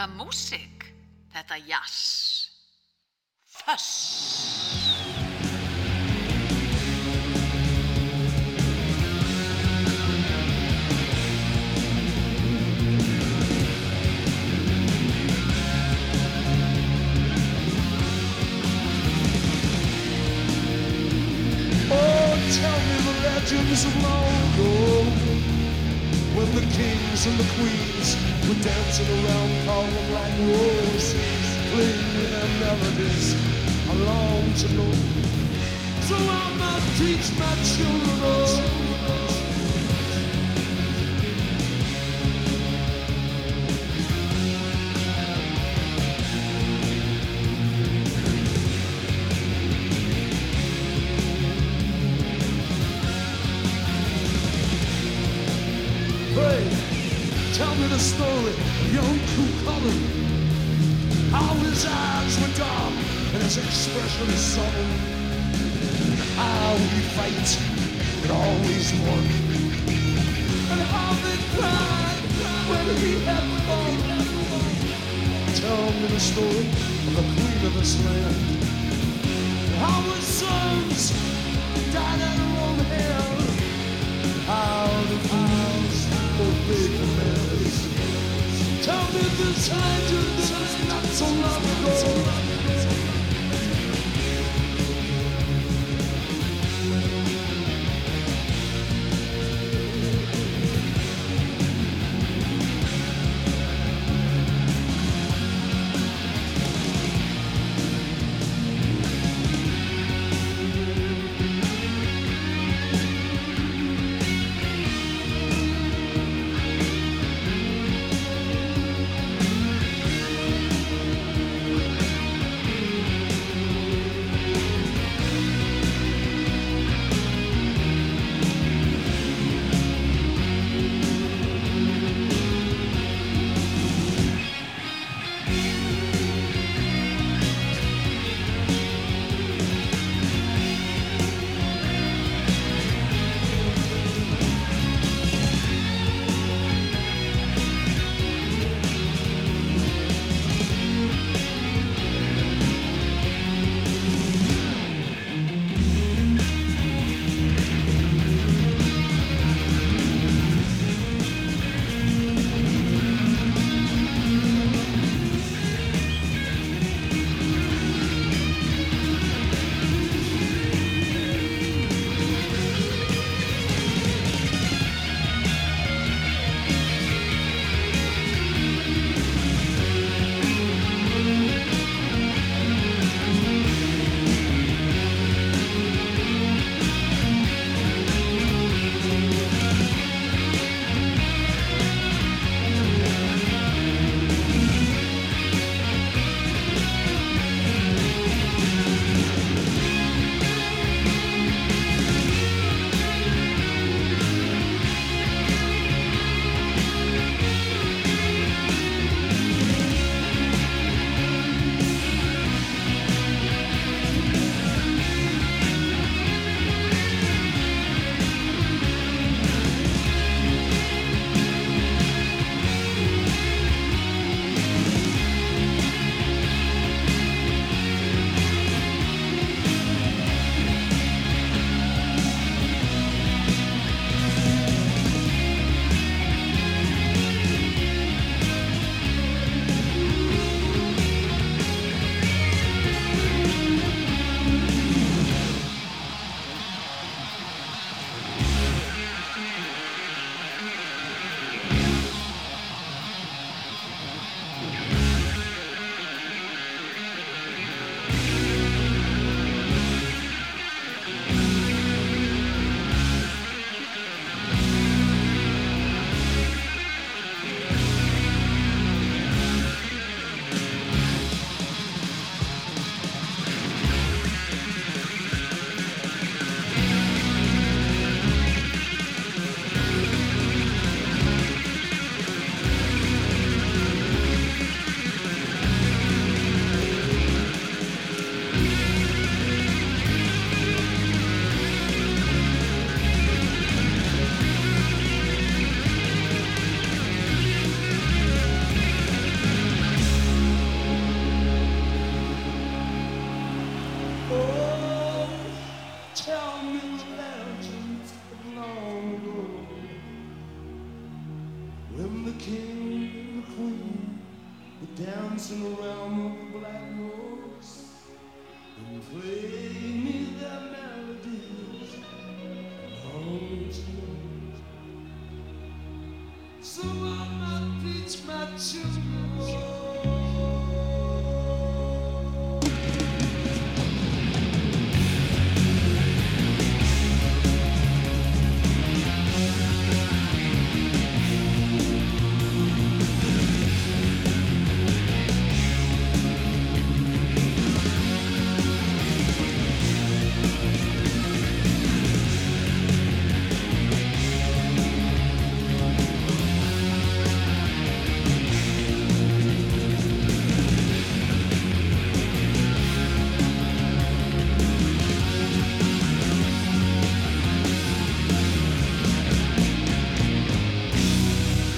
þetta 0.03 0.17
músík, 0.19 0.85
þetta 1.31 1.57
jazz. 1.63 2.49
Föss. 3.47 3.87
Oh, 21.89 22.35
tell 22.51 22.79
me 22.87 22.97
the 23.07 23.15
legends 23.23 23.85
of 23.85 24.03
long 24.03 24.33
ago 24.49 24.73
When 26.35 26.55
the 26.55 26.61
kings 26.75 27.27
and 27.27 27.37
the 27.37 27.47
queens 27.55 27.92
were 28.53 28.63
dancing 28.63 29.07
around 29.07 29.65
calling 29.65 30.13
like 30.13 30.37
roses 30.39 31.15
Playing 31.71 32.13
their 32.13 32.47
melodies. 32.59 33.35
I 33.89 33.93
long 33.95 34.53
to 34.53 34.67
know. 34.73 34.93
So 36.01 36.15
I 36.15 36.53
might 36.59 36.83
teach 36.97 37.31
my 37.39 37.55
children 37.63 38.82
expression 64.13 64.37
sullen. 64.37 64.89
How 66.35 66.75
he 66.77 67.01
fight 67.15 67.49
and 68.21 68.31
always 68.31 68.93
won. 69.01 69.25
And 70.71 70.81
how 70.93 71.13
they 71.23 71.37
when 72.69 72.87
he 72.97 73.11
had 73.25 73.45
fun. 73.65 73.95
Tell 75.55 75.85
me 75.99 76.07
the 76.07 76.19
story 76.19 76.67
of 77.07 77.13
the 77.15 77.23
queen 77.33 77.59
of 77.65 77.73
this 77.73 77.93
land. 78.05 78.35
How 79.81 80.01
his 80.13 80.25
sons 80.25 81.01
died 81.93 82.21
at 82.21 82.37
her 82.37 82.51
own 82.65 82.79
hand. 82.93 83.49
How 84.45 84.87
the 85.09 85.17
fools 85.27 85.99
obeyed 86.39 86.91
commands. 86.99 87.75
Tell 88.85 89.05
me 89.13 89.23
this 89.37 89.71
legend 89.71 90.39
is 90.39 90.87
not 90.89 91.03
so 91.03 91.25
long 91.25 91.63
ago. 91.63 92.52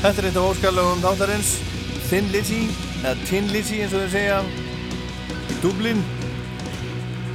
Þetta 0.06 0.22
er 0.22 0.26
eitt 0.30 0.36
af 0.38 0.44
óskallegum 0.52 0.99
þáttarins. 1.02 1.48
Thin 2.11 2.27
Lizzy, 2.30 2.60
eða 2.99 3.15
Tin 3.26 3.48
Lizzy 3.49 3.80
eins 3.82 3.95
og 3.98 4.03
þeir 4.03 4.11
segja. 4.14 4.36
Í 5.49 5.56
Dublin. 5.64 6.03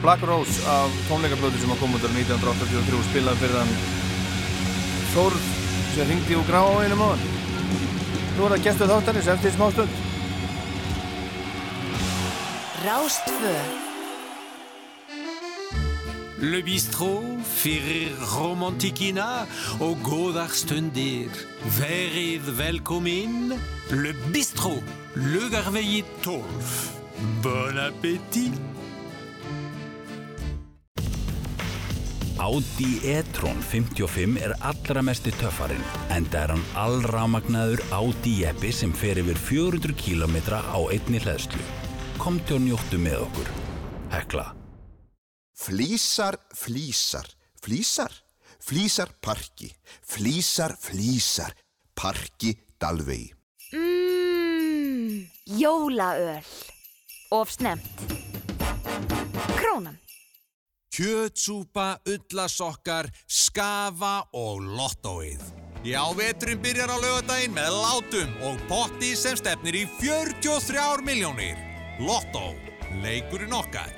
Black 0.05 0.23
Rose 0.23 0.63
af 0.71 0.95
tónleikablötu 1.09 1.59
sem 1.59 1.73
að 1.75 1.81
koma 1.83 1.99
út 1.99 2.07
á 2.07 2.11
1983 2.15 3.01
spilað 3.11 3.41
fyrir 3.43 3.59
hann 3.59 3.73
Þórð 5.11 5.49
sem 5.97 6.09
ringdi 6.09 6.39
úr 6.39 6.47
grá 6.49 6.61
á 6.63 6.73
einum 6.81 7.03
áðan 7.05 7.27
Nú 8.39 8.47
er 8.47 8.55
það 8.55 8.65
gestuð 8.69 8.93
þáttarins 8.95 9.29
eftir 9.35 9.53
smá 9.57 9.67
stund. 9.75 9.93
Rástfö 12.87 13.57
Le 16.41 16.63
bistrot 16.65 17.40
fyrir 17.61 18.17
romantikina 18.33 19.45
og 19.85 20.01
góðar 20.07 20.53
stundir. 20.57 21.31
Verið 21.77 22.49
velkomin. 22.57 23.55
Le 23.93 24.15
bistrot, 24.33 24.87
Laugarvegi 25.19 26.03
12. 26.25 26.77
Bon 27.45 27.81
appétit. 27.83 28.57
Audi 32.41 32.95
e-tron 33.05 33.59
55 33.61 34.39
er 34.41 34.55
allra 34.65 35.03
mesti 35.05 35.29
töffarinn, 35.37 35.83
enda 36.15 36.47
er 36.47 36.55
hann 36.55 36.63
allramagnaður 36.81 37.83
Audi 37.93 38.39
jeppi 38.41 38.71
sem 38.73 38.95
fer 38.97 39.21
yfir 39.21 39.37
400 39.37 39.93
km 40.01 40.39
á 40.57 40.81
einni 40.89 41.21
hlæðslu. 41.21 41.61
Komdu 42.17 42.57
og 42.57 42.65
njóttu 42.65 43.03
með 43.03 43.27
okkur. 43.27 43.53
Hekla. 44.15 44.47
Flísar, 45.61 46.41
flísar, 46.57 47.29
flísar, 47.61 48.13
flísar 48.59 49.13
parki, 49.21 49.71
flísar, 50.03 50.77
flísar, 50.81 51.55
parki 51.95 52.57
dalvegi. 52.79 53.35
Mmm, 53.73 55.31
jólaöl. 55.45 56.43
Of 57.31 57.51
snemt. 57.51 57.87
Krónan. 59.57 59.99
Kjötsúpa, 60.91 62.01
ullasokkar, 62.05 63.07
skafa 63.27 64.27
og 64.33 64.61
lottóið. 64.61 65.43
Já, 65.87 66.03
veturinn 66.13 66.61
byrjar 66.61 66.91
á 66.93 66.99
lögadaginn 67.01 67.55
með 67.55 67.71
látum 67.73 68.35
og 68.45 68.59
potti 68.69 69.15
sem 69.17 69.39
stefnir 69.39 69.79
í 69.79 69.85
43 69.97 71.01
miljónir. 71.07 71.57
Lottó, 72.03 72.51
leikurinn 73.01 73.55
okkar. 73.55 73.95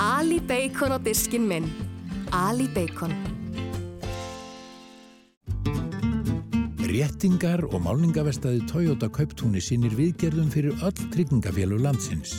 Ali 0.00 0.40
Bacon 0.40 0.96
á 0.96 0.98
diskin 0.98 1.46
minn. 1.46 1.93
Ali 2.34 2.66
Bacon. 2.74 3.12
Réttingar 6.94 7.62
og 7.70 7.78
málningavestaði 7.84 8.64
Toyota 8.70 9.06
Kauptúni 9.06 9.62
sínir 9.62 9.94
viðgerðum 9.94 10.50
fyrir 10.50 10.74
öll 10.82 11.06
tryggingafélug 11.14 11.82
landsins. 11.86 12.34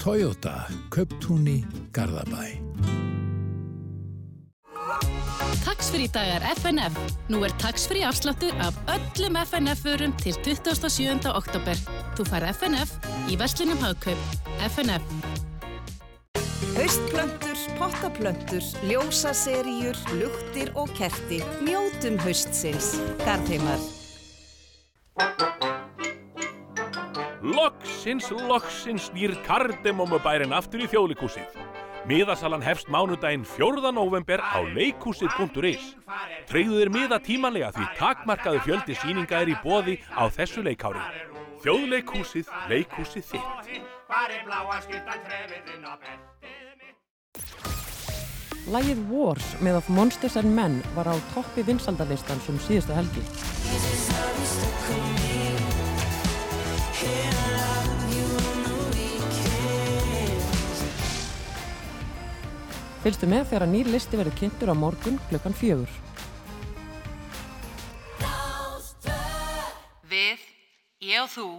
Toyota 0.00 0.64
Kauptúni 0.92 1.60
Garðabæ. 1.92 2.56
Taxfree 5.64 6.08
dagar 6.08 6.48
FNF. 6.56 6.96
Nú 7.28 7.44
er 7.44 7.52
taxfree 7.60 8.08
afsláttur 8.08 8.56
af 8.64 8.80
öllum 8.96 9.36
FNF-vörum 9.44 10.16
til 10.24 10.36
27. 10.40 11.28
oktober. 11.28 11.76
Þú 12.16 12.28
fær 12.32 12.48
FNF 12.56 12.96
í 13.28 13.36
Veslinum 13.40 13.80
Hagkaup. 13.84 14.20
FNF. 14.72 15.33
Haustplöntur, 16.74 17.58
pottaplöntur, 17.78 18.62
ljósaseríur, 18.90 19.94
luktir 20.18 20.72
og 20.74 20.90
kerti. 20.98 21.38
Njótum 21.62 22.18
haustsins. 22.18 22.96
Garðheimar. 23.22 23.78
Loksins, 27.46 28.26
loksins 28.30 29.06
snýr 29.06 29.36
kardemómubærin 29.46 30.56
aftur 30.58 30.82
í 30.82 30.90
þjóðlikúsið. 30.90 31.54
Miðasalan 32.10 32.66
hefst 32.66 32.90
mánudaginn 32.90 33.46
4. 33.46 33.94
november 33.94 34.42
á 34.42 34.58
leikúsið.is. 34.74 35.94
Treyðu 36.50 36.82
þér 36.82 36.90
miða 36.98 37.22
tímanlega 37.22 37.70
því 37.78 37.86
takmarkaðu 38.02 38.66
fjöldi 38.66 38.98
síninga 38.98 39.46
er 39.46 39.54
í 39.54 39.60
boði 39.62 40.00
á 40.10 40.26
þessu 40.26 40.66
leikári. 40.66 41.06
Þjóðleikúsið, 41.62 42.50
leikúsið 42.66 43.30
þitt. 43.30 43.84
Lægið 48.64 49.00
Wars 49.12 49.44
með 49.60 49.76
of 49.76 49.88
Monsters 49.92 50.38
and 50.40 50.48
Men 50.56 50.78
var 50.94 51.04
á 51.04 51.12
toppi 51.34 51.60
vinsaldalistans 51.68 52.46
um 52.48 52.56
síðustu 52.64 52.94
helgi. 52.96 53.20
Fylgstu 63.04 63.28
með 63.28 63.50
þegar 63.50 63.68
nýr 63.68 63.90
listi 63.92 64.16
verður 64.16 64.38
kynntur 64.40 64.72
á 64.72 64.74
morgun 64.80 65.20
klukkan 65.28 65.52
fjögur. 65.52 65.92
Við, 70.08 70.40
ég 71.04 71.20
og 71.20 71.28
þú, 71.36 71.50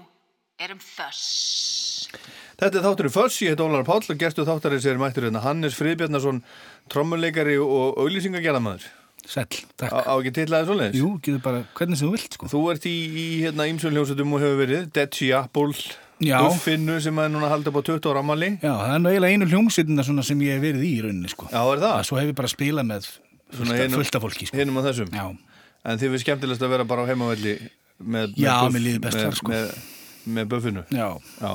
erum 0.57 0.81
þöss. 0.81 2.09
Þetta 2.59 2.79
er 2.79 2.85
þátturinn 2.85 3.11
Föss, 3.15 3.39
ég 3.43 3.51
heit 3.55 3.63
Ólar 3.63 3.83
Páll 3.87 4.05
og 4.13 4.19
gestu 4.21 4.45
þáttarins 4.47 4.85
er 4.87 4.99
mættur 5.01 5.25
hérna 5.27 5.41
Hannes 5.43 5.75
Friðbjarnason, 5.75 6.41
trommuleikari 6.93 7.57
og 7.59 7.97
auglýsingagerðamaður. 7.99 8.85
Sæll, 9.25 9.57
takk. 9.79 9.89
Á, 9.91 10.05
á 10.05 10.13
ekki 10.21 10.31
titlaði 10.37 10.67
svoleiðis? 10.69 10.97
Jú, 11.01 11.07
getur 11.25 11.41
bara 11.41 11.63
hvernig 11.75 11.97
sem 11.97 12.07
þú 12.07 12.13
vilt, 12.13 12.35
sko. 12.37 12.49
Þú 12.51 12.59
ert 12.75 12.83
í, 12.85 12.93
í 12.93 13.25
hérna 13.41 13.65
ímsum 13.71 13.91
hljómsveitum 13.95 14.35
og 14.37 14.43
hefur 14.43 14.59
verið 14.61 14.89
Dead 14.93 15.17
Sea 15.17 15.41
Já. 16.23 16.37
Buffinu 16.45 16.95
sem 17.03 17.17
er 17.19 17.31
núna 17.33 17.49
haldið 17.51 17.75
á 17.75 17.81
20 17.89 18.05
ára 18.07 18.21
ammali. 18.23 18.51
Já, 18.63 18.71
það 18.71 18.93
er 18.93 19.01
nú 19.03 19.09
eiginlega 19.11 19.35
einu 19.35 19.47
hljómsveitina 19.51 20.05
svona 20.07 20.23
sem 20.23 20.39
ég 20.45 20.53
hef 20.55 20.61
verið 20.63 20.85
í 20.87 20.91
í 20.95 21.01
rauninni, 21.03 21.31
sko. 21.33 21.49
Já, 21.51 21.59
er 21.73 21.81
það? 21.81 21.95
Svo 22.07 22.19
hef 22.21 22.29
ég 22.29 22.37
bara 22.37 22.51
spilað 22.53 22.87
með 22.87 23.09
fullt, 23.57 23.73
af- 23.75 23.97
fullt 23.97 24.15
af 24.15 24.23
fólki, 24.23 24.47
sko. 24.47 24.59
Hinnum 24.61 24.79
á 24.79 24.83
þessum? 24.85 25.09
Já. 25.11 25.25
En 25.85 25.99
þið 25.99 26.13
finnst 26.15 26.25
skemmtilegast 26.29 26.63
að 26.63 26.71
vera 26.71 26.85
bara 26.87 27.03
á 27.03 27.09
heimavelli 27.09 27.55
með, 27.99 28.37
með, 28.39 29.35
sko. 29.41 29.51
með, 29.51 29.75
með 30.37 30.47
Buffinu? 30.53 30.85
Já. 30.95 31.09
Já. 31.41 31.51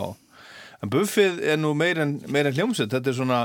En 0.80 0.92
Buffið 0.92 1.42
er 1.52 1.60
nú 1.60 1.74
meir 1.76 2.00
en, 2.00 2.18
meir 2.32 2.48
en 2.48 2.56
hljómsveit, 2.56 2.92
þetta 2.92 3.12
er 3.12 3.18
svona 3.18 3.44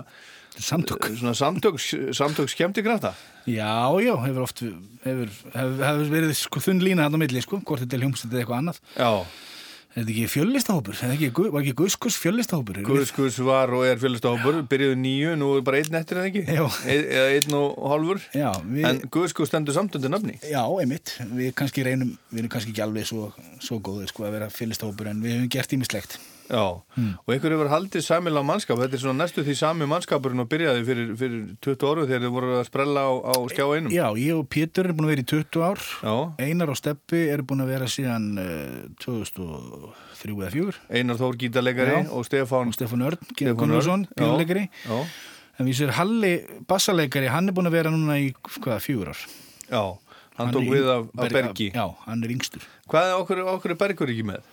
Samtök. 0.56 1.10
Svona 1.20 1.34
samtök, 1.34 1.80
samtök 2.16 2.48
skemmtikrafta. 2.48 3.14
Já, 3.44 3.91
já, 3.99 4.16
hefur 4.24 4.45
oft 4.45 4.62
hefur, 5.03 5.28
hefur, 5.52 5.82
hefur 5.84 6.14
verið 6.14 6.32
sko 6.40 6.62
þunn 6.64 6.80
lína 6.80 7.10
hann 7.10 7.18
á 7.18 7.20
milli, 7.20 7.41
sko, 7.44 7.60
hvort 7.60 7.84
þetta 7.84 7.98
er 7.98 8.06
hljómsveit 8.06 8.32
eða 8.32 8.40
eitthvað 8.44 8.62
annað. 8.62 8.80
Já. 8.95 9.12
Er 9.95 10.03
þetta 10.03 10.12
ekki 10.12 10.28
fjöllistahópur? 10.28 10.98
Var 10.99 11.62
ekki 11.62 11.74
Guðskus 11.80 12.18
fjöllistahópur? 12.20 12.80
Guðskus 12.84 13.38
var 13.48 13.72
og 13.78 13.86
er 13.88 13.99
fjölustahópur, 14.02 14.57
byrjuðu 14.72 14.98
nýju, 14.99 15.36
nú 15.40 15.53
er 15.56 15.64
bara 15.68 15.80
einn 15.80 15.95
eftir 16.02 16.20
eða 16.20 16.32
ekki? 16.32 16.44
Eða 16.52 17.30
einn 17.38 17.56
og 17.56 17.78
hálfur? 17.94 18.20
Já, 18.36 18.49
við... 18.60 18.90
En 18.90 18.99
Guðskus 19.16 19.52
stendur 19.52 19.76
samt 19.78 19.95
undir 19.95 20.12
nafni? 20.12 20.36
Já, 20.44 20.64
einmitt. 20.68 21.16
Við 21.32 21.53
kannski 21.56 21.88
reynum, 21.88 22.12
við 22.28 22.44
erum 22.44 22.56
kannski 22.57 22.76
ekki 22.76 22.84
alveg 22.84 23.07
svo, 23.07 23.30
svo 23.64 23.80
góðið 23.80 24.12
sko 24.12 24.28
að 24.28 24.36
vera 24.40 24.52
fjöllistahópur 24.52 25.14
en 25.14 25.24
við 25.24 25.38
hefum 25.38 25.52
gert 25.56 25.78
ímislegt. 25.80 26.20
Já, 26.46 26.62
og 26.62 27.32
einhver 27.34 27.54
hefur 27.56 27.70
haldið 27.72 28.04
samilega 28.06 28.46
mannskap, 28.46 28.78
þetta 28.78 28.94
er 28.94 29.02
svona 29.02 29.24
næstu 29.24 29.42
því 29.48 29.56
sami 29.58 29.88
mannskapurinn 29.90 30.44
og 30.44 30.50
byrjaði 30.52 30.84
fyrir, 30.86 31.08
fyrir 31.18 31.40
20 31.66 31.88
áru 31.90 32.04
þegar 32.06 32.22
þið 32.28 32.34
voru 32.36 32.52
að 32.60 32.68
sprella 32.68 33.02
á, 33.02 33.12
á 33.18 33.34
skjá 33.50 33.66
einum. 33.74 33.90
Já, 33.96 34.06
ég 34.22 34.38
og 34.38 34.46
Pétur 34.54 34.86
erum 34.86 35.00
búin 35.00 35.08
að 35.08 35.14
vera 35.16 35.24
í 35.26 35.30
20 35.32 35.64
ár 35.66 35.82
Já. 36.06 36.16
Einar 36.46 36.70
og 36.70 36.78
Steppi 36.78 37.24
eru 37.34 37.48
búin 37.50 37.66
að 37.66 37.72
vera 37.74 37.88
síðan 37.90 38.28
uh, 38.38 38.86
2003 39.02 40.36
eða 40.36 40.52
4 40.54 40.80
Einar 41.00 41.20
Þór 41.20 41.38
gítarleikari 41.42 41.96
Já. 41.98 42.10
og 42.14 42.26
Stefán 42.30 42.70
og 42.72 42.78
Stefán 42.78 43.06
Örn, 43.10 43.34
Gunnarsson, 43.58 44.06
já. 44.16 45.00
En 45.56 45.66
við 45.70 45.78
sér 45.80 45.94
Halli 45.96 46.34
bassaleikari, 46.68 47.30
hann 47.32 47.48
er 47.50 47.56
búin 47.56 47.70
að 47.70 47.78
vera 47.78 47.92
núna 47.94 48.18
í 48.20 48.34
hvaða, 48.60 48.82
fjögur 48.84 49.14
ár 49.14 49.22
Já, 49.72 49.84
hann 50.38 50.52
tók 50.52 50.66
er 50.68 50.74
við 50.76 50.90
af- 50.92 51.06
af 51.16 51.22
Berg- 51.24 51.38
Bergi. 51.38 51.70
Já, 51.74 51.86
hann 52.06 52.24
er 52.24 52.34
yngstur 52.36 52.66
Hvað 52.92 53.08
er 53.10 53.16
okkur, 53.22 53.42
okkur 53.56 53.72
er 53.72 53.80
Bergur 53.80 54.12
ekki 54.12 54.26
með? 54.28 54.44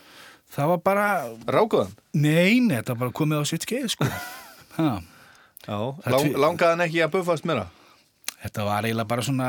Það 0.52 0.68
var 0.72 0.80
bara 0.84 1.06
Rákuðan? 1.48 1.92
Nei, 2.12 2.60
nei, 2.60 2.76
þetta 2.78 2.94
var 2.94 3.06
bara 3.06 3.16
komið 3.22 3.40
á 3.40 3.44
sitt 3.48 3.64
skeið 3.64 3.88
sko. 3.94 4.08
Já, 5.62 5.78
lang, 6.42 6.58
hann 6.58 6.82
ekki 6.84 7.04
að 7.04 7.14
buffast 7.14 7.46
meira? 7.48 7.68
Þetta 8.42 8.64
var 8.66 8.86
eiginlega 8.88 9.06
bara 9.06 9.22
svona 9.22 9.48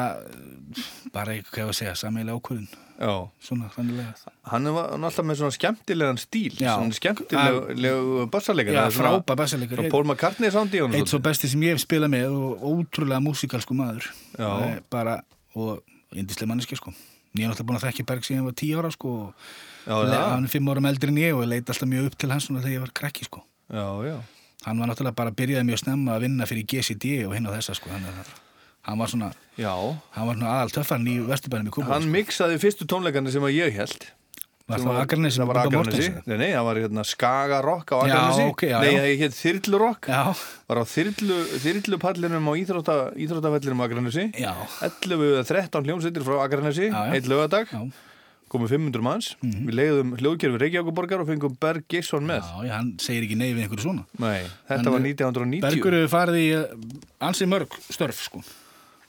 bara 1.14 1.34
eitthvað, 1.34 1.54
hvað 1.56 1.64
ég 1.64 1.72
að 1.72 1.78
segja, 1.80 1.94
sameiginlega 1.98 2.38
ákvörðun 2.38 2.68
Já 2.94 3.14
Svona, 3.42 3.70
þannig 3.74 4.28
Hann 4.52 4.70
var 4.76 4.92
alltaf 4.94 5.26
með 5.26 5.40
svona 5.42 5.56
skemmtilegan 5.56 6.20
stíl 6.22 6.52
Já. 6.60 6.76
Svona 6.76 6.98
skemmtilegu 7.00 8.28
bassarleikari 8.34 8.78
Já, 8.78 8.84
frábær 8.94 9.40
bassaleikari. 9.42 9.90
Paul 9.90 10.06
McCartney 10.06 10.54
sándi 10.54 10.84
Eitt 10.86 11.10
svo 11.10 11.20
besti 11.26 11.50
sem 11.50 11.66
ég 11.66 11.74
hef 11.74 11.82
spilað 11.82 12.14
með 12.14 12.38
og 12.38 12.64
ótrúlega 12.70 13.24
músikalsku 13.26 13.74
maður 13.78 14.12
Já. 14.38 14.78
Bara, 14.94 15.18
og 15.58 15.82
indislega 16.14 16.54
manneski 16.54 16.78
sko 16.78 16.94
Ég 17.34 17.48
er 17.48 17.50
náttúrulega 17.50 17.70
búin 17.72 17.82
að 17.82 17.88
þekki 17.90 18.10
Berg 18.14 18.28
síðan 18.30 18.44
ég 18.44 18.50
var 18.52 18.60
tíu 18.62 18.84
ára 18.84 18.94
sko 18.94 19.16
og 19.24 19.48
Já, 19.84 19.94
það. 19.94 20.30
hann 20.32 20.48
er 20.48 20.54
fimm 20.54 20.70
árum 20.72 20.88
eldri 20.90 21.12
en 21.14 21.20
ég 21.22 21.36
og 21.36 21.44
ég 21.44 21.52
leit 21.52 21.70
alltaf 21.74 21.90
mjög 21.92 22.06
upp 22.12 22.18
til 22.24 22.32
hans 22.32 22.48
þegar 22.48 22.72
ég 22.72 22.84
var 22.86 22.94
krakki 23.02 23.28
sko. 23.28 23.44
Já, 23.74 23.88
já. 24.08 24.16
Hann 24.64 24.80
var 24.80 24.88
náttúrulega 24.88 25.16
bara 25.16 25.32
byrjaði 25.36 25.68
mjög 25.68 25.84
snemma 25.84 26.16
að 26.16 26.26
vinna 26.28 26.48
fyrir 26.48 26.64
GCD 26.72 27.26
og 27.28 27.36
hinn 27.36 27.48
á 27.48 27.52
þessa 27.58 27.76
sko 27.76 27.92
að 27.92 28.08
hann 28.84 29.00
var 29.00 29.08
svona, 29.08 29.30
Já. 29.60 29.72
hann 30.16 30.28
var 30.28 30.36
svona 30.36 30.52
aðal 30.58 30.74
töffarn 30.76 31.08
í 31.08 31.16
vesturbænum 31.28 31.70
í 31.72 31.74
Kúpa 31.76 31.96
Hann 31.96 32.10
miksaði 32.12 32.60
fyrstu 32.60 32.88
tónleikarnir 32.88 33.32
sem 33.32 33.44
að 33.48 33.56
ég 33.56 33.76
held 33.78 34.08
Var 34.64 34.80
það 34.80 34.98
Akranesi 35.02 35.40
Það 35.42 35.50
var 35.50 35.70
Mortensen? 35.74 36.18
Nei, 36.24 36.36
nei, 36.40 36.50
það 36.54 36.66
var 36.70 36.80
hérna 36.80 37.04
Skagarokk 37.08 37.90
á 37.92 37.98
Já, 38.00 38.04
Akranesi. 38.16 38.46
ok, 38.52 38.62
já, 38.70 38.78
Nei, 38.80 38.92
já. 38.94 39.00
það 39.04 39.24
hétt 39.24 39.36
Þyrlurokk 39.40 40.08
Já. 40.08 40.22
Var 40.72 40.80
á 40.80 40.84
þyrlu, 40.94 41.40
þyrlupallinum 41.66 42.48
á 42.48 42.54
íþrótta, 42.64 42.96
íþróttafellinum 43.26 43.84
á 43.84 43.86
Akranesi. 43.88 44.26
Já. 44.40 44.54
11 44.88 45.26
eða 45.34 45.44
13 45.52 45.90
hljómsveitir 45.90 46.24
frá 46.28 46.38
Akranesi 46.46 46.88
Já, 46.88 46.96
já. 46.96 47.14
Eitt 47.18 47.28
lögadag 47.28 47.68
Já. 47.76 47.84
Komum 48.54 48.70
500 48.70 49.02
manns 49.04 49.32
Mhm. 49.42 49.66
Við 49.68 49.78
leiðum 49.82 50.16
hljóðgerfi 50.22 50.62
Reykjavíkuborgar 50.64 51.24
og 51.26 51.28
fengum 51.34 51.58
Berg 51.60 51.84
Gisson 51.90 52.28
með 52.30 52.46
Já, 52.46 52.64
já, 52.70 52.74
hann 52.78 52.94
segir 53.02 53.26
ekki 53.28 53.38
nei 53.42 53.50
við 53.52 53.66
einhverju 53.66 53.88
svona 53.88 54.06
Nei, 54.22 54.44
þetta 54.70 54.78
Hann- 54.78 54.94
var 54.94 55.06
1990 55.10 55.62
Bergur 55.68 55.98
hefur 55.98 56.14
farið 56.14 56.40
í 56.40 56.50
eh, 56.54 56.74
ansi 57.26 57.50
mörg 57.50 57.74
störf 57.90 58.22
sko 58.30 58.44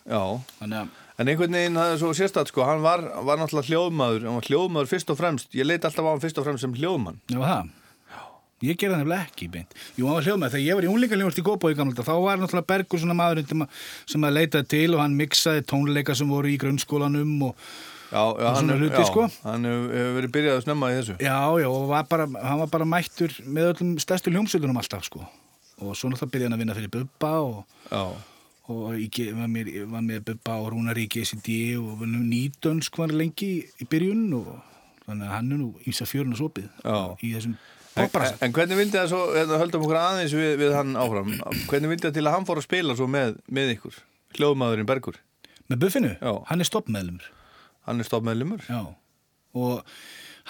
Já 0.08 0.22
Þannig 0.60 0.88
En 1.14 1.28
einhvern 1.30 1.54
veginn 1.54 1.76
það 1.78 1.92
er 1.92 1.98
svo 2.00 2.08
sérstætt 2.18 2.48
sko, 2.50 2.64
hann 2.66 2.80
var, 2.82 2.98
var 3.22 3.38
náttúrulega 3.38 3.68
hljóðmaður, 3.70 4.24
hann 4.26 4.34
var 4.40 4.48
hljóðmaður 4.48 4.88
fyrst 4.90 5.12
og 5.14 5.18
fremst, 5.20 5.52
ég 5.54 5.62
leit 5.68 5.84
alltaf 5.86 6.02
á 6.02 6.10
hann 6.10 6.22
fyrst 6.24 6.40
og 6.42 6.46
fremst 6.48 6.64
sem 6.66 6.72
hljóðmann. 6.74 7.20
Já, 7.30 7.38
það. 7.38 7.68
Ég 8.64 8.78
gerði 8.80 8.96
það 8.96 9.00
nefnilega 9.04 9.28
ekki 9.28 9.46
beint. 9.54 9.76
Jú, 9.94 10.08
hann 10.08 10.16
var 10.18 10.26
hljóðmaður. 10.26 10.52
Þegar 10.56 10.66
ég 10.66 10.74
var 10.80 10.86
í 10.88 10.90
unlingaljóðast 10.90 11.38
í 11.38 11.44
Gópa 11.46 11.70
í 11.70 11.76
gamla 11.78 11.94
dag, 11.94 12.08
þá 12.08 12.14
var 12.24 12.42
náttúrulega 12.42 12.70
Bergur 12.72 12.98
svona 13.04 13.28
að, 13.30 13.68
sem 14.10 14.26
að 14.26 14.34
leitaði 14.40 14.68
til 14.74 14.90
og 14.96 15.02
hann 15.04 15.14
miksaði 15.20 15.62
tónleika 15.70 16.16
sem 16.18 16.34
voru 16.34 16.50
í 16.50 16.58
grunnskólanum 16.58 17.36
og, 17.46 17.54
Já, 18.14 18.20
og 18.22 18.42
hann, 18.54 18.68
hluti, 18.78 18.94
já, 18.94 19.06
sko. 19.10 19.24
hann 19.42 19.64
hefur 19.66 20.12
verið 20.20 20.32
byrjað 20.36 20.58
að 20.60 20.64
snemma 20.68 20.90
í 20.92 20.98
þessu. 21.00 21.16
Já, 21.18 21.38
já, 21.64 21.66
og 21.66 21.88
var 21.90 22.04
bara, 22.10 22.26
hann 22.44 22.60
var 22.62 22.70
bara 22.70 22.86
mættur 22.86 23.32
með 23.42 23.72
öllum 23.72 23.96
stærstu 24.02 24.30
hljómsveitunum 24.30 24.78
alltaf, 24.78 25.08
sko. 25.08 25.24
Og 25.82 25.96
svo 25.98 26.12
náttúrulega 26.12 26.30
byrjaði 26.36 26.46
hann 26.46 26.54
að 26.54 26.62
vinna 26.62 26.76
fyrir 26.78 26.92
Bubba 26.94 27.32
og, 27.42 27.64
og 28.70 28.94
í, 28.96 29.08
G- 29.12 29.32
var, 29.34 29.50
með, 29.50 29.72
var 29.90 30.04
með 30.06 30.22
Bubba 30.30 30.60
og 30.62 30.70
Rúnar 30.72 31.00
í 31.02 31.08
GCD 31.10 31.56
og 31.80 31.98
var 32.04 32.12
nú 32.12 32.22
nýtönsk 32.30 33.00
var 33.02 33.12
lengi 33.12 33.50
í, 33.82 33.88
byrjun 33.90 34.22
og 34.38 34.52
þannig 35.08 35.26
að 35.26 35.34
hann 35.34 35.50
er 35.52 35.60
nú 35.60 35.72
ímsa 35.84 36.06
fjörun 36.08 36.32
og 36.36 36.40
sopið 36.44 36.70
í 37.20 37.34
þessum 37.34 37.56
En, 37.94 38.08
popbrasa. 38.08 38.38
en 38.42 38.50
hvernig 38.56 38.78
vildi 38.78 38.96
það 38.98 39.10
svo, 39.12 39.18
hérna, 39.36 39.58
höldum 39.60 39.82
okkur 39.86 39.98
aðeins 40.00 40.32
við, 40.34 40.54
við 40.58 40.72
hann 40.74 40.96
áfram, 40.98 41.28
hvernig 41.70 41.92
vildi 41.92 42.08
það 42.08 42.14
til 42.16 42.24
að 42.26 42.32
hann 42.34 42.46
fór 42.48 42.58
að 42.58 42.64
spila 42.66 42.96
svo 42.98 43.06
með, 43.06 43.36
með 43.54 43.68
ykkur, 43.76 43.98
hljóðmaðurinn 44.38 44.88
Bergur? 44.88 45.20
Með 45.70 45.78
Buffinu? 45.84 46.10
Já. 46.18 46.32
Hann 46.48 46.64
er 46.64 46.66
stoppmeðlumur. 46.66 47.28
Hann 47.84 48.00
er 48.00 48.08
stoppmeðlumur? 48.08 48.64
Já. 48.68 48.82
Og 49.54 49.82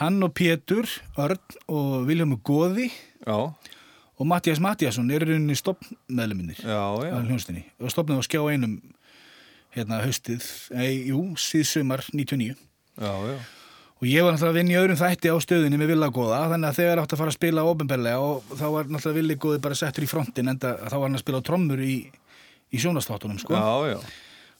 hann 0.01 0.23
og 0.25 0.33
Pétur, 0.35 0.89
Örn 1.21 1.41
og 1.71 2.07
Viljámi 2.09 2.39
Góði 2.47 2.89
Já. 3.27 3.37
og 4.19 4.27
Mattias 4.27 4.61
Mattiasson 4.63 5.11
eru 5.11 5.29
rauninni 5.33 5.55
já. 6.59 6.79
á 7.15 7.19
hljónstinni 7.23 7.65
og 7.81 7.91
stoppnaði 7.93 8.23
á 8.23 8.27
skjá 8.27 8.41
einum 8.51 8.79
hérna 9.75 10.01
haustið, 10.05 10.45
ei, 10.75 11.11
jú, 11.11 11.35
síðsumar 11.39 12.05
99 12.15 12.55
Já, 12.95 13.13
já. 13.27 13.39
og 13.99 14.05
ég 14.07 14.23
var 14.23 14.35
náttúrulega 14.35 14.53
að 14.53 14.59
vinna 14.61 14.75
í 14.75 14.79
öðrum 14.79 15.01
þætti 15.01 15.33
á 15.35 15.37
stöðinni 15.43 15.79
með 15.81 15.95
Villa 15.95 16.11
Góða 16.15 16.43
þannig 16.53 16.69
að 16.71 16.79
þegar 16.79 17.03
átt 17.03 17.15
að 17.15 17.23
fara 17.23 17.33
að 17.33 17.39
spila 17.39 17.65
ofinberlega 17.71 18.21
og 18.23 18.53
þá 18.55 18.67
var 18.71 18.91
náttúrulega 18.91 19.19
Villi 19.19 19.39
Góði 19.43 19.63
bara 19.67 19.79
settur 19.79 20.07
í 20.07 20.11
frontin 20.11 20.53
en 20.53 20.61
þá 20.63 20.95
var 20.95 21.09
hann 21.09 21.19
að 21.19 21.25
spila 21.25 21.43
á 21.43 21.47
trommur 21.47 21.83
í, 21.83 21.97
í 22.71 22.83
sjónastáttunum 22.83 23.41
sko 23.43 23.59
Já, 23.59 23.95
já. 23.95 23.99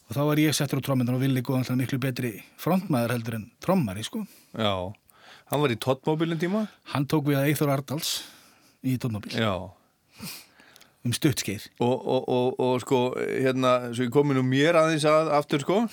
Og 0.05 0.13
þá 0.13 0.21
var 0.29 0.41
ég 0.41 0.55
settur 0.55 0.81
á 0.81 0.85
trommundan 0.85 1.17
og 1.17 1.23
Villi 1.23 1.41
náttúrulega 1.41 1.79
miklu 1.79 1.99
betri 2.01 2.31
frontmaður 2.61 3.15
heldur 3.15 3.39
en 3.39 3.47
trommari 3.63 4.05
sko 4.05 4.25
Já. 4.55 4.93
Hann 5.51 5.61
var 5.61 5.73
í 5.73 5.77
Tottmobilin 5.81 6.39
tíma? 6.41 6.65
Hann 6.93 7.05
tók 7.09 7.27
við 7.29 7.39
að 7.39 7.49
Eithor 7.51 7.73
Ardals 7.73 8.11
í 8.85 8.95
Tónmobil 9.01 9.33
Já. 9.37 9.53
um 11.05 11.13
stuttskeið 11.13 11.67
Og, 11.83 11.93
og, 11.93 12.29
og, 12.29 12.59
og 12.61 12.79
sko, 12.85 13.01
hérna, 13.17 13.75
svo 13.93 14.07
ég 14.07 14.13
komi 14.13 14.37
nú 14.37 14.45
mér 14.45 14.77
aðeins 14.79 15.05
að, 15.09 15.29
aftur 15.37 15.65
sko, 15.65 15.83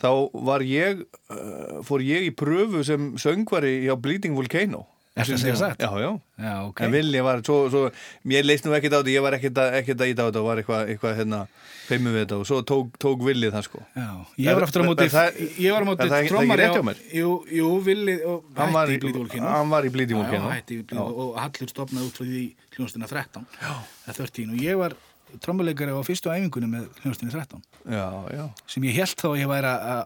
þá 0.00 0.10
var 0.48 0.64
ég, 0.64 1.04
uh, 1.32 1.80
fór 1.84 2.04
ég 2.04 2.28
í 2.28 2.32
pröfu 2.36 2.84
sem 2.88 3.12
söngvari 3.20 3.82
hjá 3.86 3.96
Bleeding 4.00 4.36
Volcano. 4.36 4.86
Ertu 5.12 5.34
að 5.36 5.42
segja 5.42 5.56
satt? 5.60 5.82
Já, 5.82 5.90
já. 6.00 6.10
Já, 6.40 6.52
ok. 6.70 6.78
En 6.86 6.92
Villi 6.94 7.20
var, 7.20 7.42
svo, 7.44 7.56
svo, 7.68 7.80
mér 8.24 8.46
leist 8.48 8.64
nú 8.64 8.72
ekkert 8.72 8.94
á 8.96 8.98
þetta, 9.02 9.12
ég 9.12 9.20
var 9.26 9.34
ekkert 9.36 9.58
að, 9.60 9.74
íta 10.08 10.24
á 10.24 10.28
þetta 10.30 10.40
og 10.40 10.46
var 10.46 10.60
eitthvað, 10.62 10.92
eitthvað, 10.94 11.16
hérna, 11.18 11.40
feimur 11.84 12.14
við 12.16 12.22
þetta 12.22 12.38
og 12.40 12.46
svo 12.48 12.60
tók, 12.64 12.94
tók 13.02 13.20
Villi 13.26 13.50
það 13.52 13.66
sko. 13.66 13.82
Já, 13.92 14.06
ég 14.40 14.56
var 14.56 14.64
aftur 14.64 14.80
á 14.80 14.88
móti 14.88 15.04
Er 15.04 15.12
það- 15.12 15.36
ég 15.60 15.76
var 15.76 15.84
á 15.84 15.86
móti 15.90 16.00
er 16.00 16.08
það 16.14 16.24
það 16.48 16.56
rétt 16.62 16.80
á? 16.80 16.96
Jú, 17.12 17.30
jú, 17.60 17.68
Villi 17.84 18.16
og 18.24 18.44
hætti 18.88 18.96
í- 19.12 19.18
Volcano 19.20 19.52
hann 19.52 19.68
var 19.76 19.82
í 19.84 19.92
Bleeding 19.92 20.18
Já, 20.22 20.48
hætti 20.56 20.72
í 20.80 20.86
Já. 20.96 21.04
og 21.04 21.36
Hallur 21.42 21.68
stopnaði 21.76 22.08
út 22.08 22.16
frá 22.16 22.24
því 22.32 22.44
hljónstina 22.72 23.08
13 23.12 23.46
Já. 23.60 23.74
13 24.16 24.48
og 24.56 24.56
ég 24.64 24.78
var 24.80 24.96
trommuleikari 25.40 25.94
á 25.94 26.00
fyrstu 26.04 26.30
æfingunni 26.32 26.68
með 26.70 27.00
hljónstina 27.02 27.32
13 27.32 27.62
Já, 27.88 28.06
já. 28.34 28.44
sem 28.68 28.84
ég 28.88 28.98
held 29.00 29.16
þá 29.22 29.26
að 29.30 29.40
ég 29.40 29.50
væri 29.50 29.72
að 29.72 30.02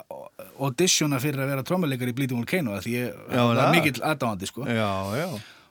auditiona 0.57 1.19
fyrir 1.23 1.43
að 1.43 1.51
vera 1.53 1.67
trommuleikari 1.67 2.13
í 2.13 2.17
Bleeding 2.17 2.41
Volcano 2.41 2.79
því 2.81 2.95
ég 2.95 3.07
Já, 3.11 3.43
var 3.43 3.61
það. 3.61 3.71
mikill 3.75 4.03
aðdáandi 4.11 4.49
sko 4.49 4.67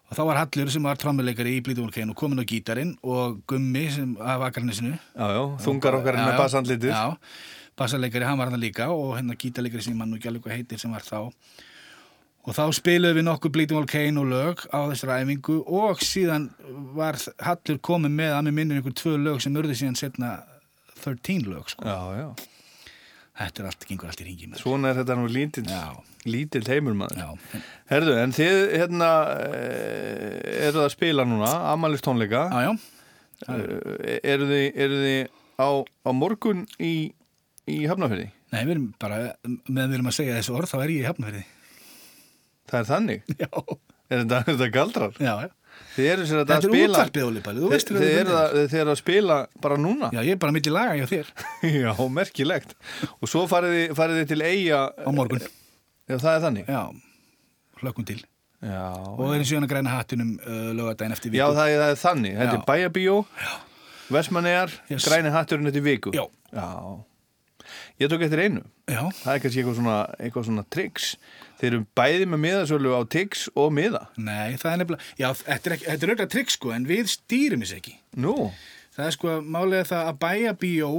og 0.06 0.14
þá 0.14 0.22
var 0.28 0.38
Hallur 0.38 0.70
sem 0.70 0.84
var 0.86 1.00
trommuleikari 1.02 1.56
í 1.56 1.62
Bleeding 1.66 1.88
Volcano 1.88 2.14
komin 2.18 2.42
á 2.42 2.46
gítarinn 2.46 2.92
og 3.02 3.40
Gummi 3.50 3.86
sem 3.90 4.16
af 4.20 4.44
já, 4.46 5.42
þungar 5.64 5.98
okkar 5.98 6.20
með 6.20 6.36
bassandlitið. 6.38 6.92
Já, 6.94 7.16
bassaleikari, 7.76 8.24
hann 8.24 8.38
var 8.38 8.52
hann 8.52 8.62
líka 8.62 8.86
og 8.94 9.16
hérna 9.18 9.34
gítarleikari 9.34 9.82
sem 9.82 9.96
ég 9.96 9.98
mann 9.98 10.12
nú 10.14 10.20
ekki 10.20 10.30
alveg 10.30 10.52
heitir 10.54 10.78
sem 10.80 10.92
var 10.94 11.02
þá 11.02 11.32
og 12.46 12.54
þá 12.54 12.62
spiluðum 12.78 13.18
við 13.20 13.26
nokkuð 13.26 13.54
Bleeding 13.56 13.78
Volcano 13.80 14.22
lög 14.26 14.64
á 14.70 14.78
þessari 14.90 15.22
æfingu 15.24 15.56
og 15.66 16.02
síðan 16.06 16.48
var 16.96 17.18
Hallur 17.42 17.80
komið 17.82 18.12
með 18.20 18.34
að 18.36 18.44
mér 18.46 18.56
minnir 18.60 18.80
einhver 18.80 18.94
tvö 18.96 19.16
lög 19.18 19.40
sem 19.42 19.56
urðu 19.58 19.74
síðan 19.78 19.98
setna 19.98 20.34
13 21.02 21.48
lög 21.50 21.72
sko. 21.72 21.86
Já, 21.86 22.22
já. 22.22 22.28
Þetta 23.36 23.62
er 23.62 23.66
allt, 23.68 23.84
gengur 23.84 24.08
allt 24.08 24.20
í 24.22 24.26
ringi 24.30 24.46
með 24.48 24.62
Svona 24.62 24.90
er 24.90 25.00
þetta 25.02 25.16
nú 25.18 25.26
lítill, 25.28 25.66
lítill 26.24 26.64
heimur 26.70 26.94
maður. 26.96 27.18
Já. 27.20 27.60
Herðu, 27.90 28.14
en 28.22 28.32
þið, 28.32 28.60
hérna, 28.80 29.10
eh, 29.44 30.38
eru 30.68 30.78
það 30.78 30.86
að 30.86 30.94
spila 30.94 31.26
núna, 31.28 31.50
amalist 31.74 32.06
tónleika. 32.06 32.46
Já, 32.48 32.70
já. 32.70 32.72
Eh, 33.52 34.20
Eru 34.24 34.46
þið, 34.48 34.64
eru 34.86 35.02
þið 35.02 35.28
á, 35.60 35.68
á 35.84 36.10
morgun 36.16 36.64
í, 36.80 36.94
í 37.68 37.82
Hafnafjörði? 37.90 38.30
Nei, 38.54 38.62
við 38.62 38.72
erum 38.76 38.86
bara, 39.02 39.18
meðan 39.44 39.90
við 39.90 39.98
erum 39.98 40.08
að 40.08 40.16
segja 40.16 40.38
þessu 40.38 40.54
orð, 40.56 40.70
þá 40.70 40.78
er 40.80 40.92
ég 40.94 41.02
í 41.02 41.06
hafnverði. 41.10 41.44
Það 42.70 42.80
er 42.80 42.88
þannig? 42.90 43.30
Já. 43.42 43.50
Er 44.06 44.20
þetta, 44.22 44.38
er 44.38 44.50
þetta 44.52 44.68
galdrar? 44.74 45.16
Já, 45.18 45.32
já. 45.42 45.48
Þið 45.96 46.06
eru 46.12 46.26
sér 46.28 46.40
að 46.40 46.50
er 46.54 46.64
spila... 46.64 47.00
Þið, 47.10 47.80
þið, 47.88 48.04
eru 48.20 48.36
að, 48.36 48.54
eru 48.80 48.92
að 48.92 48.98
spila 49.00 49.38
bara 49.64 49.78
núna? 49.80 50.10
Já, 50.14 50.20
ég 50.22 50.36
er 50.36 50.40
bara 50.40 50.54
mitt 50.54 50.68
í 50.68 50.72
laga 50.72 50.94
hjá 51.00 51.08
þér. 51.10 51.32
Já, 51.82 51.90
merkilegt. 52.12 52.76
Og 53.18 53.30
svo 53.32 53.42
farið 53.50 53.90
þið, 53.96 54.22
til 54.30 54.38
eiga... 54.46 54.80
Á 54.94 55.10
morgun. 55.14 55.42
Já, 56.06 56.16
það 56.22 56.30
er 56.32 56.42
þannig? 56.46 56.70
Já, 56.70 56.82
hlökkum 57.82 58.06
til. 58.08 58.18
Já. 58.62 58.84
Og 58.94 59.22
við 59.24 59.34
erum 59.36 59.48
síðan 59.50 59.66
að 59.66 59.72
græna 59.74 59.96
hattinum 59.96 60.30
uh, 60.38 60.70
lögadaginn 60.76 61.16
eftir 61.16 61.34
viku. 61.34 61.42
Já, 61.42 61.46
það 61.58 61.72
er, 61.72 61.80
það 61.82 61.92
er 61.92 62.00
þannig. 62.04 62.38
Þetta 62.40 62.56
er 62.56 62.64
bæjabíó, 62.70 63.16
Vestmannegar, 64.16 64.78
Yes. 64.86 65.04
græni 65.08 65.34
hatturinn 65.34 65.72
eftir 65.72 65.84
viku. 65.84 66.14
Já. 66.14 66.24
Já. 66.54 66.68
Ég 68.00 68.10
tók 68.12 68.20
eftir 68.26 68.42
einu. 68.44 68.60
Já. 68.90 69.00
Það 69.22 69.32
er 69.32 69.40
kannski 69.40 69.60
eitthvað 69.62 69.76
svona, 69.78 69.96
eitthvað 70.20 70.46
svona 70.50 70.64
triks. 70.74 71.06
Þeir 71.60 71.68
eru 71.70 71.86
bæði 71.96 72.26
með 72.28 72.42
miðasölu 72.44 72.92
á 72.92 73.00
tix 73.08 73.46
og 73.56 73.70
miða. 73.72 74.02
Nei, 74.20 74.56
það 74.60 74.72
er 74.72 74.80
nefnilega, 74.82 75.06
já, 75.22 75.28
þetta 75.40 75.70
er, 75.70 75.76
ekki, 75.78 75.86
þetta 75.88 76.04
er 76.08 76.12
auðvitað 76.12 76.32
trikk 76.34 76.52
sko, 76.52 76.72
en 76.76 76.86
við 76.90 77.08
stýrum 77.14 77.64
þess 77.64 77.76
ekki. 77.78 77.94
Nú? 78.20 78.34
Það 78.96 79.06
er 79.08 79.16
sko, 79.16 79.36
málega 79.56 79.88
það 79.88 80.10
að 80.12 80.18
bæja 80.26 80.52
bíó 80.60 80.90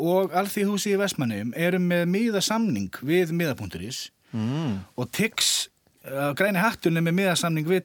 og 0.00 0.34
alþýðhúsi 0.36 0.92
í 0.94 0.98
Vestmannum 1.00 1.52
eru 1.56 1.78
með 1.80 2.04
miðasamning 2.16 3.00
við 3.04 3.32
miða.is 3.36 4.06
Mm. 4.36 4.80
og 4.98 5.06
Tix, 5.14 5.68
uh, 6.04 6.32
græni 6.36 6.58
hatturinn 6.60 6.98
er 6.98 7.04
með 7.06 7.14
miðasamning 7.20 7.64
við 7.70 7.84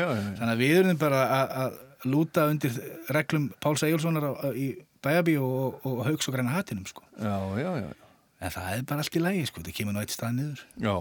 já. 0.00 0.06
Þannig 0.40 0.54
að 0.54 0.62
við 0.64 0.78
erum 0.80 0.98
bara 0.98 1.20
að- 1.36 1.76
lúta 2.06 2.46
undir 2.50 2.72
reglum 3.12 3.50
Páls 3.62 3.82
á- 4.24 4.50
í 4.56 4.66
bæjabíó 5.06 5.46
og, 5.46 5.78
og 5.86 6.02
haugs 6.08 6.28
og 6.28 6.34
græna 6.36 6.56
hattinum 6.56 6.86
sko. 6.90 7.06
Já, 7.22 7.36
já, 7.62 7.70
já. 7.84 7.92
En 8.44 8.52
það 8.52 8.72
er 8.74 8.82
bara 8.90 9.00
allt 9.06 9.16
í 9.16 9.22
lægi 9.24 9.46
sko, 9.48 9.62
það 9.64 9.78
kemur 9.78 9.96
nú 9.96 10.02
eitt 10.02 10.12
stað 10.12 10.34
niður. 10.36 10.66
Já. 10.84 10.96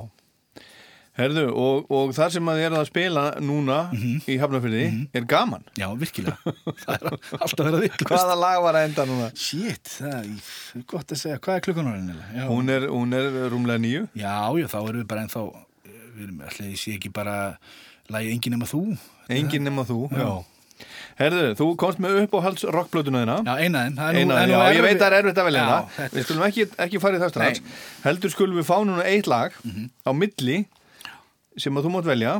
Herðu, 1.16 1.44
og, 1.56 1.86
og 1.96 2.10
það 2.12 2.32
sem 2.34 2.50
að 2.52 2.58
þið 2.60 2.66
eruð 2.68 2.80
að 2.82 2.88
spila 2.90 3.22
núna 3.40 3.76
í 3.96 4.36
Hafnarfyrði 4.42 4.82
er 5.16 5.28
gaman. 5.32 5.62
Já, 5.80 5.86
virkilega. 5.96 6.36
það 6.82 6.96
er 6.98 7.06
alltaf 7.38 7.62
verið 7.62 7.78
að 7.78 7.84
virkilega. 7.86 8.10
Hvaða 8.10 8.36
lag 8.42 8.58
var 8.66 8.78
að 8.80 8.88
enda 8.90 9.06
núna? 9.08 9.30
Shit, 9.40 9.94
það 9.94 10.18
er 10.28 10.84
gott 10.92 11.14
að 11.16 11.22
segja. 11.22 11.40
Hvað 11.46 11.60
er 11.60 11.64
klukkan 11.70 11.88
orðin? 11.94 12.10
Já. 12.36 12.44
Hún 12.50 12.74
er, 12.74 12.88
hún 12.92 13.16
er 13.16 13.30
rúmlega 13.54 13.84
nýju. 13.86 14.02
Já, 14.20 14.36
já, 14.60 14.68
þá 14.74 14.78
erum 14.82 15.00
við 15.00 15.08
bara 15.14 15.24
ennþá, 15.24 15.46
við 15.88 16.26
erum 16.28 16.44
alltaf, 16.50 16.68
ég 16.68 16.84
sé 16.84 16.98
ekki 16.98 17.14
bara 17.16 17.38
lagið 18.12 18.36
Engin 18.36 18.58
nema 18.58 18.68
þú. 18.74 18.84
Engin 19.40 19.68
nema 19.70 19.88
þú, 19.88 20.02
já. 20.12 20.20
Já. 20.20 20.55
Herðu, 21.16 21.44
þú 21.56 21.66
komst 21.80 22.00
með 22.04 22.18
upp 22.26 22.34
á 22.36 22.40
hals 22.44 22.64
rockblötuna 22.76 23.22
þina. 23.24 23.36
Já, 23.48 23.54
eina 23.64 23.84
þeim. 23.86 23.94
það 23.96 24.10
nú- 24.12 24.20
Eina 24.20 24.36
þeim, 24.36 24.50
nú 24.50 24.56
já, 24.56 24.74
ég 24.76 24.82
veit 24.84 24.96
að 24.96 25.00
það 25.00 25.08
er 25.08 25.18
erfitt 25.24 25.38
að 25.40 25.46
velja 25.48 25.62
Já, 25.64 25.68
það. 25.96 26.10
Við 26.18 26.24
skulum 26.26 26.44
ekki, 26.50 26.66
ekki 26.86 27.00
fara 27.00 27.16
í 27.16 27.22
það 27.24 27.30
strax. 27.32 27.62
Heldur 28.04 28.30
skulum 28.34 28.58
við 28.60 28.66
fá 28.68 28.78
núna 28.84 29.06
eitt 29.06 29.28
lag 29.32 29.52
Mhm. 29.64 29.90
á 30.04 30.12
milli 30.12 30.58
sem 31.58 31.74
að 31.76 31.84
þú 31.86 31.92
mátt 31.96 32.10
velja. 32.12 32.34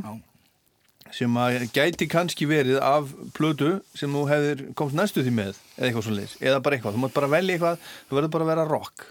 Sem 1.16 1.34
að 1.40 1.70
gæti 1.72 2.08
kannski 2.12 2.46
verið 2.50 2.82
af 2.82 3.08
plötu 3.34 3.82
sem 3.96 4.12
þú 4.12 4.28
hefðir 4.28 4.74
komst 4.76 4.96
næstu 4.96 5.24
því 5.24 5.32
með 5.32 5.56
eða 5.80 5.88
eitthvað 5.88 6.04
svo 6.04 6.16
leis. 6.18 6.36
Eða 6.42 6.62
bara 6.62 6.76
eitthvað. 6.76 6.94
Þú 6.96 7.00
mátt 7.06 7.14
bara 7.14 7.28
velja 7.32 7.56
eitthvað, 7.56 7.78
þú 8.10 8.18
verður 8.20 8.32
bara 8.32 8.44
að 8.44 8.48
vera 8.52 8.68
rock. 8.68 9.06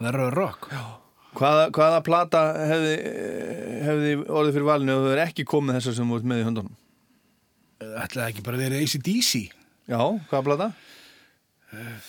Verður 0.00 0.32
rock? 0.34 0.68
Já. 0.72 0.80
Hvaða, 1.36 1.70
hvaða 1.70 2.02
plata 2.04 2.40
hefði, 2.56 2.94
hefði 3.84 4.12
orðið 4.32 4.52
fyrir 4.56 4.64
valinu 4.70 4.94
og 4.96 5.02
þú 5.04 5.10
hefur 5.12 5.26
ekki 5.26 5.44
komið 5.44 5.76
þessar 5.76 5.94
sem 5.98 6.08
þú 6.08 6.16
ert 6.16 6.24
með 6.32 6.40
í 6.40 6.46
höndunum? 6.48 6.76
Ætlaði 7.78 8.32
ekki 8.32 8.42
bara 8.46 8.58
verið 8.58 8.82
ACDC? 8.84 9.42
Já, 9.88 10.00
hvaða 10.30 10.44
plata? 10.48 10.70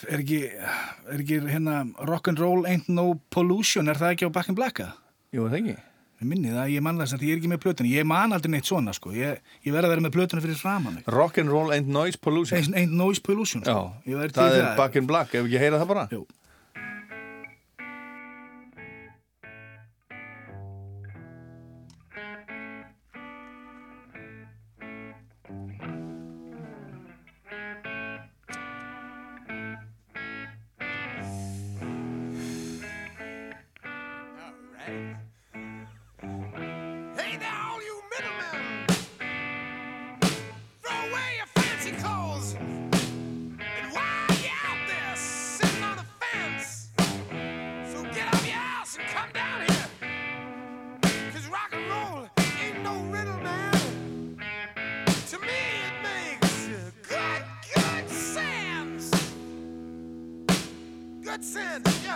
Er 0.09 0.21
ekki, 0.21 0.39
er 0.55 1.19
ekki 1.19 1.37
hérna 1.51 1.81
Rock'n'Roll 2.07 2.63
Ain't 2.69 2.87
No 2.89 3.11
Pollution, 3.33 3.91
er 3.91 3.99
það 3.99 4.15
ekki 4.15 4.29
á 4.31 4.35
Back 4.37 4.49
in 4.49 4.57
Black? 4.57 4.79
eða? 4.81 4.95
Jú, 5.35 5.45
það 5.51 5.57
ekki? 5.59 5.75
Ég 6.19 6.27
minni 6.27 6.51
það, 6.51 6.71
ég 6.73 6.83
man 6.83 6.97
það 6.99 7.11
sem 7.11 7.19
því 7.19 7.27
ég 7.29 7.35
er 7.35 7.39
ekki 7.39 7.51
með 7.51 7.61
plötuna. 7.63 7.91
Ég 7.93 8.07
man 8.07 8.35
aldrei 8.35 8.51
neitt 8.51 8.67
svona, 8.67 8.91
sko. 8.95 9.13
Ég, 9.15 9.37
ég 9.63 9.71
verði 9.75 9.87
að 9.87 9.93
vera 9.93 10.03
með 10.03 10.15
plötuna 10.17 10.43
fyrir 10.43 10.57
framan 10.59 10.97
mig. 10.97 11.05
Rock'n'Roll 11.07 11.75
and 11.77 11.91
Noise 11.95 12.19
Pollution 12.19 12.59
Ain't, 12.59 12.75
ain't 12.75 12.95
Noise 12.99 13.23
Pollution, 13.23 13.63
Já, 13.63 13.77
sko. 13.77 13.93
Til 14.03 14.33
það 14.35 14.57
er 14.57 14.67
Back 14.79 14.97
in 14.99 15.07
Black, 15.07 15.35
ef 15.35 15.47
ekki 15.47 15.61
heyra 15.61 15.79
það 15.79 15.91
bara? 15.93 16.07
Jú. 16.11 16.25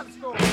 Let's 0.04 0.16
go. 0.16 0.43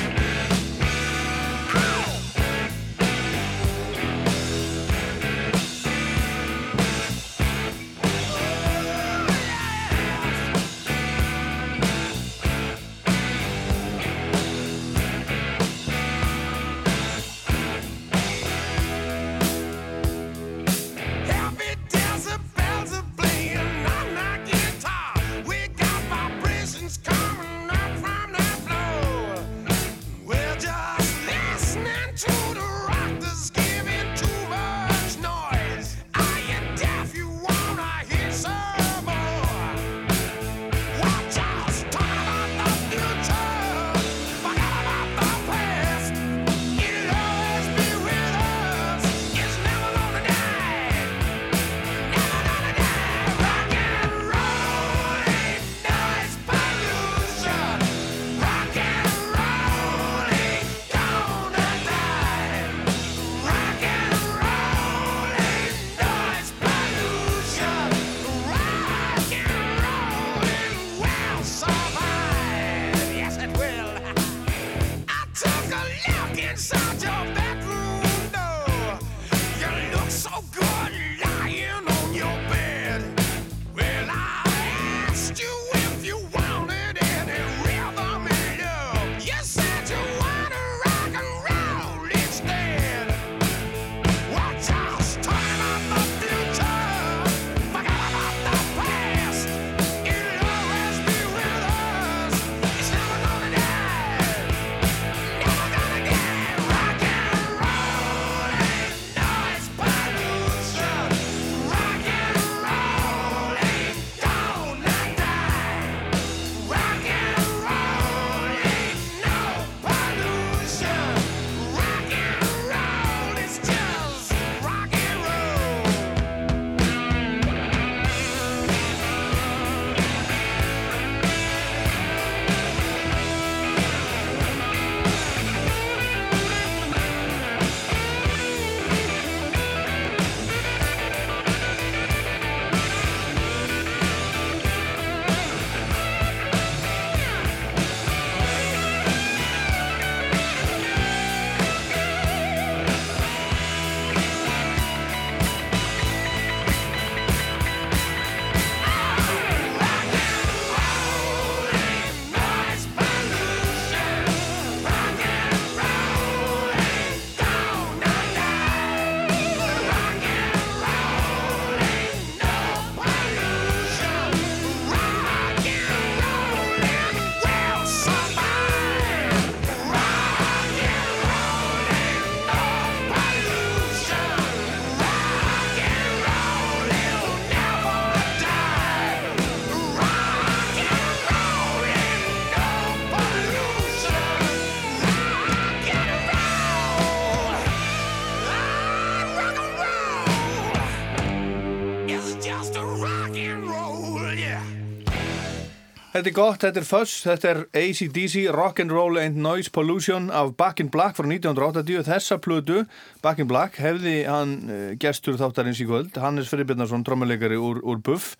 Þetta 206.21 206.29
er 206.29 206.37
gott, 206.37 206.61
þetta 206.61 206.77
er 206.77 206.85
Fuss, 206.85 207.13
þetta 207.25 207.47
er 207.49 207.59
ACDC, 207.79 208.43
Rock'n'Roll 208.53 209.17
and 209.17 209.39
Noise 209.41 209.71
Pollution 209.73 210.27
af 210.29 210.51
Back 210.53 210.77
in 210.77 210.91
Black 210.93 211.15
frá 211.17 211.25
1980. 211.25 212.03
Þessa 212.05 212.37
plötu, 212.37 212.83
Back 213.25 213.41
in 213.41 213.47
Black, 213.49 213.79
hefði 213.81 214.19
hann 214.27 214.51
uh, 214.67 214.83
gestur 215.01 215.39
þáttarins 215.39 215.81
í 215.81 215.87
kvöld, 215.89 216.19
Hannes 216.21 216.51
Friðbjörnarsson, 216.53 217.01
trommuleikari 217.07 217.57
úr, 217.57 217.81
úr 217.81 218.03
Buff, 218.05 218.35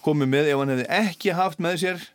komið 0.00 0.32
með 0.32 0.48
ef 0.54 0.62
hann 0.62 0.72
hefði 0.72 0.88
ekki 0.96 1.36
haft 1.36 1.60
með 1.60 1.76
sér 1.84 2.08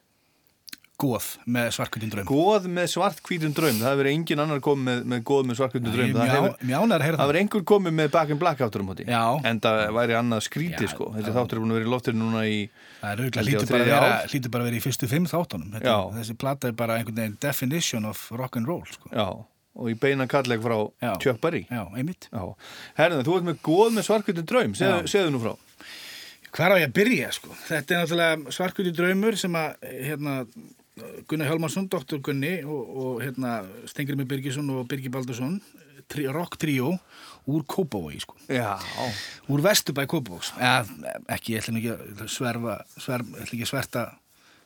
Góð 0.96 1.26
með 1.52 1.66
svarkvítun 1.76 2.12
draum. 2.14 2.28
Góð 2.30 2.66
með 2.72 2.86
svartkvítun 2.94 3.52
draum, 3.58 3.80
það 3.82 3.90
hefur 3.92 4.08
engin 4.12 4.40
annar 4.40 4.62
komið 4.64 4.86
með, 4.88 5.00
með 5.12 5.24
góð 5.28 5.42
með 5.50 5.58
svartkvítun 5.60 5.92
draum. 5.96 6.14
Það 6.16 6.22
mjá- 6.22 6.36
hefur- 6.36 7.18
hefur 7.20 7.40
einhver 7.42 7.64
komið 7.72 7.96
með 7.98 8.12
Back 8.14 8.30
in 8.32 8.40
Black 8.40 8.62
áttur 8.64 8.80
um 8.86 8.92
hóti. 8.94 9.06
Já. 9.10 9.24
En 9.52 9.60
það 9.60 9.82
væri 9.98 10.16
annað 10.16 10.46
skríti, 10.48 10.88
sko. 10.88 11.10
Þessi 11.18 11.34
þáttur 11.36 11.60
er 11.60 11.64
búin 11.66 11.74
að 11.74 11.80
vera 11.82 11.86
í 11.90 11.92
loftur 11.92 12.16
núna 12.16 12.46
í... 12.48 12.62
Það 13.02 13.12
er 13.12 13.24
auðvitað 13.26 13.50
hlýtur 13.50 13.68
bara, 13.74 13.84
að 13.84 13.92
vera- 13.92 14.64
vera 14.70 14.80
í 14.80 14.84
fyrstu 14.86 15.10
fimm 15.12 15.26
þáttunum. 15.28 15.74
Þetta, 15.76 15.98
þessi 16.16 16.38
plata 16.46 16.68
er 16.72 16.78
bara 16.80 16.96
einhvern 17.02 17.20
veginn 17.20 17.38
definition 17.44 18.06
of 18.06 18.24
rock'n'roll. 18.32 18.88
Sko. 18.96 19.12
Já, 19.12 19.28
og 19.76 19.92
í 19.92 19.98
beina 20.00 20.28
kalleg 20.32 20.64
frá 20.64 20.78
Chuck 21.20 21.42
Berry. 21.44 21.68
Já, 21.70 21.84
einmitt. 21.92 22.30
Já. 22.32 22.56
Herðin, 22.98 23.26
þú 23.28 23.36
ert 23.42 23.50
með 23.52 23.60
góð 23.68 23.92
með 24.00 24.08
svartkvítun 24.08 24.48
draum, 24.48 24.74
segðu 24.80 25.36
nú 25.36 25.44
frá. 25.44 25.58
Hvar 26.56 26.72
á 26.72 26.80
ég 26.80 26.88
að 26.88 26.94
byrja, 26.96 27.30
sko? 27.36 27.52
Þetta 27.68 27.92
er 27.92 28.00
náttúrulega 28.00 28.54
svarkvöldi 28.56 28.92
draumur 28.96 29.36
sem 29.36 29.52
að, 29.60 29.74
hérna, 29.92 30.36
Gunnar 31.28 31.50
Hjálmarsson, 31.50 31.90
doktor 31.92 32.22
Gunni 32.24 32.62
og, 32.64 32.92
og 32.96 33.24
hérna, 33.24 33.58
Stengri 33.90 34.16
með 34.16 34.30
Birgisson 34.32 34.70
og 34.72 34.86
Birgi 34.88 35.12
Baldursson, 35.12 35.58
rock 36.32 36.56
trio 36.62 36.94
úr 37.52 37.66
Kópavogi, 37.68 38.22
sko. 38.24 38.38
Úr 39.52 39.64
Vesturbæ 39.66 40.06
Kópavogs. 40.08 40.54
Ja, 40.62 40.86
ekki, 41.36 41.58
ég 41.58 41.64
ætla 41.64 41.76
nú 41.76 41.82
ekki 41.82 41.92
að 41.98 42.32
sverfa, 42.32 42.78
sverf, 42.96 43.34
ég 43.34 43.44
ætla 43.44 43.58
ekki 43.58 43.68
að 43.68 43.72
sverta 43.74 44.06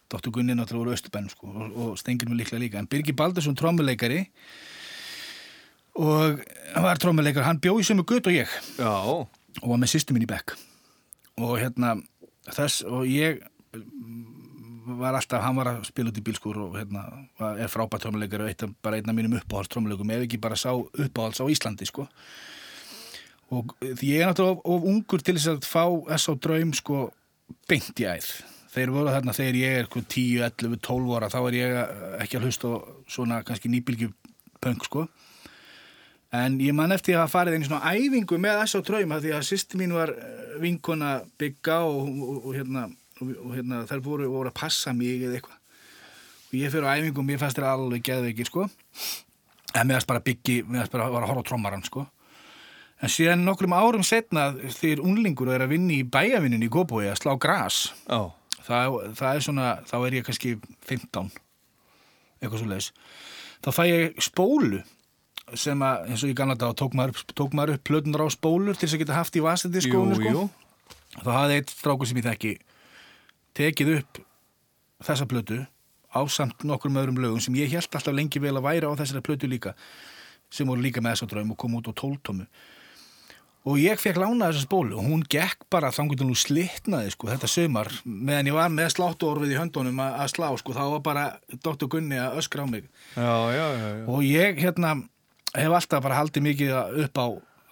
doktor 0.10 0.35
Gunni 0.38 0.53
náttúrulega 0.57 0.93
úr 0.93 0.99
Östurbænum, 0.99 1.34
sko, 1.34 1.49
og, 1.49 1.76
og 1.81 1.99
Stengri 2.01 2.30
með 2.30 2.43
líklega 2.43 2.61
líka. 2.61 2.84
En 2.84 2.89
Birgi 2.91 3.18
Baldursson, 3.18 3.57
trommuleikari, 3.57 4.22
og 5.99 6.45
hann 6.76 6.85
var 6.85 7.01
trommuleikari, 7.01 7.47
hann 7.47 7.61
bjó 7.64 7.80
í 7.81 7.88
sömu 7.88 8.06
gutt 8.06 8.30
og 8.30 8.38
ég. 8.38 8.57
Já. 8.77 8.93
Og 9.60 9.65
var 9.65 9.81
með 9.81 9.95
sýstu 9.95 10.14
mín 10.14 10.27
í 10.27 10.30
bekk. 10.30 10.53
Og 11.41 11.57
hérna, 11.57 11.97
þess, 12.53 12.84
og 12.85 13.10
ég 13.10 13.41
var 14.99 15.18
alltaf, 15.18 15.44
hann 15.44 15.57
var 15.60 15.72
að 15.72 15.88
spila 15.90 16.11
út 16.11 16.20
í 16.20 16.24
bílskur 16.26 16.60
og 16.66 16.78
hérna, 16.80 17.06
er 17.56 17.72
frábært 17.72 18.06
trommuleikari 18.06 18.45
og 18.45 18.52
eitt, 18.52 18.66
bara 18.84 18.99
einn 18.99 19.11
af 19.11 19.18
mínum 19.18 19.38
uppáhalds 19.40 19.72
trommuleikum, 19.74 20.11
ef 20.16 20.26
ekki 20.26 20.41
bara 20.41 20.57
sá 20.60 20.72
uppáhalds 20.74 21.41
á 21.41 21.45
Íslandi, 21.52 21.88
sko. 21.90 22.07
Og 23.56 23.74
því 23.82 24.14
ég 24.14 24.24
er 24.24 24.30
náttúrulega 24.30 24.60
of, 24.60 24.66
of 24.76 24.88
ungur 24.91 25.26
til 25.26 25.38
þess 25.38 25.53
að 25.53 25.68
fá 25.70 25.84
þess 26.11 26.30
á 26.30 26.34
draum, 26.45 26.76
sko, 26.78 27.02
beint 27.70 28.03
í 28.03 28.10
æð. 28.10 28.30
Þeir 28.70 28.94
voru 28.94 29.14
þarna 29.16 29.34
þegar 29.34 29.57
ég 29.57 29.80
er 29.80 29.90
sko, 29.90 30.03
10, 30.06 30.44
11, 30.49 30.82
12 30.86 31.16
ára, 31.18 31.32
þá 31.34 31.40
er 31.41 31.57
ég 31.57 31.80
ekki 32.26 32.38
að 32.38 32.45
hlusta 32.45 32.76
svona 33.10 33.41
kannski 33.48 33.72
nýbylgjupönk, 33.74 34.86
sko. 34.86 35.07
En 36.30 36.60
ég 36.61 36.76
man 36.78 36.94
eftir 36.94 37.18
að 37.18 37.32
farið 37.32 37.56
einu 37.57 37.66
svona 37.66 37.90
æfingu 37.90 38.38
með 38.38 38.60
þess 38.61 38.78
á 38.78 38.80
draum 38.86 39.14
því 39.18 39.32
að 39.34 39.48
sýsti 39.48 39.80
mín 39.82 39.95
var 39.98 40.11
eh, 40.14 40.57
vinkona 40.61 41.14
bygga 41.41 41.80
og, 41.90 42.03
og, 42.06 42.36
og, 42.44 42.52
hérna, 42.53 42.86
og, 43.19 43.33
og 43.45 43.55
hérna, 43.57 43.81
þær 43.89 44.03
voru, 44.05 44.29
voru 44.31 44.51
að 44.51 44.59
passa 44.59 44.93
mig 44.95 45.23
eða 45.25 45.39
eitthvað. 45.39 45.57
Og 46.49 46.55
ég 46.57 46.71
fyrir 46.73 46.87
á 46.89 46.97
æfingu 46.97 47.21
og 47.21 47.27
mér 47.27 47.41
fannst 47.41 47.59
þér 47.59 47.67
alveg 47.69 48.05
geðveikir, 48.07 48.49
sko. 48.49 48.65
En 49.75 49.85
mér 49.85 49.99
fannst 49.99 50.09
bara 50.09 50.23
byggi, 50.25 50.63
mér 50.65 50.83
fannst 50.83 50.95
bara 50.95 51.07
að 51.09 51.15
var 51.17 51.25
að 51.27 51.31
horfa 51.33 51.45
á 51.45 51.49
trommaran, 51.51 51.85
sko. 51.85 52.05
En 52.99 53.11
síðan 53.13 53.45
nokkrum 53.47 53.75
árum 53.77 54.03
setna 54.03 54.49
þegar 54.75 55.05
unlingur 55.07 55.53
er 55.53 55.63
að 55.63 55.75
vinna 55.75 55.95
í 55.95 56.03
bæjavinnin 56.03 56.65
í 56.65 56.71
Kópói 56.73 57.05
að 57.07 57.21
slá 57.21 57.35
gras. 57.39 57.85
Já. 58.09 58.25
Það, 58.65 58.97
það 59.17 59.29
er 59.29 59.45
svona, 59.45 59.67
þá 59.87 59.95
er 60.01 60.17
ég 60.17 60.25
kannski 60.27 60.55
15, 60.89 61.29
eitthvað 62.41 62.59
svo 62.59 62.67
leiðis. 62.69 62.89
Þá 63.63 63.69
fæ 63.75 63.83
ég 63.87 64.19
spólu 64.23 64.81
sem 65.57 65.81
að, 65.81 66.09
eins 66.11 66.25
og 66.25 66.31
í 66.31 66.35
gamla 66.37 66.57
dag, 66.59 66.75
tók 66.77 66.97
maður, 66.97 67.23
tók 67.33 67.55
maður 67.57 67.77
upp 67.77 67.85
plötunar 67.87 68.25
á 68.25 68.27
spólur 68.33 68.77
til 68.77 68.85
þess 68.85 68.97
að 68.97 69.03
geta 69.05 69.17
haft 69.17 69.39
í 69.39 69.41
Jú, 69.41 70.03
sko. 70.19 70.27
jú. 70.27 70.43
Þá 71.23 71.31
hafði 71.33 71.55
eitt 71.57 71.71
strákur 71.73 72.09
sem 72.09 72.19
ég 72.19 72.27
þekki 72.27 72.51
tekið 73.60 73.94
upp 73.99 74.22
þessa 75.06 75.27
plötu 75.30 75.60
á 76.10 76.19
samt 76.31 76.64
nokkrum 76.65 76.98
öðrum 76.98 77.19
lögum 77.22 77.44
sem 77.44 77.56
ég 77.60 77.69
held 77.76 77.91
alltaf 77.94 78.15
lengi 78.18 78.40
vel 78.41 78.56
að 78.57 78.65
væra 78.65 78.90
á 78.90 78.98
þessari 78.99 79.22
plötu 79.27 79.49
líka 79.52 79.76
sem 80.49 80.65
voru 80.68 80.81
líka 80.81 81.03
með 81.06 81.14
þessa 81.19 81.27
draum 81.36 81.52
og 81.53 81.60
kom 81.61 81.76
út 81.77 81.91
á 81.91 81.94
tóltómu 81.94 82.48
og 83.69 83.76
ég 83.77 83.99
fekk 84.02 84.18
lána 84.22 84.48
þessa 84.49 84.64
spólu 84.65 84.95
og 84.98 85.06
hún 85.06 85.22
gekk 85.30 85.65
bara 85.69 85.91
þangur 85.94 86.18
til 86.18 86.30
hún 86.30 86.40
slitnaði 86.40 87.11
sko 87.14 87.27
þetta 87.30 87.49
sömar 87.52 87.90
meðan 88.07 88.49
ég 88.49 88.56
var 88.57 88.72
með 88.73 88.94
sláttuorfið 88.95 89.53
í 89.53 89.60
höndunum 89.60 89.99
að, 90.02 90.23
slá 90.31 90.48
sko 90.57 90.73
þá 90.77 90.81
var 90.95 91.03
bara 91.06 91.26
Dr. 91.60 91.90
Gunni 91.91 92.18
að 92.23 92.40
öskra 92.41 92.65
á 92.65 92.68
mig 92.72 92.88
Já, 93.14 93.36
já, 93.53 93.65
já, 93.76 93.90
já. 93.99 94.06
og 94.10 94.23
ég 94.26 94.64
hérna 94.64 94.95
hef 95.53 95.76
alltaf 95.76 96.02
bara 96.07 96.18
haldið 96.22 96.48
mikið 96.48 96.73
upp 97.06 97.22
á 97.22 97.27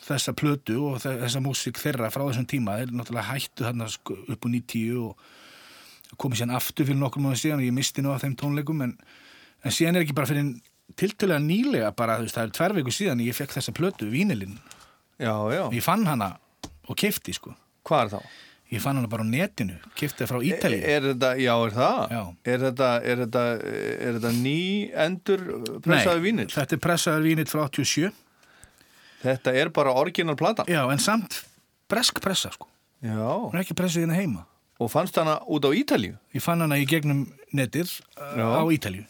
þessa 0.08 0.36
plötu 0.38 0.78
og 0.92 1.00
þe- 1.02 1.18
þessa 1.24 1.42
músík 1.48 1.80
þeirra 1.82 2.12
frá 2.14 2.28
þessum 2.28 2.46
tíma, 2.52 2.78
þeir 2.84 2.94
náttúrulega 2.94 3.32
hættu 3.32 3.66
þarna 3.66 3.88
sko, 3.90 4.20
upp 4.28 4.46
á 4.46 4.48
90 4.54 5.02
og 5.02 5.26
komið 6.16 6.42
sérna 6.42 6.58
aftur 6.58 6.88
fyrir 6.88 7.00
nokkur 7.02 7.22
mánuð 7.24 7.42
síðan 7.44 7.62
og 7.62 7.68
ég 7.68 7.76
misti 7.76 8.04
nú 8.06 8.14
af 8.14 8.24
þeim 8.24 8.36
tónleikum 8.40 8.84
en, 8.86 8.96
en 9.64 9.74
síðan 9.76 10.00
er 10.00 10.06
ekki 10.06 10.16
bara 10.18 10.30
fyrir 10.30 10.50
tiltölega 10.98 11.44
nýlega 11.44 11.92
bara, 11.98 12.18
veist, 12.24 12.38
það 12.38 12.48
er 12.48 12.56
tvær 12.58 12.76
viku 12.80 12.94
síðan 12.96 13.24
ég 13.26 13.36
fekk 13.36 13.58
þessa 13.58 13.74
plötu, 13.76 14.08
vínilinn 14.12 14.58
Já, 15.20 15.34
já. 15.52 15.64
ég 15.74 15.84
fann 15.84 16.06
hana 16.08 16.36
og 16.88 16.98
kefti 17.00 17.34
sko 17.36 17.54
Hvað 17.88 18.04
er 18.06 18.14
þá? 18.16 18.36
Ég 18.68 18.82
fann 18.84 18.98
hana 19.00 19.08
bara 19.08 19.24
á 19.24 19.28
netinu, 19.28 19.78
kefti 19.96 20.28
frá 20.28 20.40
Ítalíu 20.44 20.80
Er, 20.84 20.98
er 20.98 21.06
þetta, 21.14 21.30
já, 21.40 21.54
er 21.56 21.76
það? 21.76 22.00
Já. 22.12 22.22
Er 22.54 22.64
þetta, 22.66 22.90
er 23.04 23.22
þetta, 23.24 23.44
er 24.08 24.18
þetta 24.18 24.32
ný 24.38 24.58
endur 25.06 25.46
pressaði 25.86 26.24
vínill? 26.26 26.50
þetta 26.52 26.76
er 26.78 26.82
pressaður 26.84 27.28
vínill 27.28 27.50
frá 27.52 27.64
87 27.68 28.12
Þetta 29.24 29.54
er 29.58 29.72
bara 29.74 29.96
orginal 29.98 30.38
plata? 30.40 30.68
Já, 30.70 30.84
en 30.94 31.02
samt 31.02 31.42
bresk 31.92 32.22
pressa 32.24 32.52
sko 32.54 32.70
Já. 33.04 33.18
Hún 33.18 33.56
er 33.56 33.64
ekki 33.64 33.78
pressað 33.78 34.06
hérna 34.08 34.18
heima 34.20 34.46
Og 34.78 34.92
fannst 34.94 35.18
hana 35.18 35.40
út 35.50 35.66
á 35.66 35.72
Ítalíu? 35.74 36.18
Ég 36.36 36.44
fann 36.44 36.62
hana 36.62 36.78
í 36.78 36.86
gegnum 36.90 37.26
netið 37.56 37.98
Já. 38.18 38.46
uh, 38.46 38.62
á 38.62 38.64
Ítalíu 38.70 39.08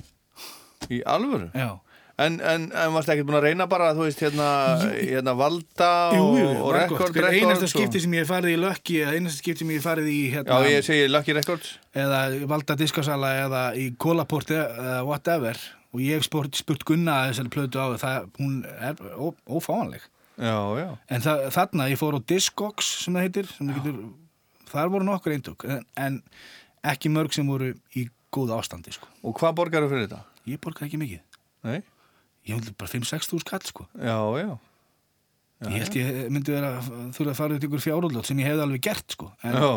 Í 0.94 1.02
alvöru? 1.03 1.49
Já. 1.57 1.80
En, 2.18 2.39
en, 2.41 2.64
en 2.73 2.94
varst 2.95 3.11
ekki 3.14 3.22
búin 3.27 3.38
að 3.38 3.44
reyna 3.45 3.68
bara, 3.69 3.91
þú 3.94 4.07
veist, 4.07 4.22
hérna, 4.26 4.48
hérna 4.95 5.35
valda 5.38 5.89
Jú, 6.15 6.23
og, 6.23 6.38
jú, 6.39 6.48
og 6.56 6.72
rekord, 6.73 7.11
rekord 7.14 7.35
einasta 7.38 7.69
skipti 7.69 8.02
sem 8.02 8.15
ég 8.18 8.23
hef 8.23 8.31
farið 8.31 8.56
í 8.56 8.61
lökki 8.64 8.95
eða 9.03 9.14
einasta 9.19 9.38
skipti 9.44 9.61
sem 9.61 9.73
ég 9.76 9.77
hef 9.77 9.85
farið 9.85 10.07
í 10.10 10.22
hérna, 10.34 10.57
Já, 10.57 10.72
ég 10.73 10.88
segi 10.88 11.11
Lucky 11.11 11.35
Records 11.38 11.76
eða 11.94 12.22
valda 12.49 12.77
diskasala 12.80 13.35
eða 13.44 13.61
í 13.77 13.91
kólaporti 14.02 14.57
eða 14.57 14.95
whatever 15.06 15.61
og 15.94 16.02
ég 16.02 16.18
hef 16.18 16.26
spurt, 16.26 16.57
spurt 16.57 16.88
Gunna 16.89 17.19
að 17.19 17.35
þessari 17.35 17.53
plötu 17.53 17.85
á 17.85 17.88
það, 18.02 18.31
hún 18.41 18.57
er 18.65 19.03
ófáanleg 19.45 20.10
Já, 20.41 20.57
já 20.81 20.89
en 21.14 21.27
það, 21.27 21.45
þarna 21.53 21.89
ég 21.94 22.02
fór 22.02 22.18
á 22.18 22.22
Discogs 22.34 22.89
sem 23.03 23.14
það 23.14 23.27
heitir 23.27 23.53
sem 23.53 23.69
það 23.69 23.77
getur, 23.77 24.02
þar 24.72 24.91
voru 24.94 25.07
nokkur 25.07 25.35
eintök 25.35 25.65
en, 25.69 25.84
en 25.98 26.22
ekki 26.88 27.11
mörg 27.14 27.34
sem 27.35 27.48
voru 27.48 27.73
í 27.98 28.07
góða 28.34 28.57
ástandi 28.61 28.94
sko. 28.95 29.07
Og 29.23 29.35
hvað 29.39 29.56
borgaru 29.61 29.89
fyrir 29.91 30.07
þetta? 30.07 30.22
Ég 30.48 30.60
borgaði 30.64 30.89
ekki 30.89 30.99
mikið. 31.02 31.22
Nei. 31.68 31.81
Ég 32.48 32.56
hefði 32.60 32.73
bara 32.80 32.91
5-6 32.94 33.31
þú 33.31 33.39
skall 33.44 33.64
sko. 33.68 33.88
Já, 33.99 34.18
já. 34.39 34.52
Ég 35.68 35.73
held 35.81 35.95
ég 35.98 36.30
myndi 36.30 36.53
vera 36.53 36.76
þurfa 36.85 37.31
að 37.34 37.39
fara 37.39 37.56
út 37.57 37.64
ykkur 37.65 37.81
fjárúllót 37.81 38.27
sem 38.30 38.39
ég 38.44 38.52
hefði 38.52 38.64
alveg 38.68 38.84
gert 38.88 39.15
sko. 39.18 39.31
En 39.44 39.57
Já. 39.57 39.72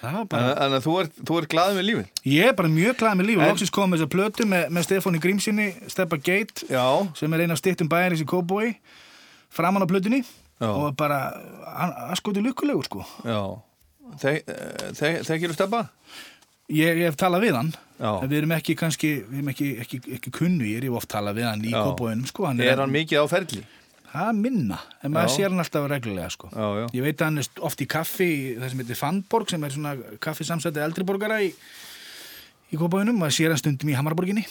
En, 0.00 0.14
bara 0.32 0.54
en 0.64 0.74
að 0.78 0.84
þú 0.86 0.92
ert, 1.02 1.16
þú 1.28 1.34
ert 1.42 1.50
glaðið 1.52 1.74
með 1.76 1.84
lífið? 1.86 2.06
Ég 2.32 2.46
er 2.48 2.54
bara 2.56 2.70
mjög 2.72 2.94
glæð 3.02 3.16
með 3.18 3.26
líf 3.28 3.36
og 3.36 3.42
En- 3.44 3.50
loksins 3.52 3.72
kom 3.76 3.92
þess 3.92 4.04
að 4.06 4.12
plötu 4.14 4.46
með, 4.48 4.62
með 4.72 4.86
Stefáni 4.86 5.18
Grímsinni 5.20 5.66
Steppa 5.92 6.16
Gate 6.16 6.68
Já. 6.72 6.84
sem 7.20 7.34
er 7.36 7.42
eina 7.44 7.56
stittum 7.60 7.90
bæjarins 7.92 8.22
í 8.24 8.28
Kóboi 8.28 8.70
framan 9.52 9.84
á 9.84 9.88
plötunni. 9.90 10.22
Já. 10.60 10.68
og 10.68 10.92
bara 10.96 11.18
aðskotu 12.12 12.40
lukkulegur 12.44 12.84
sko. 12.84 13.04
Já 13.24 13.40
Þekkir 14.18 15.52
þú 15.52 15.56
steppa? 15.56 15.84
Ég, 16.70 17.00
hef 17.02 17.18
talað 17.18 17.46
við 17.46 17.56
hann 17.58 17.72
við 18.30 18.36
erum 18.38 18.54
ekki 18.56 18.76
kannski 18.78 19.10
við 19.26 19.40
erum 19.40 19.50
ekki, 19.52 19.68
ekki, 19.82 20.00
ekki 20.16 20.32
kunnugir, 20.32 20.86
ég 20.86 20.88
hef 20.88 21.00
oft 21.02 21.10
talað 21.12 21.40
við 21.40 21.48
hann 21.50 21.64
í 21.66 21.72
Já. 21.74 21.80
Kóboinum 21.84 22.28
sko 22.30 22.48
Er 22.54 22.80
hann 22.80 22.94
mikið 22.94 23.24
á 23.24 23.26
ferli? 23.30 23.64
Það 24.10 24.28
er 24.30 24.38
minna, 24.40 24.78
en 25.04 25.12
maður 25.14 25.28
Já. 25.28 25.34
sér 25.36 25.52
hann 25.52 25.62
alltaf 25.62 25.84
reglulega 25.86 26.30
sko. 26.34 26.48
Já, 26.50 26.66
já. 26.80 26.86
Ég 26.98 27.04
veit 27.04 27.20
að 27.20 27.28
hann 27.28 27.42
er 27.42 27.50
oft 27.68 27.82
í 27.82 27.86
kaffi 27.86 28.30
það 28.58 28.72
sem 28.72 28.80
heitir 28.82 28.98
Fannborg 28.98 29.52
sem 29.52 29.66
er 29.66 29.74
svona 29.76 29.92
kaffi 30.24 30.46
samsætti 30.48 30.82
eldriborgara 30.82 31.36
í, 31.46 31.52
í 32.74 32.80
Kópaunum, 32.80 33.20
maður 33.20 33.36
sér 33.36 33.54
hann 33.54 33.62
stundum 33.62 33.92
í 33.92 33.94
Hamarborginni. 33.94 34.42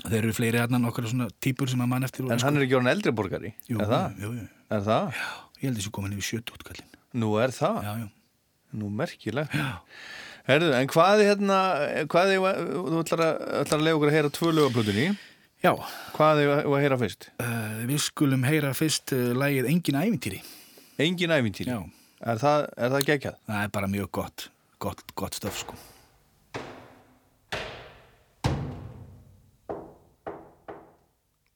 Þeir 0.00 0.22
eru 0.22 0.32
fleiri 0.36 0.62
hann 0.62 0.88
okkar 0.88 1.04
svona 1.10 1.28
típur 1.44 1.68
sem 1.68 1.82
að 1.84 1.90
mann 1.92 2.06
eftir 2.06 2.24
En 2.24 2.40
hann 2.40 2.56
er 2.56 2.64
ekki 2.64 2.78
orðin 2.78 2.94
eldri 2.94 3.12
borgari? 3.12 3.52
Jú, 3.68 3.76
er 3.76 3.90
það? 3.90 4.16
jú, 4.24 4.30
jú. 4.38 4.46
Er 4.72 4.84
það? 4.86 5.10
Já, 5.12 5.28
ég 5.60 5.68
held 5.68 5.80
þessu 5.82 5.92
komin 5.92 6.14
yfir 6.16 6.40
70 6.40 6.56
útkallin 6.56 6.94
Nú 7.20 7.34
er 7.42 7.52
það? 7.52 7.76
Já, 7.84 7.92
já. 8.00 8.06
Nú 8.72 8.88
merkilegt 8.92 9.52
Herðu, 10.48 10.72
en 10.74 10.88
hvað 10.90 11.20
er 11.22 11.28
hérna 11.30 11.58
hvað 12.10 12.32
er, 12.34 12.62
þú 12.72 13.02
ætlar 13.02 13.24
að, 13.28 13.42
ætlar 13.60 13.78
að 13.78 13.84
lega 13.86 13.98
okkur 13.98 14.10
að 14.10 14.16
heyra 14.16 14.32
tvö 14.34 14.54
lögablutinni 14.56 15.06
Já 15.62 15.72
Hvað 16.16 16.42
er 16.42 16.50
þú 16.64 16.74
að 16.74 16.82
heyra 16.82 16.98
fyrst? 16.98 17.28
Uh, 17.38 17.82
við 17.86 18.02
skulum 18.08 18.46
heyra 18.48 18.72
fyrst 18.74 19.14
eh, 19.14 19.28
uh, 19.30 19.36
lægið 19.38 19.70
Engin 19.70 20.00
ævintýri 20.00 20.42
Engin 21.06 21.36
ævintýri? 21.36 21.76
Já 21.76 21.80
Er 22.22 22.38
það, 22.38 22.68
er 22.78 22.92
það 22.94 23.08
geggjað? 23.08 23.38
Það 23.50 23.62
er 23.62 23.72
bara 23.78 23.90
mjög 23.90 24.10
gott, 24.18 24.48
gott, 24.82 25.04
gott 25.18 25.38
stöf 25.38 25.62
sko 25.62 25.78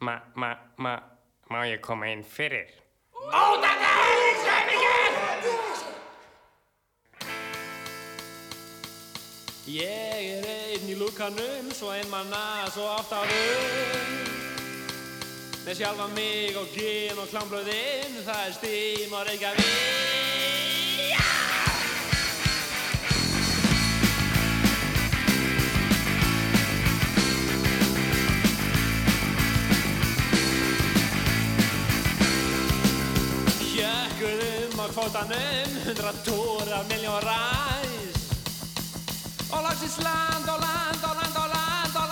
Ma, 0.07 0.21
ma, 0.39 0.53
ma, 0.79 0.99
má 1.51 1.65
ég 1.67 1.81
koma 1.83 2.13
inn 2.13 2.23
fyrir? 2.23 2.69
Ó, 3.17 3.57
þetta 3.59 3.91
er 3.91 4.23
í 4.29 4.33
sveimingi! 4.45 5.06
Ég 9.67 9.89
er 9.91 10.45
einn 10.47 10.87
í 10.87 10.95
lúkanum, 10.95 11.73
svo 11.75 11.89
ein 11.91 12.07
manna, 12.07 12.71
svo 12.71 12.85
árum 12.87 14.13
Með 15.67 15.81
sjálfa 15.81 16.07
mig 16.15 16.55
og 16.55 16.71
gin 16.71 17.19
og 17.19 17.27
klámblöðinn, 17.33 18.15
það 18.23 18.45
er 18.45 18.55
stím 18.55 19.17
og 19.19 19.27
Reykjavík. 19.27 20.07
Hjökkuðum 33.75 34.79
á 34.79 34.87
kvótanum, 34.95 35.77
hundra 35.91 36.15
tóra, 36.23 36.85
miljón 36.87 37.21
ræs 37.27 37.96
Og 39.57 39.63
lagsins 39.63 39.99
land 40.07 40.49
og 40.53 40.59
land 40.65 41.03
og 41.09 41.15
land 41.19 41.37
og 41.43 41.49
land 41.53 41.97
og 41.97 42.07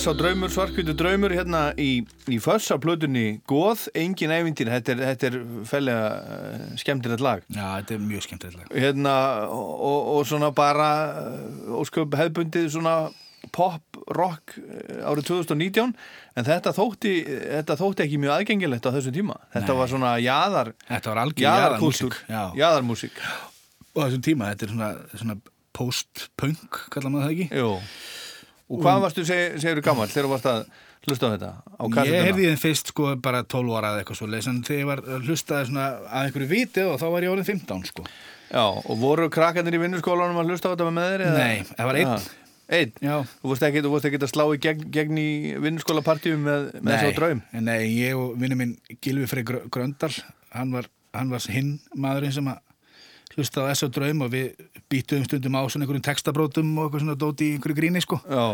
S 0.00 0.08
á 0.08 0.16
draumur, 0.16 0.48
svarkvítu 0.48 0.94
draumur 0.96 1.28
hérna 1.28 1.74
í, 1.76 2.00
í 2.32 2.36
föss 2.40 2.70
á 2.72 2.80
plötunni 2.80 3.42
Góð, 3.50 3.82
engin 3.92 4.32
ævintýr. 4.32 4.70
Þetta 4.72 4.92
er, 4.94 5.00
þetta 5.10 5.26
er 5.28 5.34
fellega 5.68 6.04
uh, 6.16 6.62
skemmtilegt 6.80 7.20
lag. 7.20 7.42
Já, 7.52 7.66
þetta 7.82 7.92
er 7.98 8.06
mjög 8.06 8.22
skemmtilegt 8.24 8.56
lag. 8.56 8.70
Hérna, 8.72 9.16
og, 9.52 10.08
og 10.14 10.22
svona 10.30 10.48
bara 10.56 10.86
uh, 11.18 11.74
ósköp 11.82 12.16
hefðbundið 12.16 12.70
svona 12.72 12.94
pop, 13.52 14.00
rock 14.16 14.56
uh, 14.62 15.10
árið 15.10 15.34
2019 15.34 15.92
en 15.92 16.48
þetta 16.48 16.72
þótti, 16.78 17.12
þetta 17.58 17.76
þótti 17.82 18.06
ekki 18.06 18.22
mjög 18.24 18.34
aðgengilegt 18.38 18.88
á 18.88 18.94
þessum 18.96 19.16
tíma. 19.18 19.36
Þetta 19.52 19.76
Nei. 19.76 19.80
var 19.82 19.92
svona 19.92 20.14
jaðar 20.24 20.72
Þetta 20.86 21.12
var 21.12 21.22
algjör 21.26 21.44
jaðarkúltúr, 21.44 22.16
jaðarmúsík, 22.24 22.24
já. 22.32 22.42
jaðarmúsík. 22.62 23.20
Og 23.92 24.00
á 24.00 24.04
þessum 24.06 24.24
tíma, 24.30 24.48
þetta 24.54 24.66
er 24.70 24.74
svona, 24.78 24.90
svona 25.12 25.38
post-punk, 25.76 26.86
kallar 26.88 27.12
maður 27.12 27.28
það 27.28 27.36
ekki? 27.36 27.60
Jú 27.60 27.76
Og 28.70 28.80
hvað 28.84 29.00
varstu, 29.04 29.24
seg, 29.26 29.56
segir 29.58 29.80
þú 29.80 29.86
gammal, 29.88 30.08
þegar 30.10 30.26
þú 30.28 30.32
varst 30.34 30.48
að 30.50 30.60
hlusta 31.08 31.26
á 31.26 31.32
þetta? 31.34 31.50
Á 31.80 31.84
Ég 32.06 32.26
heyrði 32.28 32.48
þeim 32.50 32.60
fyrst 32.60 32.92
sko 32.92 33.14
bara 33.24 33.40
12 33.42 33.72
ára 33.78 33.92
eða 33.94 34.02
eitthvað 34.04 34.20
svo 34.20 34.28
leys 34.30 34.48
en 34.50 34.60
þegar 34.66 34.80
ég 34.82 34.90
var 34.90 35.02
að 35.16 35.30
svona 35.70 35.86
að 36.06 36.26
einhverju 36.26 36.50
viti 36.50 36.84
og 36.86 37.00
þá 37.00 37.06
var 37.14 37.26
ég 37.26 37.32
orðin 37.34 37.48
15 37.48 37.88
sko 37.90 38.04
Já, 38.50 38.64
og 38.66 38.94
voru 39.00 39.30
krakkarnir 39.32 39.78
í 39.78 39.82
vinnuskólanum 39.84 40.38
að 40.42 40.52
hlusta 40.52 40.70
á 40.70 40.72
þetta 40.74 40.92
með 40.94 41.16
eða? 41.16 41.34
Nei, 41.38 41.66
það 41.70 41.88
var 41.90 41.98
einn. 42.00 42.28
Einn? 42.70 42.92
Já. 43.02 43.14
Þú 43.42 43.50
vorst 43.50 43.66
ekki, 43.66 43.82
ekki 44.10 44.18
að 44.22 44.30
slá 44.30 44.44
í 44.54 44.58
gegn, 44.62 44.82
gegn 44.94 45.20
í 45.22 45.28
vinnuskólapartíum 45.66 46.42
með, 46.46 46.66
með 46.78 46.96
þessu 46.96 47.16
draum? 47.18 47.42
Nei, 47.66 47.78
ég 47.98 48.18
og 48.18 48.34
vinnu 48.38 48.58
minn 48.58 48.74
Gilvi 49.02 49.26
Frey 49.30 49.46
Grö- 49.46 49.64
Gröndal 49.70 50.12
hann 50.54 50.74
var, 50.74 50.86
hann 51.14 51.30
var 51.30 51.46
hinn 51.50 51.76
maðurinn 51.94 52.34
sem 52.34 52.50
að 52.50 52.58
hlusta 53.40 53.64
á 53.66 53.72
S.O. 53.74 53.88
Draum 53.92 54.22
og 54.26 54.30
við 54.34 54.52
býtuðum 54.92 55.24
stundum 55.26 55.56
á 55.58 55.62
svona 55.66 55.86
einhverjum 55.88 56.06
textabrótum 56.06 56.70
og 56.78 56.86
eitthvað 56.88 57.04
svona 57.06 57.18
dóti 57.24 57.48
í 57.50 57.56
einhverju 57.58 57.78
gríni 57.80 58.04
sko 58.04 58.20
Já. 58.28 58.44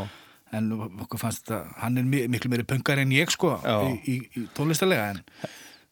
en 0.57 0.73
okkur 1.05 1.19
fannst 1.21 1.45
þetta, 1.45 1.61
hann 1.83 1.99
er 1.99 2.07
mi- 2.09 2.27
miklu 2.31 2.51
meiri 2.53 2.65
punkar 2.69 2.99
en 3.03 3.11
ég 3.15 3.31
sko 3.35 3.57
í, 3.61 3.95
í, 4.07 4.17
í 4.39 4.47
tónlistarlega 4.57 5.09
en 5.17 5.23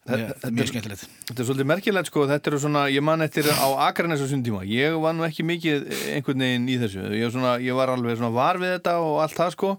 mjög, 0.05 0.33
mjög 0.53 0.67
skemmtilegt 0.69 1.03
Þetta 1.25 1.41
er 1.41 1.47
svolítið 1.49 1.67
merkilegt 1.71 2.09
sko, 2.11 2.23
þetta 2.29 2.51
eru 2.51 2.59
svona, 2.61 2.83
ég 2.93 3.01
man 3.01 3.25
eftir 3.25 3.47
á 3.49 3.67
Akranes 3.87 4.21
á 4.21 4.27
sundtíma, 4.29 4.61
ég 4.69 4.93
var 5.01 5.15
nú 5.17 5.25
ekki 5.25 5.41
mikið 5.49 5.87
einhvern 6.13 6.43
veginn 6.45 6.67
í 6.69 6.75
þessu, 6.83 7.07
ég, 7.17 7.31
svona, 7.33 7.55
ég 7.63 7.73
var 7.73 7.89
alveg 7.89 8.19
svona 8.19 8.29
var 8.35 8.59
við 8.61 8.75
þetta 8.77 8.93
og 9.01 9.15
allt 9.23 9.33
það 9.39 9.55
sko 9.57 9.71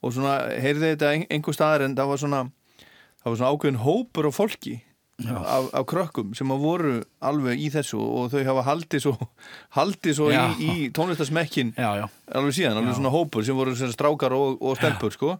og 0.00 0.14
svona 0.16 0.38
heyrði 0.64 0.94
þetta 0.94 1.10
ein- 1.12 1.26
einhver 1.28 1.56
staðar 1.58 1.84
en 1.84 1.96
það 1.98 2.08
var 2.14 2.22
svona, 2.24 2.40
það 3.20 3.28
var 3.28 3.38
svona 3.42 3.52
ákveðin 3.52 3.82
hópur 3.84 4.30
af 4.32 4.38
fólki 4.40 4.74
af, 5.26 5.70
af 5.74 5.86
krökkum 5.90 6.34
sem 6.38 6.50
að 6.54 6.60
voru 6.62 6.92
alveg 7.26 7.58
í 7.58 7.70
þessu 7.74 7.98
og 7.98 8.28
þau 8.30 8.42
hafa 8.46 8.62
haldið 8.68 9.02
svo, 9.02 9.14
haldið 9.74 10.14
svo 10.14 10.28
í, 10.30 10.38
í 10.62 10.76
tónlistasmekkin 10.94 11.72
alveg 11.78 12.54
síðan, 12.54 12.78
alveg 12.78 12.94
svona 13.00 13.12
hópur 13.14 13.46
sem 13.46 13.58
voru 13.58 13.74
strákar 13.74 14.36
og, 14.36 14.62
og 14.62 14.78
stelpur 14.78 15.14
sko. 15.14 15.34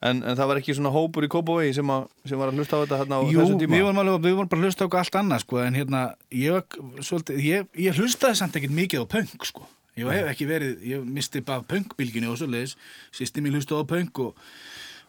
En, 0.00 0.22
en 0.24 0.32
það 0.32 0.48
var 0.48 0.58
ekki 0.62 0.74
svona 0.74 0.90
hópur 0.94 1.26
í 1.26 1.28
Kópavegi 1.28 1.74
sem, 1.76 1.90
sem 2.24 2.40
var 2.40 2.48
að 2.48 2.56
hlusta 2.62 2.78
á 2.80 2.82
þetta 2.82 3.00
hérna 3.02 3.18
á 3.20 3.22
Jú, 3.28 3.42
þessum 3.42 3.58
tíma? 3.60 3.80
alveg, 4.00 4.22
við 4.24 4.36
vorum 4.38 4.48
bara 4.48 4.62
að 4.62 4.70
hlusta 4.70 4.86
á 4.88 4.96
allt 4.96 5.18
annað 5.20 5.42
sko, 5.44 5.58
en 5.60 5.76
hérna, 5.76 6.00
ég, 6.32 6.78
svolítið, 7.04 7.42
ég, 7.44 7.66
ég 7.84 8.00
hlustaði 8.00 8.38
samt 8.40 8.56
ekkert 8.56 8.72
mikið 8.78 9.04
á 9.04 9.06
punk 9.12 9.44
sko. 9.44 9.68
ég 10.00 10.08
hef 10.08 10.30
ekki 10.32 10.48
verið, 10.48 10.78
ég 10.88 11.04
misti 11.04 11.42
bara 11.44 11.66
punkbylginni 11.68 12.32
og 12.32 12.40
svoleiðis, 12.40 12.78
sýsti 13.12 13.44
mér 13.44 13.58
hlustaði 13.58 13.84
á 13.84 13.90
punk 13.92 14.22
og, 14.24 14.48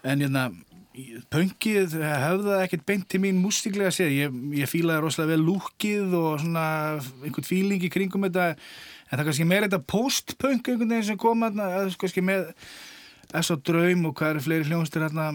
en 0.04 0.26
hérna 0.26 0.50
punkið 1.32 1.94
hefði 2.04 2.56
ekkert 2.66 2.86
beint 2.90 3.06
til 3.12 3.22
mín 3.24 3.38
músíklega 3.40 3.92
sér, 3.96 4.10
ég, 4.12 4.34
ég 4.60 4.68
fílaði 4.70 5.06
rosalega 5.06 5.38
vel 5.38 5.46
lúkið 5.48 6.16
og 6.20 6.42
svona 6.44 6.66
einhvern 7.24 7.48
fíling 7.48 7.86
í 7.88 7.92
kringum 7.94 8.26
þetta 8.28 8.50
en 8.58 9.16
það 9.20 9.26
kannski 9.30 9.48
meira 9.48 9.70
þetta 9.70 9.86
post-punk 9.88 10.68
einhvern 10.68 10.92
veginn 10.92 11.08
sem 11.14 11.20
kom 11.22 11.48
eða 11.48 11.86
kannski 12.02 12.24
með 12.28 12.52
S.O. 13.40 13.56
Draum 13.64 14.10
og 14.10 14.18
hvað 14.20 14.34
eru 14.36 14.44
fleiri 14.44 14.68
hljónstir 14.68 15.06
hérna 15.08 15.30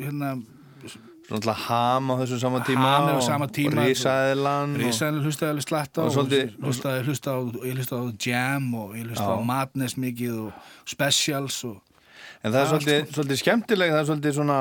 hérna 0.00 0.34
Svona 1.32 1.52
ham 1.54 2.08
á 2.10 2.14
þessum 2.18 2.40
sama 2.42 2.60
tíma 2.66 2.88
Ham 2.88 3.06
á 3.14 3.22
sama 3.24 3.46
tíma 3.52 3.84
og- 3.84 3.92
Risaðilan 3.92 4.72
hlustaði 5.22 5.52
alveg 5.52 5.66
slatt 5.68 6.00
á 6.00 6.02
hlustaði, 6.08 7.04
hlustaði 7.06 8.00
á, 8.02 8.16
Jam 8.26 8.66
og 8.80 8.96
ég 8.98 9.06
hlustaði 9.06 9.38
á. 9.38 9.48
Madness 9.52 9.94
mikið 10.00 10.34
og 10.48 10.52
Specials 10.88 11.60
og 11.68 11.78
En 12.42 12.50
það 12.50 12.60
er 12.60 12.70
svolítið, 12.72 13.00
sko. 13.02 13.14
svolítið 13.16 13.40
skemmtileg, 13.42 13.94
það 13.94 14.02
er 14.02 14.10
svolítið 14.10 14.36
svona 14.40 14.58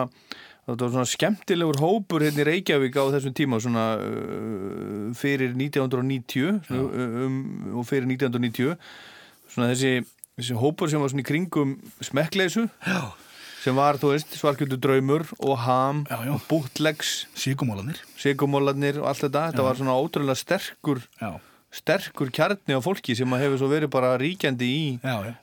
þetta 0.62 0.86
var 0.86 0.94
svona 0.94 1.10
skemmtilegur 1.10 1.80
hópur 1.82 2.26
hérna 2.26 2.44
í 2.44 2.48
Reykjavík 2.52 2.98
á 3.02 3.04
þessum 3.16 3.34
tíma 3.38 3.60
svona 3.64 3.86
uh, 3.98 5.10
fyrir 5.18 5.56
1990 5.58 6.62
svona, 6.68 7.08
um, 7.26 7.42
og 7.82 7.88
fyrir 7.90 8.08
1990 8.12 8.78
svona 9.52 9.72
þessi, 9.74 10.06
þessi 10.38 10.60
hópur 10.62 10.92
sem 10.92 11.02
var 11.02 11.12
svona 11.12 11.26
í 11.26 11.30
kringum 11.32 11.76
smekkleysu 12.06 12.68
Já. 12.86 13.02
sem 13.66 13.78
var, 13.78 13.98
þú 14.02 14.14
veist, 14.14 14.38
svarkjöldu 14.38 14.78
draumur 14.82 15.26
og 15.40 15.58
ham 15.66 16.06
já, 16.06 16.20
já. 16.30 16.36
og 16.38 16.46
bútlegs 16.50 17.26
Sigumólanir 17.34 19.02
og 19.02 19.10
allt 19.10 19.26
þetta, 19.26 19.48
þetta 19.50 19.66
Já. 19.66 19.68
var 19.68 19.82
svona 19.82 19.98
ótrúlega 19.98 20.38
sterkur 20.38 21.02
já. 21.18 21.34
Sterkur 21.72 22.32
kjarni 22.36 22.76
á 22.76 22.82
fólki 22.84 23.16
sem 23.18 23.32
að 23.32 23.46
hefur 23.46 23.62
svo 23.64 23.72
verið 23.72 23.94
bara 23.94 24.14
ríkjandi 24.20 24.68
í 24.68 24.86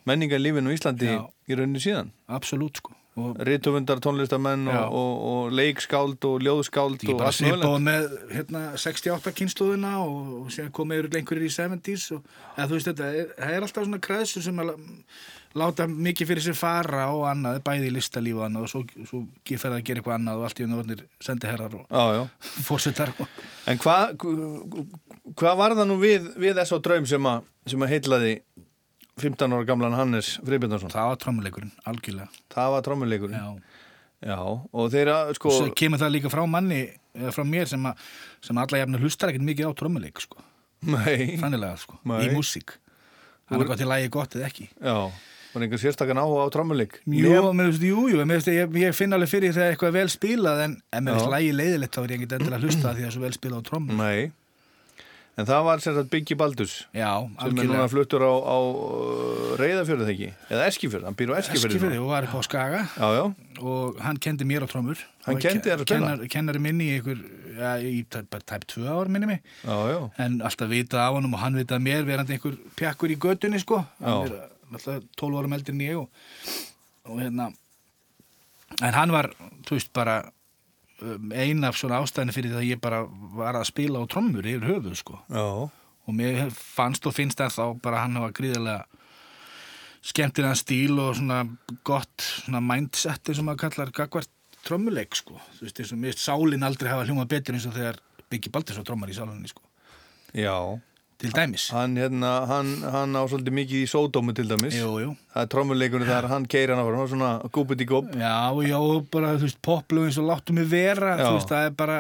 menningarlífinu 0.09 0.73
í 0.73 0.79
Íslandi 0.79 1.11
Já. 1.15 1.21
í 1.49 1.59
rauninni 1.59 1.83
síðan 1.83 2.13
Absolutt 2.29 2.83
sko 2.83 2.95
og 3.19 3.39
Rituvundar, 3.43 3.99
tónlistamenn 4.03 4.69
og, 4.71 4.93
og, 4.95 5.15
og 5.31 5.55
leikskáld 5.59 6.23
og 6.29 6.45
ljóðskáld 6.45 7.03
Ég 7.03 7.17
bara 7.19 7.33
mögulegt. 7.33 7.41
svipaði 7.41 7.81
með 7.87 8.07
hérna, 8.35 8.63
68 8.79 9.33
kynnslóðina 9.41 9.95
og, 10.05 10.29
og 10.45 10.71
komið 10.77 11.03
yfir 11.03 11.19
einhverjir 11.21 11.49
í 11.49 11.55
70s 11.57 12.07
og 12.15 12.23
eða, 12.55 12.69
þú 12.69 12.77
veist 12.77 12.91
þetta, 12.93 13.11
það 13.41 13.57
er 13.57 13.67
alltaf 13.67 13.89
svona 13.89 14.01
kreðsur 14.07 14.47
sem 14.47 14.63
að 14.63 14.73
láta 15.61 15.87
mikið 15.91 16.31
fyrir 16.31 16.45
sér 16.45 16.57
fara 16.59 17.09
og 17.15 17.25
annað, 17.31 17.61
bæði 17.67 17.91
í 17.91 17.95
listalíf 17.95 18.39
og 18.39 18.47
annað 18.47 18.67
og 18.67 18.71
svo, 18.73 18.83
svo 19.09 19.21
fer 19.49 19.65
það 19.65 19.77
að 19.77 19.85
gera 19.89 20.01
eitthvað 20.01 20.17
annað 20.17 20.41
og 20.41 20.47
allt 20.49 20.61
í 20.61 20.67
unna 20.67 20.79
vornir 20.79 21.03
sendiherrar 21.25 21.77
og 21.79 21.95
og 21.99 23.31
En 23.69 23.81
hvað 23.83 24.17
hva 25.39 25.55
var 25.59 25.77
það 25.79 25.91
nú 25.91 25.99
við, 26.01 26.31
við 26.41 26.57
þess 26.61 26.75
á 26.75 26.79
draum 26.89 27.07
sem 27.09 27.31
að, 27.31 27.51
að 27.75 27.93
heitlaði 27.93 28.33
15 29.19 29.57
ára 29.59 29.69
gamlan 29.69 29.99
Hannes 29.99 30.33
Friðbjörnarsson? 30.47 30.95
Það 30.95 31.11
var 31.11 31.23
trommuleikurinn, 31.25 31.73
algjörlega. 31.91 32.43
Það 32.55 32.75
var 32.75 32.87
trommuleikurinn? 32.87 33.39
Já. 33.39 33.85
Já, 34.19 34.39
og 34.43 34.89
þeirra, 34.91 35.21
sko... 35.37 35.53
svo 35.55 35.71
kemur 35.79 36.01
það 36.01 36.17
líka 36.17 36.31
frá 36.33 36.41
manni 36.51 36.81
eða 37.15 37.31
frá 37.37 37.45
mér 37.47 37.69
sem, 37.71 37.85
að, 37.87 38.01
sem 38.43 38.59
alla 38.59 38.81
jafnir 38.81 39.05
hlustar 39.05 39.31
ekkert 39.31 39.47
mikið 39.47 39.71
á 39.71 39.79
trommuleik 39.79 40.23
sko. 40.23 40.43
Nei. 40.91 41.37
Þannilega 41.39 41.79
sko, 41.79 42.01
Nei. 42.07 42.25
í 42.27 42.33
músík 42.35 42.75
hann 43.49 43.63
er 43.63 43.71
gott 43.71 43.83
í 43.83 43.89
lagi 43.89 44.13
gott 44.13 44.37
eða 44.37 44.49
ekki 44.49 44.69
Já, 44.69 44.97
var 45.55 45.63
einhver 45.65 45.81
sérstakann 45.83 46.21
áhuga 46.23 46.45
á 46.45 46.49
trommuleik? 46.55 46.99
Jú, 47.07 47.35
jú, 47.79 48.19
ég, 48.53 48.75
ég 48.83 48.97
finn 48.97 49.13
alveg 49.17 49.31
fyrir 49.33 49.55
þegar 49.57 49.73
eitthvað 49.75 49.89
er 49.93 49.97
vel 50.01 50.11
spilað 50.13 50.65
en 50.67 50.75
ef 50.93 51.01
mér 51.01 51.15
Já. 51.15 51.19
finnst 51.19 51.33
lagi 51.37 51.55
leiðilegt 51.57 51.95
þá 51.97 52.03
er 52.05 52.11
ég 52.13 52.19
ekkert 52.21 52.37
endilega 52.39 52.59
að 52.61 52.67
hlusta 52.69 52.83
því 52.83 52.89
að 52.89 52.99
það 52.99 53.09
er 53.09 53.17
svo 53.17 53.25
vel 53.27 53.33
spilað 53.39 53.59
á 53.59 53.69
trommur 53.69 53.99
Nei, 54.03 54.31
en 55.39 55.47
það 55.49 55.65
var 55.69 55.83
sérstaklega 55.85 56.13
Biggi 56.15 56.37
Baldus 56.39 56.75
Já, 56.93 57.11
sem 57.23 57.35
er 57.39 57.45
algjörlega. 57.47 57.71
núna 57.73 57.89
fluttur 57.93 58.25
á, 58.27 58.33
á 58.35 58.59
reyðafjörðu 59.63 60.09
þekki, 60.11 60.31
eða 60.53 60.67
Eskifjörð, 60.73 61.07
hann 61.09 61.19
býr 61.19 61.33
á 61.33 61.39
Eskifjörðu 61.41 61.75
Eskifjörði 61.79 62.01
og 62.03 62.11
var 62.13 62.27
upp 62.29 62.35
á 62.37 62.41
Skaga. 62.47 62.81
Já, 62.99 63.09
já, 63.19 63.25
og 63.63 64.01
hann 64.05 64.19
kendi 64.23 64.47
mér 64.47 64.67
á 64.67 64.69
trommur. 64.71 65.01
Hann 65.27 65.39
Og 65.39 65.43
kenndi 65.43 65.67
þér 65.71 65.81
að 65.81 65.87
spila? 65.87 65.99
kennar, 65.99 66.29
Kennari 66.35 66.63
minni 66.63 66.91
í 66.95 67.01
ja, 67.59 67.73
í 67.83 68.05
tæp, 68.07 68.29
bara 68.31 68.45
tæp 68.47 68.67
tvö 68.71 68.87
ár 68.87 69.09
minni 69.11 69.27
mig. 69.31 69.41
Já, 69.65 69.79
já, 69.95 69.99
en 70.27 70.39
alltaf 70.47 70.71
vitað 70.71 71.03
af 71.07 71.17
honum 71.19 71.35
og 71.35 71.43
hann 71.43 71.59
vitað 71.59 71.83
mér 71.87 72.07
verandi 72.07 72.37
einhver 72.37 72.55
pjakkur 72.79 73.11
í 73.15 73.19
götunni 73.19 73.59
sko. 73.63 73.81
Hann 74.03 74.29
Já. 74.31 74.39
er 74.39 74.58
alltaf 74.73 75.07
12 75.21 75.41
árum 75.41 75.57
eldri 75.57 75.75
en 75.75 75.87
ég 75.87 76.01
og, 76.01 76.11
og 77.09 77.23
hérna 77.23 77.49
en 78.85 78.95
hann 78.95 79.15
var, 79.15 79.31
þú 79.67 79.79
veist, 79.79 79.91
bara 79.97 80.21
um, 81.03 81.33
ein 81.33 81.65
af 81.67 81.79
svona 81.79 82.01
ástæðinu 82.03 82.35
fyrir 82.37 82.55
það 82.55 82.63
að 82.63 82.71
ég 82.71 82.81
bara 82.85 83.03
var 83.39 83.59
að 83.59 83.69
spila 83.71 84.03
á 84.05 84.11
trommur 84.11 84.47
yfir 84.47 84.69
höfuð 84.69 84.97
sko. 85.01 85.21
Já, 85.33 85.47
og 86.09 86.17
mér 86.17 86.49
fannst 86.55 87.07
og 87.09 87.17
finnst 87.17 87.41
það 87.41 87.57
þá 87.57 87.65
bara 87.85 88.05
hann 88.05 88.17
hafa 88.19 88.33
gríðarlega 88.37 88.85
skemmtilegan 90.09 90.57
stíl 90.57 90.99
og 91.03 91.17
svona 91.19 91.43
gott 91.85 92.23
svona 92.23 92.63
mindset 92.65 93.29
eins 93.29 93.41
og 93.43 93.49
maður 93.49 93.65
kallar 93.67 93.95
gagvart 93.95 94.31
trommuleik 94.65 95.17
sko. 95.19 95.41
Þú 95.57 95.67
veist 95.67 95.83
eins 95.83 95.95
og 95.95 96.01
mér 96.01 96.15
finnst 96.15 96.29
sálin 96.29 96.67
aldrei 96.67 96.93
hafa 96.93 97.09
hljómað 97.09 97.33
betur 97.35 97.59
eins 97.59 97.67
og 97.69 97.77
þegar 97.77 98.01
Biggi 98.29 98.53
Baldursson 98.53 98.87
trommar 98.87 99.11
í 99.11 99.17
sálinni 99.17 99.51
sko. 99.51 99.65
Já. 100.37 100.55
Til 101.19 101.33
dæmis. 101.35 101.65
Hann, 101.75 101.97
hérna, 101.99 102.29
hann, 102.47 102.69
hann 102.95 103.17
á 103.19 103.23
svolítið 103.27 103.55
mikið 103.59 103.81
í 103.83 103.89
sódómu 103.91 104.35
til 104.39 104.47
dæmis. 104.47 104.77
Jú, 104.79 104.93
jú. 105.03 105.15
Það 105.35 105.43
er 105.43 105.51
trommuleikunni 105.51 106.07
þar, 106.07 106.29
hann 106.31 106.47
keir 106.47 106.71
hann 106.71 106.79
á 106.79 106.87
hann, 106.87 107.11
svona 107.11 107.31
gúput 107.51 107.83
í 107.83 107.89
gúp. 107.91 108.13
Já, 108.15 108.37
já, 108.63 108.79
bara, 109.11 109.33
þú 109.35 109.49
veist, 109.49 109.59
poplu 109.67 110.05
eins 110.07 110.19
og 110.23 110.29
láttu 110.31 110.55
mig 110.55 110.69
vera, 110.71 111.17
Já. 111.19 111.25
þú 111.27 111.33
veist, 111.41 111.51
það 111.51 111.67
er 111.67 111.75
bara 111.83 111.99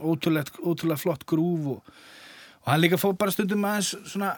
ótrúlega, 0.00 0.56
ótrúlega 0.64 1.02
flott 1.02 1.28
grúf 1.28 1.68
og, 1.74 1.94
og 2.64 2.72
hann 2.72 2.80
líka 2.80 3.00
fór 3.00 3.12
bara 3.20 3.34
stundum 3.36 3.68
aðeins 3.68 3.92
svona 4.08 4.32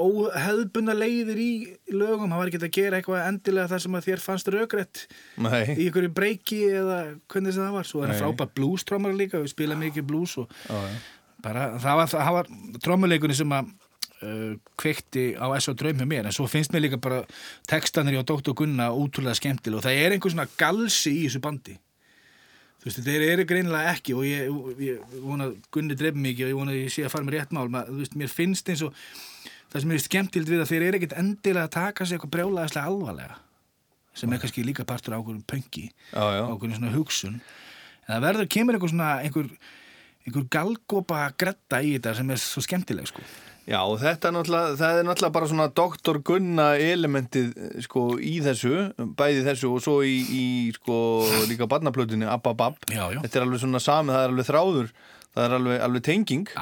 óheðbunda 0.00 0.94
leiðir 0.96 1.40
í 1.40 1.50
lögum, 1.92 2.30
hann 2.30 2.38
var 2.40 2.48
ekki 2.50 2.60
að 2.62 2.72
gera 2.76 3.00
eitthvað 3.00 3.24
endilega 3.26 3.70
það 3.72 3.82
sem 3.84 3.96
að 3.98 4.06
þér 4.08 4.22
fannst 4.24 4.50
raugrætt 4.54 5.00
í 5.36 5.86
einhverju 5.86 6.12
breyki 6.16 6.60
eða 6.70 6.98
hvernig 7.30 7.56
það 7.56 7.72
var, 7.76 7.88
svo 7.88 8.04
er 8.04 8.12
hann 8.12 8.20
frábært 8.22 8.54
blues-trommar 8.56 9.16
líka, 9.18 9.40
við 9.42 9.52
spila 9.52 9.78
mikið 9.80 10.06
blues 10.08 10.36
og 10.40 10.54
Já, 10.68 10.78
já. 10.78 11.00
Bara, 11.44 11.70
það 11.80 12.00
var, 12.00 12.32
var 12.38 12.50
trommuleikunni 12.84 13.36
sem 13.36 13.54
að 13.56 13.70
uh, 14.24 14.56
kveikti 14.80 15.26
á 15.36 15.46
S.O. 15.58 15.74
Draum 15.78 16.00
hjá 16.00 16.08
mér 16.08 16.28
en 16.28 16.36
svo 16.36 16.48
finnst 16.50 16.74
mér 16.74 16.86
líka 16.86 17.00
bara 17.02 17.22
textanir 17.70 18.18
hjá 18.18 18.24
Dr. 18.28 18.54
Gunna 18.56 18.90
útrúlega 18.94 19.38
skemmtileg 19.38 19.80
og 19.80 19.86
það 19.86 20.02
er 20.02 20.16
einhver 20.16 20.34
svona 20.34 20.50
galsi 20.60 21.14
í 21.22 21.24
þessu 21.26 21.42
bandi 21.44 21.76
þú 22.80 22.88
veist, 22.88 23.02
þeir 23.04 23.26
eru 23.28 23.46
greinilega 23.48 23.94
ekki 23.94 24.16
og 24.16 24.24
ég, 24.28 24.48
ég 24.80 25.18
vona 25.24 25.50
Gunni 25.72 25.96
dreif 25.98 26.16
mikið 26.16 26.46
og 26.46 26.52
ég 26.54 26.60
vona 26.62 26.74
að 26.74 26.82
ég 26.84 26.94
sé 26.94 27.04
að 27.04 27.14
fara 27.14 27.28
með 27.28 27.38
rétt 27.38 27.54
mál 27.56 27.68
Ma, 27.72 27.84
þú 27.88 28.00
veist, 28.00 28.16
mér 28.16 28.32
finnst 28.32 28.72
eins 28.72 28.84
og 28.86 28.96
það 29.70 29.84
sem 29.84 29.94
er 29.94 30.04
skemmtild 30.06 30.50
við 30.50 30.64
að 30.64 30.72
þeir 30.72 30.86
eru 30.86 31.00
ekkit 31.00 31.16
endilega 31.20 31.68
að 31.68 31.74
taka 31.76 32.06
sig 32.06 32.16
eitthvað 32.16 32.34
brjálæðislega 32.36 32.90
alvarlega 32.90 33.40
sem 34.16 34.32
er 34.32 34.40
kannski 34.42 34.64
líka 34.66 34.86
partur 34.88 35.14
á 35.14 35.20
okkur 35.20 35.36
pöngi 35.46 35.90
á 36.16 36.48
okkur 36.48 36.72
svona 36.74 36.94
hugsun 36.94 37.36
en 37.38 38.16
það 38.16 38.24
verður, 38.24 38.48
kemur 38.50 38.76
einhver 38.76 38.90
svona 38.90 39.10
einhver, 39.22 39.52
einhver 40.26 40.48
galgopa 40.52 41.22
gretta 41.38 41.80
í 41.82 41.94
þetta 41.96 42.16
sem 42.18 42.34
er 42.34 42.42
svo 42.42 42.62
skemmtileg 42.64 43.08
sko. 43.10 43.24
Já, 43.70 43.78
og 43.84 44.00
þetta 44.00 44.30
er 44.30 44.34
náttúrulega, 44.34 44.76
það 44.80 44.98
er 44.98 45.04
náttúrulega 45.06 45.34
bara 45.36 45.48
svona 45.50 45.66
doktor 45.78 46.18
Gunna 46.26 46.66
elementið 46.80 47.52
sko 47.84 48.02
í 48.18 48.38
þessu, 48.42 48.72
bæði 49.18 49.44
þessu 49.46 49.70
og 49.76 49.84
svo 49.84 50.00
í, 50.02 50.16
í 50.18 50.44
sko 50.74 50.96
líka 51.50 51.68
barnaplötunni 51.70 52.26
Abba 52.26 52.54
Bab. 52.58 52.80
Þetta 52.90 53.30
er 53.30 53.46
alveg 53.46 53.62
svona 53.62 53.82
sami, 53.84 54.14
það 54.16 54.24
er 54.24 54.34
alveg 54.34 54.48
þráður, 54.48 54.90
það 55.36 55.46
er 55.46 55.56
alveg, 55.56 55.80
alveg 55.86 56.04
tenging. 56.06 56.52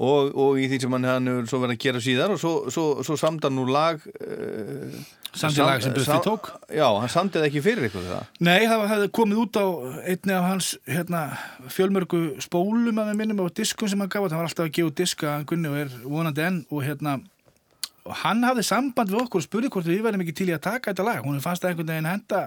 Og, 0.00 0.34
og 0.34 0.60
í 0.60 0.66
því 0.70 0.82
sem 0.82 0.96
hann 0.96 1.08
hefur 1.30 1.48
svo 1.52 1.62
verið 1.64 1.76
að 1.76 1.86
gera 1.86 2.04
síðar 2.04 2.34
og 2.34 2.42
svo, 2.42 2.52
svo, 2.72 2.90
svo 3.06 3.18
samdan 3.20 3.56
nú 3.58 3.66
lag... 3.70 4.04
Uh, 4.18 5.00
Samdi 5.30 5.62
lag 5.62 5.78
sem 5.78 5.92
Buffy 5.94 6.16
tók. 6.24 6.48
Já, 6.74 6.88
hann 6.90 7.10
samdið 7.10 7.44
ekki 7.46 7.60
fyrir 7.62 7.84
eitthvað 7.86 8.08
það. 8.08 8.30
Nei, 8.42 8.64
það 8.66 8.80
hefði 8.90 9.10
komið 9.14 9.42
út 9.44 9.58
á 9.62 9.66
einni 10.10 10.34
af 10.34 10.46
hans 10.48 10.70
hérna, 10.90 11.20
fjölmörgu 11.70 12.22
spólum 12.42 12.98
að 12.98 13.12
við 13.12 13.20
minnum 13.20 13.42
á 13.46 13.54
diskum 13.54 13.86
sem 13.92 14.02
hann 14.02 14.10
gaf 14.10 14.26
það 14.26 14.40
var 14.40 14.48
alltaf 14.48 14.66
að 14.66 14.72
gefa 14.80 14.96
diska 14.98 15.28
að 15.36 15.44
Gunni 15.52 15.70
og 15.70 15.78
er 15.84 15.94
vonandi 16.02 16.42
enn 16.48 16.58
og 16.66 16.82
hérna 16.82 17.20
og 18.08 18.18
hann 18.24 18.42
hafði 18.46 18.66
samband 18.66 19.12
við 19.12 19.22
okkur 19.22 19.42
og 19.42 19.46
spurði 19.46 19.70
hvort 19.70 19.88
við 19.88 20.02
verðum 20.04 20.24
ekki 20.24 20.36
til 20.40 20.50
í 20.50 20.56
að 20.56 20.64
taka 20.66 20.90
þetta 20.90 21.06
lag 21.06 21.22
hún 21.26 21.42
fannst 21.44 21.62
það 21.62 21.74
einhvern 21.74 21.92
veginn 21.92 22.10
henda 22.10 22.42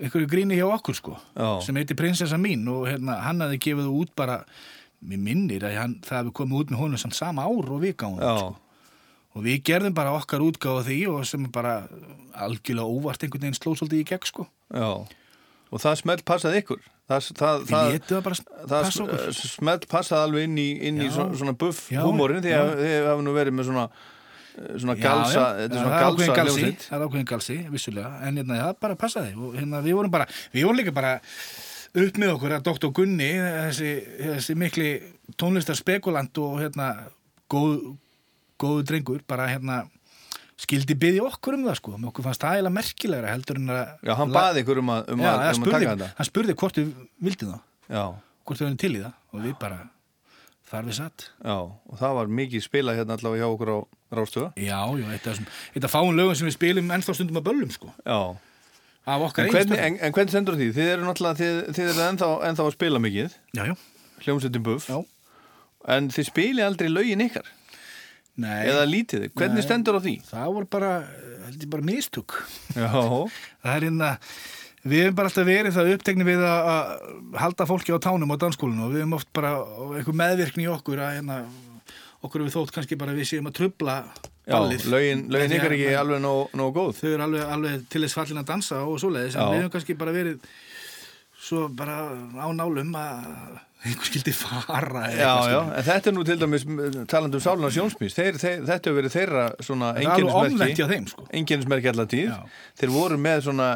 einhverju 0.00 0.28
gríni 0.30 0.56
hjá 0.58 0.66
okkur 0.72 0.96
sko 0.96 1.16
Já. 1.36 1.48
sem 1.64 1.76
heiti 1.76 1.96
Prinsessa 1.98 2.38
mín 2.40 2.64
og 2.72 2.86
hérna, 2.88 3.18
hann 3.26 3.42
hafði 3.44 3.60
gefið 3.66 3.88
það 3.88 3.98
út 4.02 4.14
bara 4.18 4.38
mér 5.02 5.20
minnir 5.20 5.66
að 5.66 5.78
hann, 5.80 5.96
það 6.04 6.18
hefði 6.20 6.34
komið 6.38 6.60
út 6.62 6.72
með 6.72 6.82
honum 6.84 7.02
samt 7.02 7.18
sama 7.18 7.46
ár 7.48 7.72
og 7.74 7.82
við 7.82 7.96
gáum 8.00 8.20
Já. 8.22 8.32
sko. 8.38 8.54
og 9.32 9.46
við 9.46 9.62
gerðum 9.68 9.96
bara 9.96 10.14
okkar 10.16 10.44
útgáfa 10.44 10.86
því 10.88 10.98
og 11.12 11.26
sem 11.28 11.44
bara 11.52 11.74
algjörlega 12.32 12.88
óvart 12.88 13.24
einhvern 13.26 13.46
veginn 13.48 13.58
sló 13.58 13.74
svolítið 13.76 14.00
í 14.04 14.08
gegn 14.12 14.30
sko 14.30 14.46
Já, 14.72 14.88
og 15.72 15.80
það 15.80 15.98
smelt 16.00 16.24
passaði 16.28 16.62
ykkur. 16.62 16.82
Það, 17.12 17.26
það, 17.36 17.62
það 17.68 17.96
það 18.70 18.86
smelt 19.36 19.86
passaði 19.90 20.22
alveg 20.24 20.46
inn 20.48 20.58
í, 20.60 20.68
inn 20.88 21.00
í 21.02 21.08
svona, 21.12 21.52
buff 21.58 21.90
húmórin 21.92 22.40
því 22.44 22.54
að 22.56 22.70
þið 22.78 23.08
hafa 23.10 23.24
nú 23.26 23.34
verið 23.36 23.56
með 23.58 23.68
svona 23.68 23.84
svona 24.52 24.96
Já, 24.96 25.02
galsa, 25.02 25.34
já, 25.34 25.44
þetta 25.62 25.76
já, 25.76 25.82
svona 25.82 25.92
það 25.92 25.98
er 25.98 26.08
ákveðin 26.08 26.36
galsa 26.36 26.42
galsi, 26.42 26.72
það 26.86 26.96
er 26.98 27.06
ákveðin 27.06 27.28
galsi, 27.32 27.56
vissulega. 27.72 28.10
En 28.26 28.40
hérna, 28.40 28.58
það 28.62 28.74
bara 28.86 28.98
passaði. 29.00 29.32
Og 29.38 29.56
hérna, 29.58 29.80
við 29.84 29.98
vorum 29.98 30.14
bara, 30.14 30.26
við 30.52 30.66
vorum 30.68 30.80
líka 30.82 30.94
bara 30.96 31.14
upp 32.02 32.20
með 32.20 32.34
okkur 32.36 32.54
að 32.56 32.68
Dr. 32.68 32.92
Gunni 32.96 33.30
þessi, 33.38 33.90
þessi 34.20 34.56
mikli 34.60 34.90
tónlistar 35.40 35.76
spekulant 35.76 36.38
og 36.40 36.60
hérna 36.62 36.92
góð, 37.52 37.74
góðu 38.60 38.86
drengur 38.88 39.24
bara 39.28 39.48
hérna 39.50 39.82
skildi 40.62 40.94
byggja 40.98 41.24
okkur 41.26 41.56
um 41.58 41.66
það 41.66 41.78
sko. 41.80 41.94
Með 41.98 42.12
okkur 42.12 42.26
fannst 42.28 42.44
það 42.44 42.58
eiginlega 42.58 42.76
merkilegra 42.78 43.32
heldur 43.34 43.58
en 43.60 43.72
að 43.74 43.80
Já, 44.08 44.12
hann 44.20 44.34
baði 44.34 44.62
ykkur 44.64 44.82
um 44.82 44.92
að, 44.94 45.10
um 45.14 45.24
Já, 45.24 45.30
að, 45.32 45.40
um 45.40 45.48
að 45.48 45.56
spurði, 45.58 45.72
taka 45.78 45.94
þetta. 45.94 46.10
hann 46.18 46.28
spurði 46.28 46.56
hvort 46.62 46.78
við 46.80 46.92
vildum 47.28 47.52
það. 47.54 47.64
Já. 47.92 48.04
hvort 48.46 48.62
við 48.62 48.66
höfum 48.68 48.80
til 48.82 48.92
í 48.92 49.02
það. 49.02 49.16
Og 49.32 49.44
við 49.46 49.56
bara 49.62 49.80
þar 50.72 50.88
við 50.88 50.96
satt 50.98 51.26
Já, 51.44 51.56
og 51.68 51.98
það 52.00 52.16
var 52.18 52.32
mikið 52.40 52.64
spilað 52.64 52.98
hérna 53.00 53.18
allavega 53.18 53.44
hjá 53.44 53.50
okkur 53.52 53.72
á 53.72 53.78
Rástöða. 54.12 54.50
Já, 54.60 54.80
já, 55.00 55.06
eitt 55.16 55.84
af 55.86 55.92
fáum 55.94 56.12
lögum 56.16 56.36
sem 56.36 56.48
við 56.50 56.56
spilum 56.58 56.90
ennþá 56.92 57.14
stundum 57.16 57.38
að 57.40 57.46
böllum 57.48 57.70
sko 57.72 57.92
Já. 58.04 58.18
af 59.08 59.24
okkar 59.28 59.48
stöðum. 59.48 59.78
en, 59.78 59.96
en 60.04 60.12
hvernig 60.12 60.34
sendur 60.34 60.58
því? 60.58 60.68
Þið 60.76 60.90
eru 60.96 61.06
náttúrulega, 61.06 61.38
þið, 61.40 61.60
þið 61.78 61.88
eru 61.94 62.04
ennþá, 62.10 62.28
ennþá 62.50 62.66
að 62.66 62.76
spila 62.76 63.00
mikið. 63.06 63.38
Já, 63.56 63.62
já. 63.70 63.74
Hljómsveitin 64.26 64.66
buff. 64.68 64.90
Já. 64.92 65.00
En 65.96 66.10
þið 66.14 66.28
spili 66.28 66.62
aldrei 66.66 66.90
lögin 66.92 67.24
ykkar. 67.24 67.48
Nei. 68.42 68.62
Eða 68.68 68.84
lítið. 68.88 69.26
Hvernig 69.36 69.60
Nei. 69.60 69.66
stendur 69.66 69.98
á 69.98 70.00
því? 70.04 70.14
Það 70.28 70.52
voru 70.56 70.68
bara, 70.72 70.92
held 71.48 71.64
ég 71.66 71.72
bara 71.72 71.84
mistök 71.84 72.36
Já. 72.76 72.88
Það 73.62 73.74
er 73.74 73.86
hérna 73.88 74.12
Við 74.82 75.04
hefum 75.04 75.18
bara 75.18 75.30
alltaf 75.30 75.46
verið 75.46 75.76
það 75.76 75.92
upptekni 75.94 76.24
við 76.26 76.40
að 76.42 76.70
að 76.72 76.88
halda 77.38 77.66
fólki 77.70 77.94
á 77.94 78.02
tánum 78.02 78.32
á 78.34 78.36
dansskólinu 78.42 78.88
og 78.88 78.94
við 78.94 79.04
hefum 79.04 79.14
oft 79.18 79.28
bara 79.36 79.52
einhver 79.98 80.16
meðvirkni 80.18 80.66
í 80.66 80.72
okkur 80.72 81.02
að 81.04 81.14
hérna, 81.20 81.36
okkur 82.26 82.42
við 82.42 82.56
þótt 82.56 82.74
kannski 82.74 82.98
bara 82.98 83.14
við 83.14 83.30
séum 83.30 83.46
að 83.50 83.60
trubla 83.60 83.96
Já, 84.42 84.56
ballið. 84.56 84.88
lögin, 84.90 85.22
lögin 85.30 85.54
ykkar 85.54 85.76
ekki 85.76 85.94
alveg 85.94 86.22
nóg, 86.24 86.50
nóg 86.58 86.74
góð. 86.74 86.96
Þau 86.98 87.08
eru 87.12 87.26
alveg, 87.28 87.46
alveg 87.54 87.86
til 87.94 88.02
þess 88.02 88.18
fallin 88.18 88.42
að 88.42 88.48
dansa 88.50 88.80
og 88.82 88.98
svoleiðis 88.98 89.38
en 89.38 89.52
við 89.52 89.60
hefum 89.60 89.74
kannski 89.76 89.98
bara 90.02 90.16
verið 90.16 90.50
svo 91.42 91.66
bara 91.74 91.96
á 92.38 92.46
nálum 92.54 92.92
að 92.94 93.60
einhver 93.82 94.06
skildi 94.06 94.30
fara 94.36 95.08
Já, 95.10 95.32
já, 95.50 95.58
en 95.74 95.86
þetta 95.88 96.10
er 96.10 96.14
nú 96.14 96.22
til 96.26 96.36
dæmis 96.38 96.64
talandu 97.10 97.40
um 97.40 97.42
sáluna 97.42 97.70
sjónsmís, 97.74 98.14
þetta 98.14 98.76
hefur 98.78 98.98
verið 99.00 99.16
þeirra 99.16 99.46
svona 99.58 99.88
er 99.98 100.92
þeim, 100.92 101.08
sko. 101.10 101.24
einkennismerki 101.34 101.90
allar 101.90 102.06
tíð. 102.12 102.30
Þeir 102.78 102.92
voru 102.94 103.18
með 103.18 103.42
svona 103.48 103.70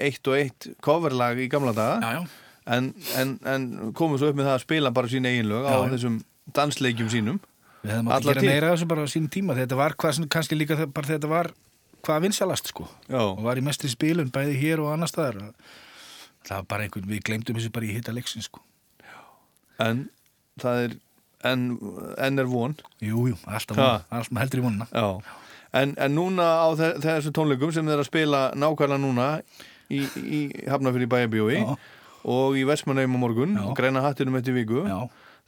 eitt 0.00 0.30
og 0.32 0.38
eitt 0.38 0.70
coverlag 0.80 1.42
í 1.44 1.50
gamla 1.52 1.74
daga. 1.76 2.00
Já, 2.00 2.22
já. 2.22 2.46
En, 2.70 2.88
en, 3.18 3.34
en 3.50 3.68
komu 3.96 4.16
svo 4.20 4.30
upp 4.30 4.36
með 4.38 4.46
það 4.48 4.56
að 4.56 4.64
spila 4.64 4.90
bara 4.94 5.10
sín 5.10 5.26
eigin 5.28 5.48
lög 5.50 5.64
á 5.68 5.72
Já, 5.74 5.76
já. 5.84 5.92
þessum 5.96 6.16
dansleikjum 6.56 7.10
sínum. 7.12 7.38
Við 7.82 7.94
hefum 7.96 8.10
átt 8.12 8.24
að 8.28 8.32
gera 8.34 8.46
meira 8.48 8.72
þessu 8.74 8.88
bara 8.90 9.04
á 9.04 9.08
sínum 9.12 9.30
tíma. 9.32 9.56
Þetta 9.60 9.78
var 9.80 9.96
hvað, 10.00 10.16
sem- 10.16 10.28
kannski 10.30 10.56
líka 10.60 10.76
bara 10.86 11.08
þetta 11.08 11.28
var 11.30 11.52
hvað 12.06 12.24
vinsalast 12.24 12.72
sko. 12.72 12.88
Já. 13.08 13.20
og 13.28 13.44
var 13.44 13.60
í 13.60 13.64
mestri 13.64 13.92
spilun 13.92 14.30
bæði 14.32 14.56
hér 14.60 14.80
og 14.84 14.92
annar 14.94 15.10
staðar 15.10 15.50
það 16.50 16.56
var 16.58 16.66
bara 16.74 16.86
einhvern, 16.88 17.06
við 17.14 17.22
glemdum 17.30 17.56
þessu 17.60 17.70
bara 17.78 17.86
í 17.88 17.94
hitta 17.94 18.12
leiksin 18.16 18.42
sko. 18.44 18.60
En 19.80 20.08
það 20.60 20.82
er 20.88 20.96
en, 21.48 21.62
en 22.20 22.42
er 22.42 22.48
von. 22.50 22.74
Jú, 23.00 23.22
jú, 23.30 23.38
alltaf 23.48 23.78
von, 23.78 24.02
alltaf 24.12 24.40
heldur 24.42 24.60
í 24.60 24.64
vonuna 24.66 24.88
Já, 24.92 25.06
en, 25.80 25.94
en 25.96 26.12
núna 26.18 26.48
á 26.60 26.68
þe 26.76 26.90
þessu 27.06 27.32
tónleikum 27.38 27.72
sem 27.72 27.86
þeir 27.86 27.96
eru 27.96 28.04
að 28.04 28.10
spila 28.10 28.40
nákvæmlega 28.60 29.00
núna 29.00 29.28
í, 29.88 30.02
í 30.20 30.40
Hafnafyrir 30.68 31.08
bæjabjói 31.14 31.62
og 32.28 32.58
í 32.60 32.66
Vestmanneum 32.68 33.16
á 33.16 33.18
morgun 33.22 33.56
og 33.62 33.72
græna 33.78 34.02
hattinum 34.04 34.36
eftir 34.36 34.52
viku 34.58 34.82
Já. 34.84 34.98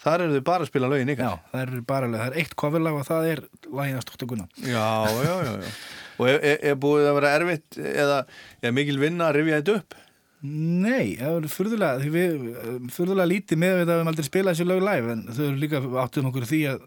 þar 0.07 0.25
eru 0.25 0.39
þau 0.39 0.47
bara 0.49 0.65
að 0.65 0.71
spila 0.73 0.89
lögin 0.95 1.13
ykkar. 1.13 1.29
Já, 1.35 1.51
það 1.53 1.65
er 1.67 1.85
bara 1.91 2.09
alveg, 2.09 2.23
það 2.23 2.31
er 2.33 2.39
eitt 2.41 2.55
coverlag 2.63 2.97
og 3.03 3.05
það 3.11 3.29
er 3.35 3.43
lagið 3.69 3.99
að 3.99 4.07
stótt 4.07 4.25
að 4.25 4.33
gunna 4.33 4.49
Já, 4.63 4.87
já, 5.27 5.35
já, 5.45 5.53
já. 5.67 5.75
Og 6.23 6.31
er, 6.33 6.41
er 6.71 6.81
búið 6.81 7.11
að 7.11 7.19
vera 7.19 7.35
erfitt 7.37 7.79
eða 7.83 8.17
er 8.65 8.75
mikil 8.81 8.97
vinna 9.03 9.29
að 9.29 9.37
rifja 9.43 9.61
þetta 9.61 9.77
upp? 9.83 9.99
Nei, 10.43 11.15
það 11.21 11.37
var 11.37 12.07
við, 12.11 12.47
furðulega 12.91 13.31
lítið 13.31 13.61
með 13.63 13.77
að 13.77 13.79
við 13.83 13.93
höfum 13.95 14.11
aldrei 14.11 14.27
spilað 14.27 14.57
þessi 14.57 14.67
lög 14.67 14.83
live 14.83 15.15
en 15.15 15.23
þau 15.29 15.45
eru 15.45 15.61
líka 15.63 15.83
áttum 16.03 16.29
okkur 16.33 16.49
því 16.51 16.61
að 16.73 16.85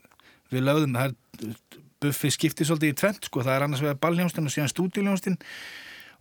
við 0.51 0.65
lögðum, 0.65 0.97
það 0.99 1.07
er 1.07 1.79
buffi 2.03 2.31
skiptið 2.35 2.69
svolítið 2.69 2.91
í 2.91 2.97
tvent, 2.99 3.29
sko, 3.29 3.43
það 3.45 3.55
er 3.55 3.65
annars 3.65 3.83
vegar 3.85 4.01
ballhjónstin 4.03 4.49
og 4.49 4.53
síðan 4.53 4.71
stúdíuljónstin 4.73 5.39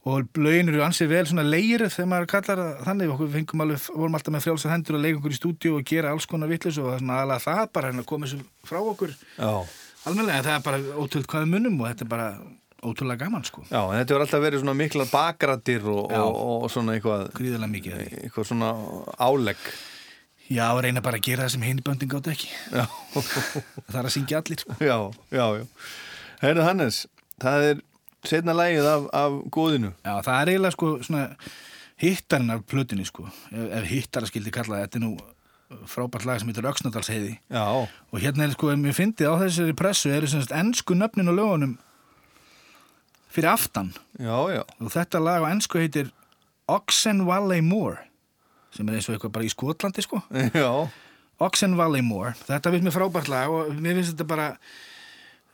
og 0.05 0.39
lögin 0.39 0.71
eru 0.71 0.85
ansið 0.85 1.11
vel 1.11 1.25
svona 1.27 1.47
leirið 1.49 1.93
þegar 1.95 2.11
maður 2.13 2.31
kallar 2.35 2.63
þannig, 2.85 3.13
okkur 3.15 3.31
fengum 3.33 3.65
alveg, 3.65 3.87
vorum 3.97 4.19
alltaf 4.19 4.35
með 4.35 4.45
frjálsar 4.45 4.75
hendur 4.75 4.99
að 4.99 5.07
leika 5.07 5.21
okkur 5.21 5.35
í 5.35 5.39
stúdíu 5.39 5.79
og 5.79 5.87
gera 5.89 6.13
alls 6.13 6.29
konar 6.29 6.51
vitlis 6.51 6.79
og 6.79 6.91
það 6.91 6.97
er 6.97 7.03
svona 7.03 7.21
aðalega 7.21 7.45
það 7.47 7.63
bara 7.79 7.91
hérna 7.91 8.05
koma 8.11 8.29
þessu 8.29 8.69
frá 8.69 8.81
okkur. 8.83 9.15
Já. 9.39 9.55
almennilega, 10.05 10.39
en 10.39 10.47
það 10.47 10.59
er 10.59 10.67
bara 10.67 10.83
ótrúlega 10.93 11.33
hvað 11.33 11.47
við 11.47 11.55
munum 11.57 11.81
og 11.81 11.89
þetta 11.89 12.05
er 12.05 12.13
bara 12.13 12.29
ótrúlega 12.85 13.25
gaman, 13.25 13.45
sko. 13.47 13.65
Já, 13.71 13.81
en 13.81 13.99
þetta 13.99 14.15
hefur 14.15 14.25
alltaf 14.27 14.45
verið 14.45 14.63
svona 14.63 14.77
miklar 14.79 15.11
bakrættir 15.11 15.89
og, 15.91 16.13
og, 16.13 16.39
og 16.65 16.71
svona 16.73 16.95
eitthvað 16.97 17.27
Gríðarlega 17.37 17.73
mikið. 17.75 17.99
Eitthvað 18.21 18.49
svona 18.51 18.71
álegg. 19.19 19.67
Já, 20.53 20.67
reyna 20.77 21.01
bara 21.05 21.17
að 21.19 21.27
gera 21.31 21.47
það 21.47 21.55
sem 21.55 21.65
hinn 21.65 21.83
böndin 21.85 22.11
gátt 22.13 22.29
ekki. 22.35 22.51
Það 23.89 24.01
er 24.01 24.09
að 24.09 24.13
syngja 24.13 24.41
allir, 24.43 24.61
sko. 24.61 24.77
Já, 24.85 24.99
já, 25.33 25.47
já. 25.63 25.65
Heyrðu 26.45 26.67
Hannes, 26.67 27.05
það 27.41 27.69
er 27.71 27.79
setna 28.29 28.55
lægið 28.57 28.89
af, 28.89 29.07
af 29.17 29.37
góðinu 29.53 29.93
Já, 30.05 30.13
það 30.25 30.35
er 30.35 30.51
eiginlega 30.53 30.75
sko 30.75 30.91
svona 31.05 31.23
hittarinn 32.01 32.53
af 32.53 32.67
plötunni 32.69 33.07
sko. 33.09 33.29
Ef, 33.53 33.71
ef 33.79 33.89
hittara 33.89 34.29
skildi 34.29 34.53
kalla 34.53 34.79
það, 34.81 34.85
þetta 34.85 35.01
er 35.01 35.05
nú 35.07 35.15
frábært 35.89 36.27
lag 36.29 36.41
sem 36.41 36.51
heitir 36.51 36.69
Öxnadalsheiði. 36.69 37.33
Já. 37.53 37.65
Og 38.13 38.21
hérna 38.23 38.47
er 38.47 38.55
sko, 38.55 38.71
ef 38.73 38.81
mér 38.81 38.97
fyndið 38.97 39.33
á 39.33 39.35
þessari 39.45 39.77
pressu 39.79 40.13
eru 40.13 40.29
ennsku 40.61 40.97
nöfnin 40.99 41.33
og 41.33 41.39
lögunum 41.39 41.75
fyrir 43.35 43.51
aftan. 43.51 43.93
Já, 44.19 44.37
já. 44.55 44.63
Og 44.81 44.93
þetta 44.95 45.23
lag 45.23 45.45
á 45.47 45.51
ennsku 45.51 45.81
heitir 45.83 46.11
Oxen 46.71 47.25
Valley 47.29 47.65
Moor 47.65 47.99
sem 48.75 48.89
er 48.89 48.99
eins 48.99 49.09
og 49.09 49.15
eitthvað 49.15 49.35
bara 49.37 49.47
í 49.47 49.53
Skotlandi 49.53 50.03
sko. 50.03 50.21
Já. 50.65 50.71
Oxen 51.45 51.77
Valley 51.79 52.03
Moor, 52.03 52.35
þetta 52.47 52.73
finnst 52.73 52.87
mér 52.87 52.95
frábært 52.95 53.31
lag 53.31 53.53
og 53.53 53.71
mér 53.75 53.99
finnst 53.99 54.15
þetta 54.15 54.27
bara 54.31 54.49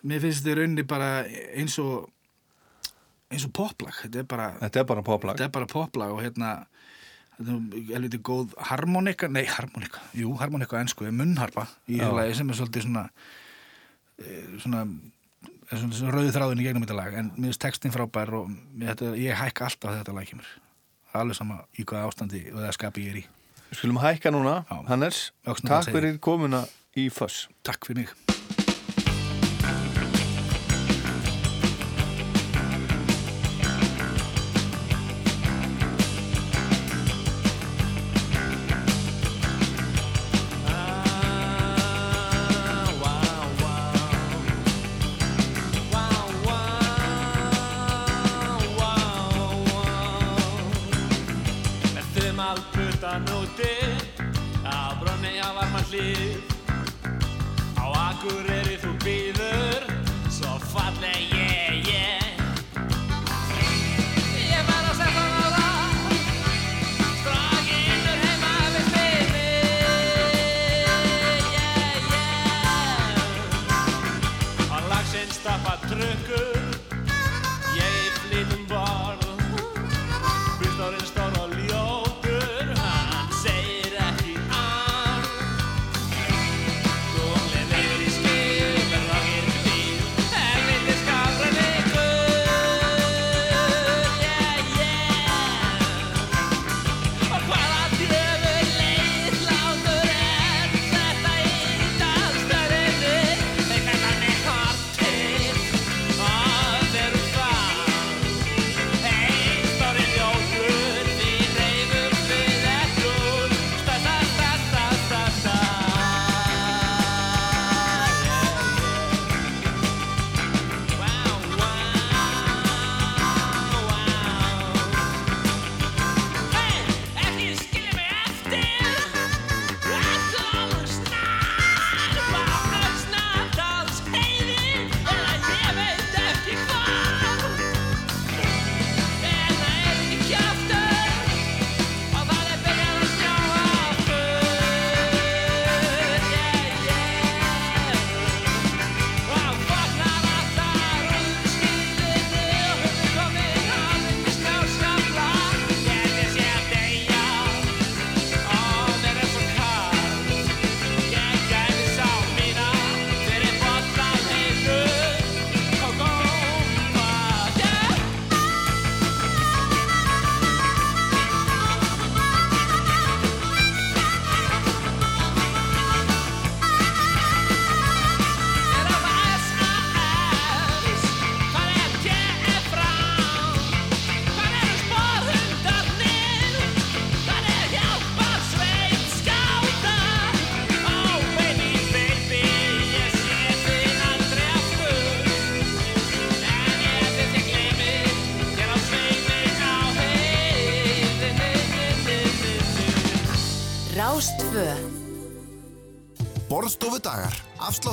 mér 0.09 0.23
finnst 0.25 0.41
þetta 0.41 0.53
í 0.53 0.59
rauninni 0.59 0.85
bara 0.89 1.11
eins 1.57 1.77
og 1.83 2.09
eins 3.31 3.45
og 3.47 3.53
poplag, 3.57 3.95
þetta 4.05 4.23
er 4.23 4.29
bara 4.29 4.49
Þetta 4.59 4.83
er 4.83 4.89
bara 4.89 5.05
poplag. 5.07 5.39
Þetta 5.39 5.49
er 5.49 5.55
bara 5.55 5.71
poplag 5.71 6.15
og 6.15 6.23
hérna 6.25 6.55
helviti 7.41 8.21
góð 8.25 8.57
harmonika 8.69 9.29
nei, 9.33 9.47
harmonika, 9.49 10.03
jú, 10.17 10.35
harmonika 10.41 10.77
á 10.77 10.83
ennsku 10.83 11.09
munnharpa 11.09 11.65
í 11.89 12.01
lagi 12.03 12.35
sem 12.37 12.51
er 12.53 12.59
svolítið 12.59 12.85
svona 12.85 13.07
eh, 14.21 14.59
svona 14.61 14.83
rauði 15.71 16.33
þráðin 16.35 16.63
í 16.63 16.67
gegnum 16.67 16.87
þetta 16.87 16.99
lag 16.99 17.19
en 17.21 17.31
mér 17.37 17.51
finnst 17.51 17.63
textin 17.63 17.95
frábær 17.95 18.35
og 18.41 18.51
þetta, 18.81 19.13
ég 19.21 19.39
hækka 19.39 19.69
alltaf 19.69 20.01
þetta 20.01 20.17
lag 20.17 20.27
kemur. 20.31 20.51
Alveg 21.21 21.39
sama 21.39 21.63
í 21.79 21.87
hvaða 21.87 22.11
ástandi 22.11 22.43
og 22.51 22.61
það 22.65 22.75
skapi 22.79 23.07
ég 23.07 23.15
er 23.15 23.23
í. 23.23 23.25
Við 23.71 23.79
skulum 23.79 24.03
hækka 24.03 24.35
núna, 24.35 24.61
Hannes. 24.91 25.31
Takk 25.47 25.93
fyrir 25.95 26.19
komuna 26.23 26.65
í 26.99 27.07
Föss 27.15 27.47
Takk 27.63 27.87
fyrir 27.87 28.03
mig 28.03 28.40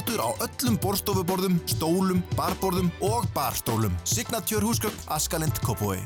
Afsláttur 0.07 0.23
á 0.23 0.31
öllum 0.39 0.77
borðstofuborðum, 0.79 1.55
stólum, 1.67 2.21
barborðum 2.37 2.87
og 3.03 3.25
barstólum. 3.35 3.91
Signature 4.07 4.63
húsgögn 4.63 4.95
Askalind 5.11 5.59
Kópói. 5.59 5.99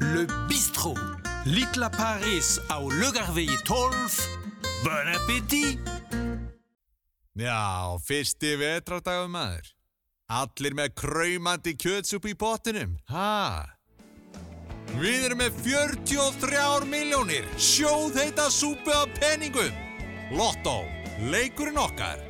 Le 0.00 0.26
bistrot. 0.48 1.00
Litla 1.46 1.88
Paris 1.88 2.58
á 2.68 2.76
Lögarvegi 2.76 3.56
12. 3.64 4.20
Bon 4.84 5.08
appétit! 5.14 5.80
Já, 7.32 7.96
fyrsti 8.04 8.56
vetrardagum 8.60 9.32
maður. 9.32 9.72
Allir 10.28 10.76
með 10.76 10.92
kraumandi 10.92 11.72
kjötsup 11.72 12.28
í 12.28 12.36
pottinum, 12.36 12.98
ha? 13.08 13.64
Við 15.00 15.30
erum 15.30 15.40
með 15.40 15.56
43 15.64 16.84
miljónir 16.84 17.48
sjóðheita 17.56 18.50
súpu 18.52 18.92
af 18.92 19.08
peningum. 19.22 19.72
Lotto, 20.36 20.82
leikurinn 21.18 21.78
okkar. 21.82 22.20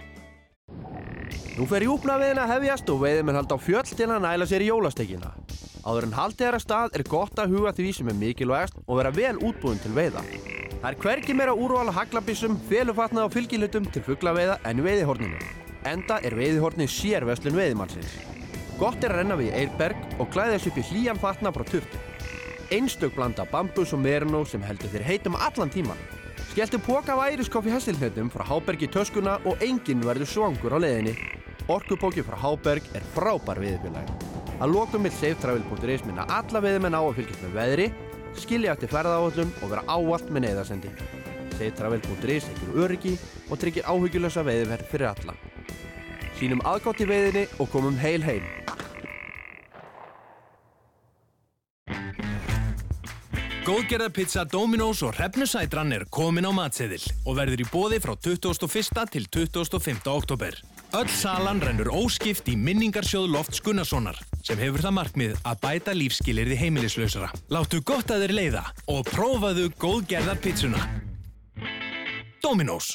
Nú 1.59 1.66
fer 1.69 1.85
júpnaviðin 1.85 2.39
að 2.40 2.52
hefjast 2.55 2.89
og 2.93 3.02
veiðimenn 3.02 3.36
halda 3.36 3.59
á 3.59 3.60
fjöll 3.60 3.85
til 3.85 4.06
að 4.09 4.23
næla 4.24 4.47
sér 4.48 4.65
í 4.65 4.70
jólastekina. 4.70 5.35
Áður 5.85 6.06
en 6.06 6.16
haldið 6.16 6.47
er 6.48 6.56
að 6.56 6.65
stað 6.65 6.97
er 6.97 7.05
gott 7.09 7.40
að 7.40 7.52
huga 7.52 7.73
því 7.77 7.93
sem 7.98 8.09
er 8.09 8.16
mikilvægast 8.16 8.81
og 8.86 9.01
vera 9.01 9.12
vel 9.12 9.36
útbúin 9.44 9.81
til 9.82 9.93
veiða. 9.97 10.23
Það 10.78 10.89
er 10.90 10.98
hvergi 11.02 11.36
meira 11.36 11.56
úrval 11.59 11.85
að 11.90 11.98
haglabissum, 11.98 12.56
félufatnað 12.70 13.28
og 13.28 13.35
fylgilutum 13.35 13.89
til 13.93 14.05
fugglaveiða 14.06 14.59
en 14.65 14.81
í 14.81 14.86
veiðihorninu. 14.86 15.40
Enda 15.89 16.20
er 16.24 16.36
veiðihornið 16.39 16.93
sérverslun 16.94 17.59
veiðimannsins. 17.59 18.15
Gott 18.78 19.02
er 19.02 19.12
að 19.12 19.20
renna 19.20 19.36
við 19.40 19.56
Eirberg 19.59 20.20
og 20.23 20.31
klæða 20.32 20.56
þessu 20.56 20.73
upp 20.73 20.78
í 20.81 20.86
hlýjan 20.93 21.20
fatna 21.20 21.52
frá 21.52 21.66
turtu. 21.66 22.01
Einstök 22.73 23.16
blanda 23.16 23.44
bambus 23.51 23.93
og 23.97 24.01
merino 24.05 24.44
sem 24.47 24.62
heldur 24.62 24.93
þér 24.93 25.06
heitum 25.09 25.36
allan 25.36 25.73
tíman. 25.73 25.98
Skelltu 26.48 26.78
póka 26.80 27.12
af 27.12 27.28
æriskoff 27.28 27.68
í 27.68 27.72
hessilhnötum 27.74 28.30
frá 28.32 28.42
Háberg 28.48 28.80
í 28.82 28.88
töskuna 28.90 29.36
og 29.46 29.60
enginn 29.64 30.00
verður 30.00 30.30
svangur 30.30 30.74
á 30.74 30.78
leiðinni. 30.80 31.12
Orkupóki 31.68 32.24
frá 32.24 32.38
Háberg 32.40 32.86
er 32.96 33.04
frábær 33.14 33.60
veiðfélag. 33.60 34.08
Að 34.58 34.72
lokum 34.72 35.04
vil 35.04 35.12
safetravel.is 35.12 36.06
minna 36.08 36.24
alla 36.32 36.62
veiðmenn 36.64 36.96
á 36.96 37.04
að 37.04 37.18
fylgjast 37.20 37.44
með 37.44 37.58
veðri, 37.58 37.86
skilja 38.40 38.72
eftir 38.72 38.90
ferðaáallum 38.94 39.52
og 39.60 39.74
vera 39.74 39.84
áallt 39.92 40.32
með 40.32 40.46
neyðarsendi. 40.46 40.94
Safetravel.is 41.58 42.48
ekkur 42.54 42.80
öryggi 42.86 43.14
og 43.50 43.60
tryggir 43.60 43.86
áhyggjulösa 43.86 44.46
veiðverð 44.48 44.88
fyrir 44.88 45.12
alla. 45.12 45.36
Sýnum 46.40 46.64
aðgátt 46.66 47.04
í 47.04 47.10
veiðinni 47.12 47.44
og 47.60 47.68
komum 47.74 48.00
heil 48.00 48.24
heim. 48.24 48.48
Góðgerðarpizza 53.69 54.47
Dominos 54.49 55.03
og 55.05 55.19
Hrefnusætran 55.19 55.90
er 55.93 56.07
komin 56.09 56.47
á 56.49 56.53
matseðil 56.57 57.03
og 57.28 57.35
verður 57.36 57.61
í 57.61 57.66
bóði 57.69 57.99
frá 58.01 58.15
21. 58.16 59.03
til 59.12 59.27
25. 59.28 59.99
oktober. 60.09 60.55
Öll 60.97 61.11
salan 61.12 61.61
rennur 61.61 61.90
óskipt 61.93 62.49
í 62.49 62.55
minningarsjóð 62.57 63.27
Lofts 63.35 63.61
Gunnarssonar 63.61 64.16
sem 64.40 64.57
hefur 64.57 64.81
það 64.86 64.97
markmið 65.01 65.35
að 65.45 65.61
bæta 65.66 65.97
lífskilirði 65.99 66.57
heimilislausara. 66.62 67.28
Láttu 67.53 67.82
gott 67.85 68.09
að 68.09 68.24
þér 68.24 68.35
leiða 68.39 68.65
og 68.89 69.05
prófaðu 69.11 69.69
góðgerðarpizzuna. 69.77 70.81
Dominos. 72.40 72.95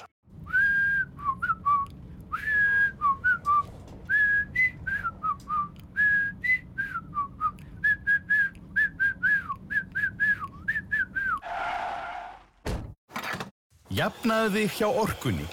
Jafnaðu 13.93 14.55
þig 14.55 14.77
hjá 14.79 14.87
orkunni. 14.89 15.43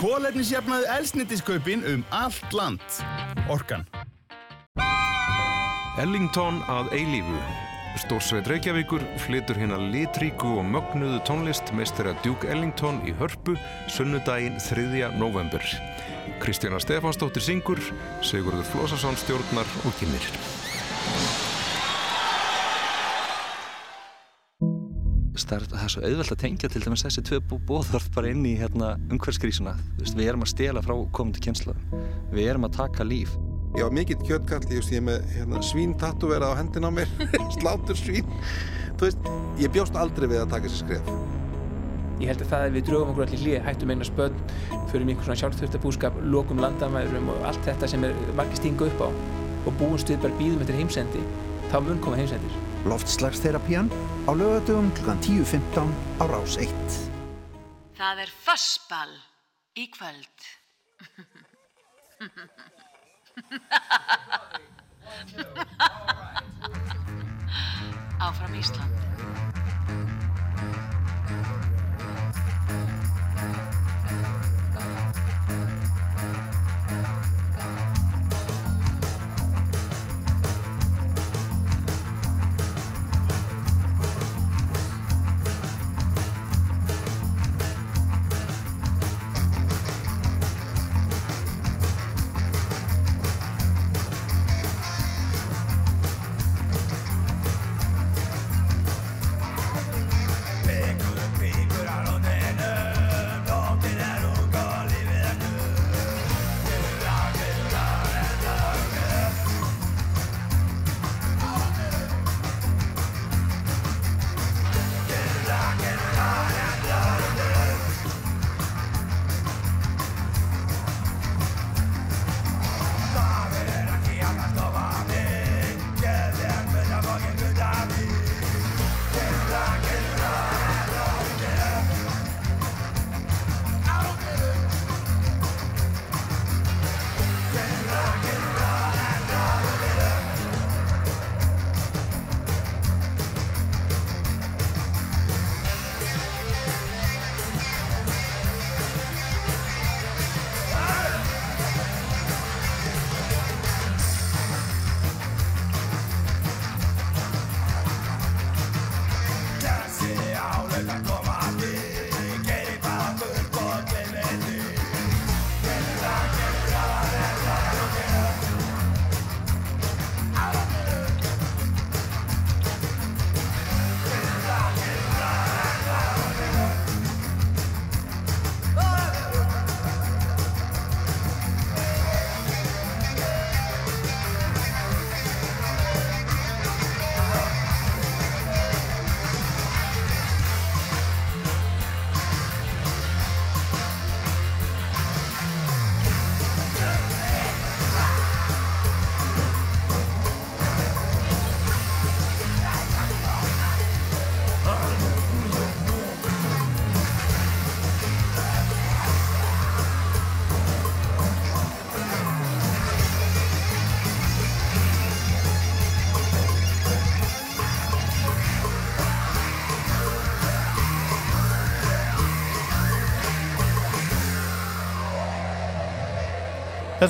Kólernisjafnaðu 0.00 0.88
elsnitiskaupin 0.92 1.86
um 1.88 2.02
allt 2.12 2.52
land. 2.52 2.98
Orkan. 3.48 3.86
Ellington 6.00 6.60
að 6.68 6.92
eilífu. 6.98 7.40
Stórsveit 8.00 8.46
Reykjavíkur 8.48 9.02
flytur 9.24 9.58
hérna 9.58 9.80
litríku 9.80 10.52
og 10.60 10.68
mögnuðu 10.68 11.22
tónlist 11.26 11.72
meistara 11.76 12.12
Duke 12.24 12.48
Ellington 12.52 13.00
í 13.08 13.16
hörpu 13.16 13.56
sunnudaginn 13.88 14.60
3. 14.60 15.10
november. 15.16 15.64
Kristjana 16.44 16.80
Stefansdóttir 16.80 17.44
syngur, 17.44 17.80
Sigurður 18.20 18.68
Flósason 18.68 19.16
stjórnar 19.16 19.78
og 19.88 19.96
kynir. 19.96 20.28
Það 25.48 25.76
er 25.80 25.92
svo 25.94 26.02
auðvelt 26.04 26.34
að 26.34 26.40
tengja 26.42 26.70
til 26.72 26.82
dæmis 26.84 27.04
þessi 27.06 27.22
tvö 27.26 27.40
bóðorð 27.68 28.10
bara 28.14 28.32
inn 28.34 28.44
í 28.48 28.56
hérna, 28.60 28.96
umhverfskrísuna 29.12 29.76
við 30.02 30.26
erum 30.26 30.44
að 30.44 30.52
stela 30.52 30.82
frá 30.84 30.96
komandi 31.16 31.42
kjensla 31.44 31.76
við 32.34 32.50
erum 32.52 32.66
að 32.68 32.76
taka 32.78 33.06
líf. 33.06 33.34
Ég 33.78 33.86
var 33.86 33.92
mikill 33.94 34.18
kjöttkall, 34.26 34.64
ég, 34.74 34.86
er 34.98 35.02
með 35.06 35.26
hérna, 35.30 35.60
svín 35.62 35.92
tattuverað 35.98 36.56
á 36.56 36.58
hendin 36.58 36.86
á 36.86 36.90
mér. 36.90 37.10
Slátur 37.56 37.98
svín. 37.98 38.26
Þú 38.98 39.06
veist, 39.06 39.28
ég 39.62 39.70
bjóst 39.74 39.98
aldrei 39.98 40.26
við 40.26 40.40
að 40.42 40.54
taka 40.56 40.66
þessi 40.66 40.80
skref. 40.82 41.12
Ég 42.20 42.32
held 42.32 42.42
að 42.44 42.50
það 42.50 42.64
að 42.64 42.74
við 42.74 42.88
drögum 42.88 43.12
okkur 43.12 43.26
allir 43.28 43.44
hlýja, 43.44 43.60
hættum 43.64 43.92
einhver 43.94 44.08
spönn, 44.10 44.40
förum 44.90 45.06
í 45.06 45.14
einhvern 45.14 45.28
svona 45.28 45.38
sjálfþurftarbúskap, 45.44 46.18
lokum 46.34 46.60
landamæðurum 46.60 47.30
og 47.32 47.46
allt 47.48 47.62
þetta 47.64 47.88
sem 47.94 48.08
er 48.10 48.18
margir 48.36 48.60
stinga 48.60 48.90
upp 48.90 49.06
á 49.06 49.08
og 49.08 49.78
búumst 49.80 50.10
við 50.10 50.20
bara 50.26 50.36
býðum 50.40 50.66
eftir 50.66 50.76
heimsendi, 50.80 51.22
þá 51.70 51.78
mun 51.86 52.02
koma 52.04 52.18
heimsendir. 52.20 52.69
Loftslagsterapían 52.84 53.90
á 54.24 54.32
lögadögum 54.32 54.88
kl. 54.96 55.12
10.15 55.20 55.92
á 56.16 56.24
Rás 56.24 56.56
1. 56.56 56.72
Það 58.00 58.24
er 58.24 58.32
fossball 58.32 59.12
í 59.76 59.84
kvöld. 59.92 60.32
Áfram 68.20 68.52
Ísland. 68.56 69.49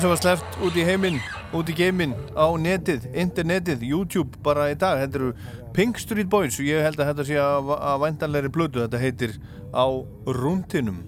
Þessu 0.01 0.09
var 0.09 0.17
sleppt 0.17 0.55
út 0.65 0.77
í 0.81 0.81
heiminn, 0.81 1.17
út 1.53 1.67
í 1.69 1.73
geiminn, 1.77 2.15
á 2.33 2.49
netið, 2.57 3.03
internetið, 3.21 3.83
YouTube 3.85 4.39
bara 4.41 4.71
í 4.71 4.73
dag. 4.73 4.97
Þetta 4.97 5.19
eru 5.19 5.27
Pink 5.75 5.99
Street 6.01 6.25
Boys 6.25 6.57
og 6.57 6.65
ég 6.65 6.81
held 6.81 6.97
að 6.97 7.11
þetta 7.11 7.25
sé 7.27 7.35
að, 7.37 7.69
að 7.77 7.99
væntanlegri 8.01 8.49
blödu. 8.55 8.81
Þetta 8.81 9.01
heitir 9.03 9.35
Á 9.69 9.85
rúndinum. 10.25 11.03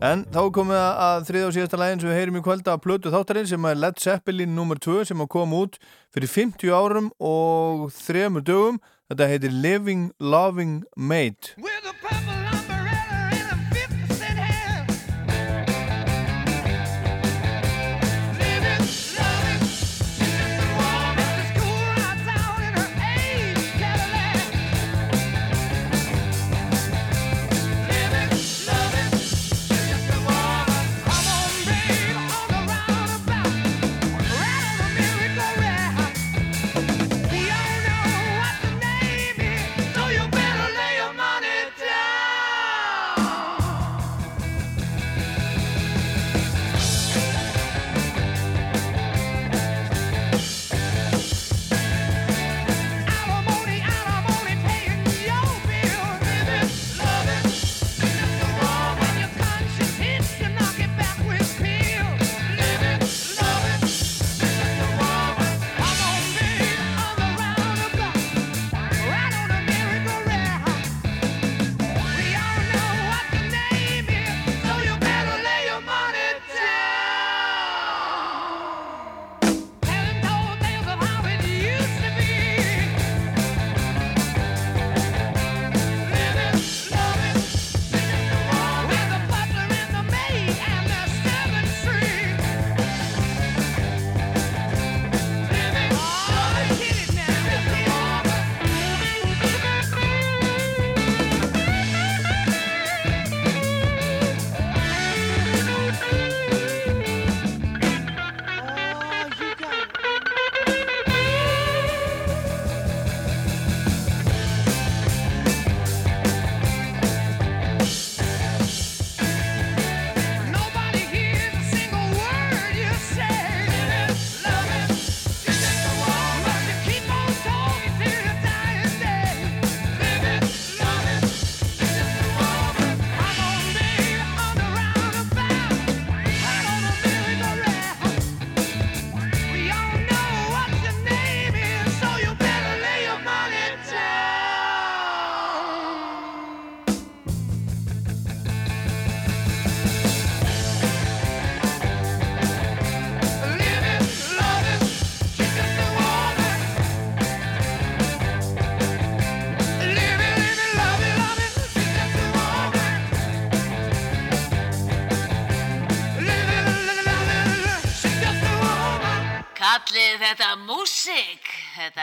En 0.00 0.24
þá 0.32 0.40
komum 0.56 0.72
við 0.72 0.80
að 0.80 1.26
þriða 1.28 1.50
og 1.50 1.54
síðasta 1.58 1.82
lægin 1.82 2.00
sem 2.00 2.12
við 2.14 2.18
heyrim 2.22 2.40
í 2.40 2.44
kvölda 2.48 2.78
af 2.78 2.82
blödu 2.86 3.12
þáttarinn 3.12 3.52
sem 3.52 3.68
er 3.68 3.76
Led 3.76 4.00
Zeppelin 4.00 4.56
nr. 4.56 4.80
2 4.88 5.04
sem 5.12 5.20
að 5.20 5.32
koma 5.36 5.60
út 5.66 5.76
fyrir 6.08 6.32
50 6.32 6.72
árum 6.72 7.12
og 7.20 7.90
þremur 7.92 8.48
dögum. 8.48 8.80
Þetta 9.12 9.28
heitir 9.34 9.52
Living 9.52 10.08
Loving 10.16 10.80
Mate. 10.96 11.60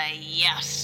Þetta 0.08 0.77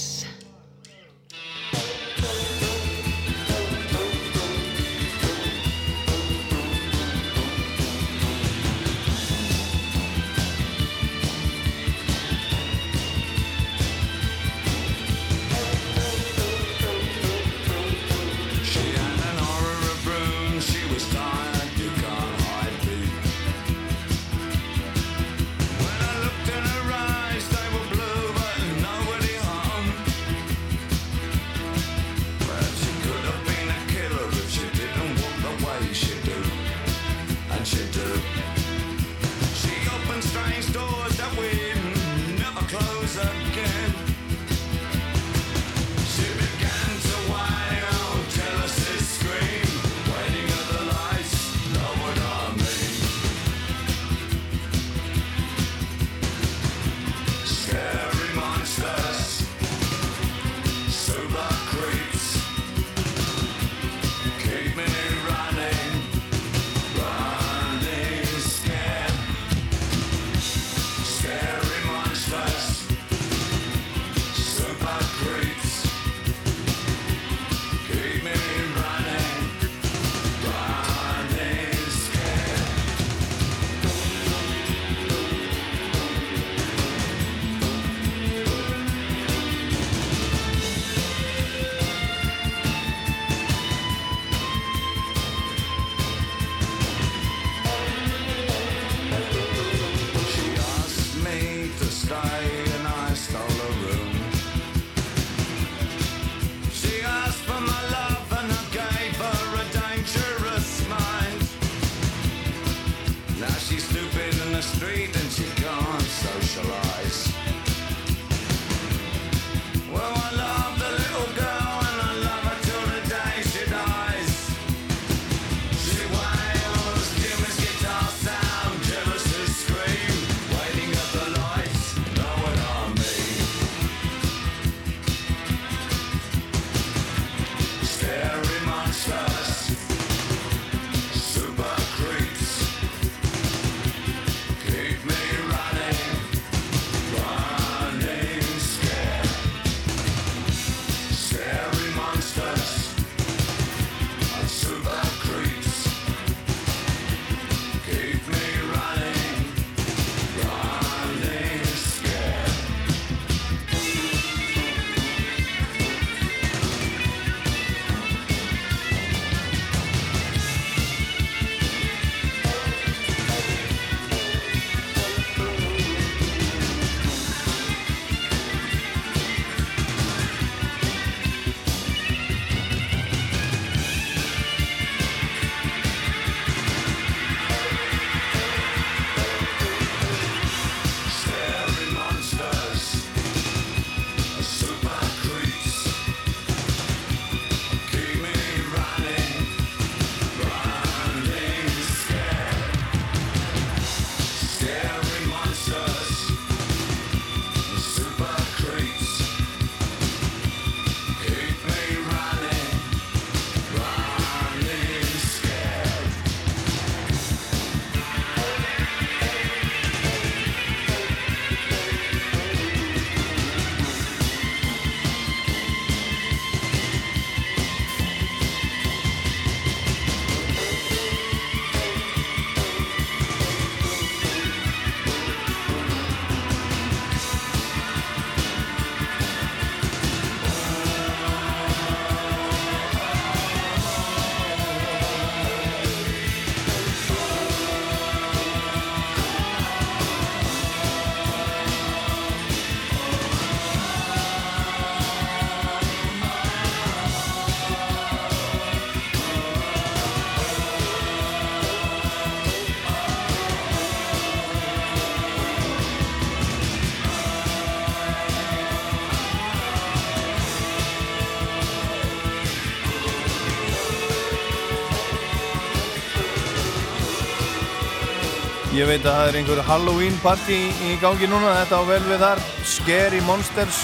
Ég 278.84 278.90
veit 278.90 279.06
að 279.08 279.14
það 279.16 279.30
er 279.30 279.36
einhver 279.40 279.60
Halloween 279.64 280.16
party 280.20 280.56
í 280.84 280.96
gangi 281.00 281.28
núna, 281.32 281.54
þetta 281.62 281.78
á 281.80 281.84
vel 281.88 282.02
við 282.04 282.18
þar. 282.20 282.40
Scary 282.68 283.22
Monsters 283.24 283.78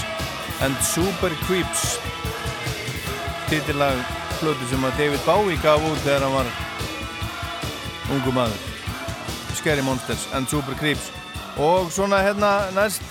and 0.66 0.76
Super 0.84 1.32
Creeps. 1.46 1.86
Titillag 3.48 4.02
plötu 4.42 4.68
sem 4.68 4.84
að 4.84 5.00
David 5.00 5.24
Bowie 5.24 5.62
gaf 5.64 5.86
út 5.88 6.04
þegar 6.04 6.26
hann 6.26 6.36
var 6.36 6.52
ungu 8.12 8.34
maður. 8.36 8.60
Scary 9.62 9.88
Monsters 9.88 10.28
and 10.36 10.52
Super 10.52 10.76
Creeps. 10.82 11.14
Og 11.56 11.88
svona 11.96 12.20
hérna 12.26 12.52
næst 12.76 13.06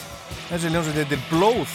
þessi 0.51 0.75
ljónsveit 0.75 1.07
heitir 1.07 1.25
Blóð 1.33 1.73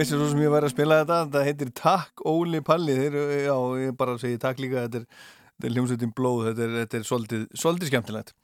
vissi 0.00 0.16
svo 0.16 0.30
sem 0.30 0.40
ég 0.40 0.52
var 0.52 0.64
að 0.64 0.72
spila 0.72 1.02
þetta 1.02 1.20
þetta 1.26 1.44
heitir 1.44 1.70
Takk 1.76 2.24
Óli 2.28 2.62
Palli. 2.64 2.96
Þeir, 2.96 3.20
já, 3.44 3.54
ég 3.84 3.94
bara 3.98 4.16
segi 4.20 4.40
takk 4.40 4.60
líka 4.62 4.86
þetta 4.86 5.02
er, 5.02 5.06
er 5.60 5.74
hljómsveitin 5.76 6.12
blóð 6.16 6.50
þetta 6.50 6.66
er, 6.66 6.76
þetta 6.80 6.98
er 6.98 7.08
svolítið, 7.08 7.46
svolítið 7.62 7.90
skemmtilegt. 7.92 8.34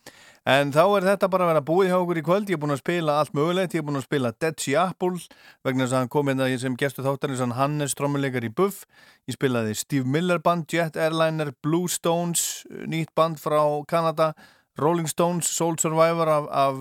En 0.46 0.70
þá 0.70 0.82
er 0.84 1.06
þetta 1.08 1.28
bara 1.32 1.46
að 1.46 1.50
vera 1.50 1.62
búið 1.66 1.88
hjá 1.90 1.96
okkur 1.96 2.20
í 2.20 2.24
kvöld. 2.26 2.50
Ég 2.52 2.58
er 2.58 2.62
búin 2.62 2.74
að 2.76 2.82
spila 2.84 3.16
allt 3.18 3.32
mögulegt. 3.34 3.72
Ég 3.74 3.82
er 3.82 3.86
búin 3.88 3.98
að 3.98 4.04
spila 4.06 4.30
Dead 4.36 4.60
Sea 4.62 4.84
Apple 4.92 5.24
vegna 5.66 5.82
þess 5.86 5.96
að 5.96 6.04
hann 6.04 6.12
kom 6.14 6.30
hérna 6.30 6.46
sem 6.62 6.76
gestu 6.78 7.02
þáttarins 7.02 7.42
hann 7.42 7.56
Hannes 7.56 7.96
trommuleikar 7.98 8.46
í 8.46 8.52
Buff. 8.54 8.84
Ég 9.26 9.34
spilaði 9.34 9.74
Steve 9.74 10.06
Miller 10.06 10.38
band, 10.38 10.68
Jet 10.70 10.94
Airliner 10.94 11.50
Blue 11.66 11.90
Stones, 11.90 12.62
nýtt 12.86 13.10
band 13.18 13.42
frá 13.42 13.58
Kanada 13.90 14.34
Rolling 14.78 15.08
Stones, 15.10 15.50
Soul 15.50 15.80
Survivor 15.82 16.30
af, 16.30 16.46
af 16.52 16.74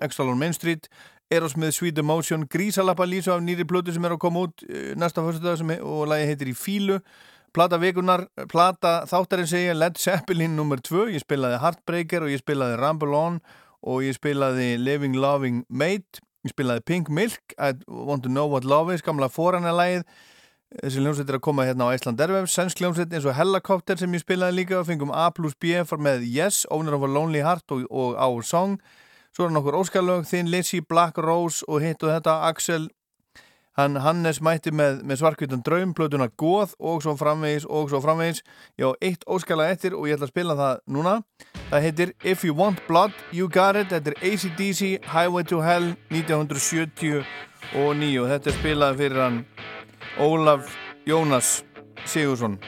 Extra 0.00 0.24
on 0.24 0.38
Main 0.38 0.56
Street 0.56 0.88
Aerosmith 1.30 1.76
Sweet 1.76 1.98
Emotion, 1.98 2.46
Grísalappa 2.50 3.06
Lísu 3.06 3.30
af 3.30 3.42
nýri 3.44 3.66
plötu 3.68 3.94
sem 3.94 4.04
er 4.04 4.16
að 4.16 4.22
koma 4.24 4.46
út 4.48 4.64
eh, 4.66 4.94
næsta 4.98 5.22
fyrstudag 5.22 5.82
og 5.86 6.08
lagi 6.10 6.26
heitir 6.30 6.50
Í 6.50 6.56
fílu 6.58 7.00
Plata 7.50 7.80
vikunar, 7.82 8.28
plata 8.46 9.00
þáttarinn 9.10 9.48
segja 9.50 9.74
Led 9.74 9.96
Zeppelin 9.98 10.54
nr. 10.54 10.78
2 10.86 11.08
ég 11.10 11.22
spilaði 11.24 11.58
Heartbreaker 11.58 12.22
og 12.22 12.30
ég 12.30 12.42
spilaði 12.42 12.76
Rumble 12.78 13.16
On 13.18 13.40
og 13.82 14.04
ég 14.06 14.14
spilaði 14.14 14.76
Living 14.78 15.16
Loving 15.18 15.64
Mate. 15.68 16.22
Ég 16.46 16.52
spilaði 16.52 16.84
Pink 16.86 17.10
Milk 17.10 17.56
I 17.58 17.72
Want 17.88 18.22
to 18.22 18.30
Know 18.30 18.46
What 18.46 18.68
Love 18.68 18.94
Is, 18.94 19.02
gamla 19.02 19.26
foranarlægið 19.32 20.06
þessi 20.78 21.02
hljómsveit 21.02 21.30
er 21.32 21.40
að 21.40 21.42
koma 21.42 21.66
hérna 21.66 21.90
á 21.90 21.94
Æsland 21.96 22.20
Ervefs 22.22 22.54
sænsk 22.54 22.78
hljómsveit 22.78 23.10
eins 23.10 23.26
og 23.26 23.34
Helicopter 23.34 23.98
sem 23.98 24.14
ég 24.14 24.22
spilaði 24.22 24.60
líka 24.60 24.78
og 24.78 24.86
fengum 24.86 25.10
A 25.10 25.26
plus 25.34 25.56
B 25.58 25.80
for 25.82 25.98
með 25.98 26.22
Yes, 26.30 26.62
Owner 26.70 26.94
of 26.94 27.02
a 27.02 27.10
Lonely 27.10 27.42
Heart 27.42 27.74
og, 27.74 27.86
og 27.90 28.14
Our 28.14 28.46
Song 28.46 28.78
Svo 29.36 29.46
er 29.46 29.52
nokkur 29.54 29.76
óskalög, 29.78 30.24
Thin 30.26 30.50
Lizzy, 30.50 30.80
Black 30.80 31.18
Rose 31.18 31.64
og 31.68 31.80
hitt 31.84 32.02
og 32.02 32.10
þetta, 32.10 32.40
Axel. 32.48 32.88
Hann 33.78 33.96
Hannes 34.02 34.40
mætti 34.42 34.72
með, 34.74 35.04
með 35.06 35.20
svarkvítan 35.20 35.62
draum, 35.64 35.94
plötuna 35.94 36.26
Góð 36.40 36.74
og 36.78 37.04
svo 37.04 37.14
framvegis 37.16 37.64
og 37.70 37.92
svo 37.92 38.00
framvegis. 38.02 38.42
Ég 38.80 38.90
á 38.90 38.92
eitt 39.00 39.22
óskalag 39.30 39.70
eftir 39.76 39.94
og 39.94 40.08
ég 40.10 40.18
ætla 40.18 40.26
að 40.26 40.34
spila 40.34 40.56
það 40.58 40.82
núna. 40.96 41.14
Það 41.70 41.86
heitir 41.86 42.12
If 42.24 42.44
You 42.44 42.56
Want 42.58 42.82
Blood, 42.88 43.14
You 43.32 43.48
Got 43.48 43.78
It. 43.78 43.94
Þetta 43.94 44.10
er 44.10 44.18
ACDC, 44.32 45.06
Highway 45.14 45.46
to 45.46 45.62
Hell 45.62 45.94
1979 46.10 47.22
og 47.78 48.30
þetta 48.34 48.50
er 48.50 48.58
spilað 48.58 48.98
fyrir 48.98 49.22
hann 49.22 49.42
Ólaf 50.18 50.74
Jónas 51.06 51.60
Sigursson 52.04 52.58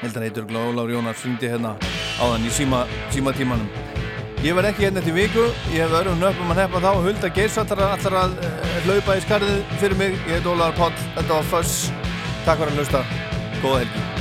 held 0.00 0.14
að 0.14 0.16
hann 0.16 0.26
heitur 0.28 0.46
Ólaf 0.54 0.90
Jónas 0.92 1.20
fringdi 1.20 1.50
hérna 1.50 1.74
á 1.76 2.24
þann 2.24 2.46
í 2.46 2.54
síma, 2.54 2.84
síma 3.12 3.34
tímanum 3.36 3.87
Ég 4.38 4.54
var 4.54 4.68
ekki 4.68 4.84
hérna 4.86 5.00
til 5.02 5.16
viku, 5.16 5.48
ég 5.74 5.82
hef 5.82 5.94
öðrum 5.98 6.20
nöppum 6.22 6.52
að 6.54 6.60
nefna 6.60 6.82
þá. 6.84 7.00
Hulda 7.02 7.30
Geirsvattar 7.34 7.82
allar 7.82 8.18
að 8.20 8.36
uh, 8.38 8.76
hlaupa 8.84 9.16
í 9.18 9.24
skarðið 9.24 9.72
fyrir 9.80 9.98
mig. 9.98 10.14
Ég 10.28 10.38
heit 10.38 10.46
Ólaður 10.46 10.78
Páll, 10.78 11.02
þetta 11.16 11.32
var 11.32 11.50
Föss. 11.50 11.80
Takk 12.46 12.62
fyrir 12.62 12.70
að 12.70 12.78
hlusta, 12.78 13.02
góða 13.58 13.82
helgi 13.82 14.17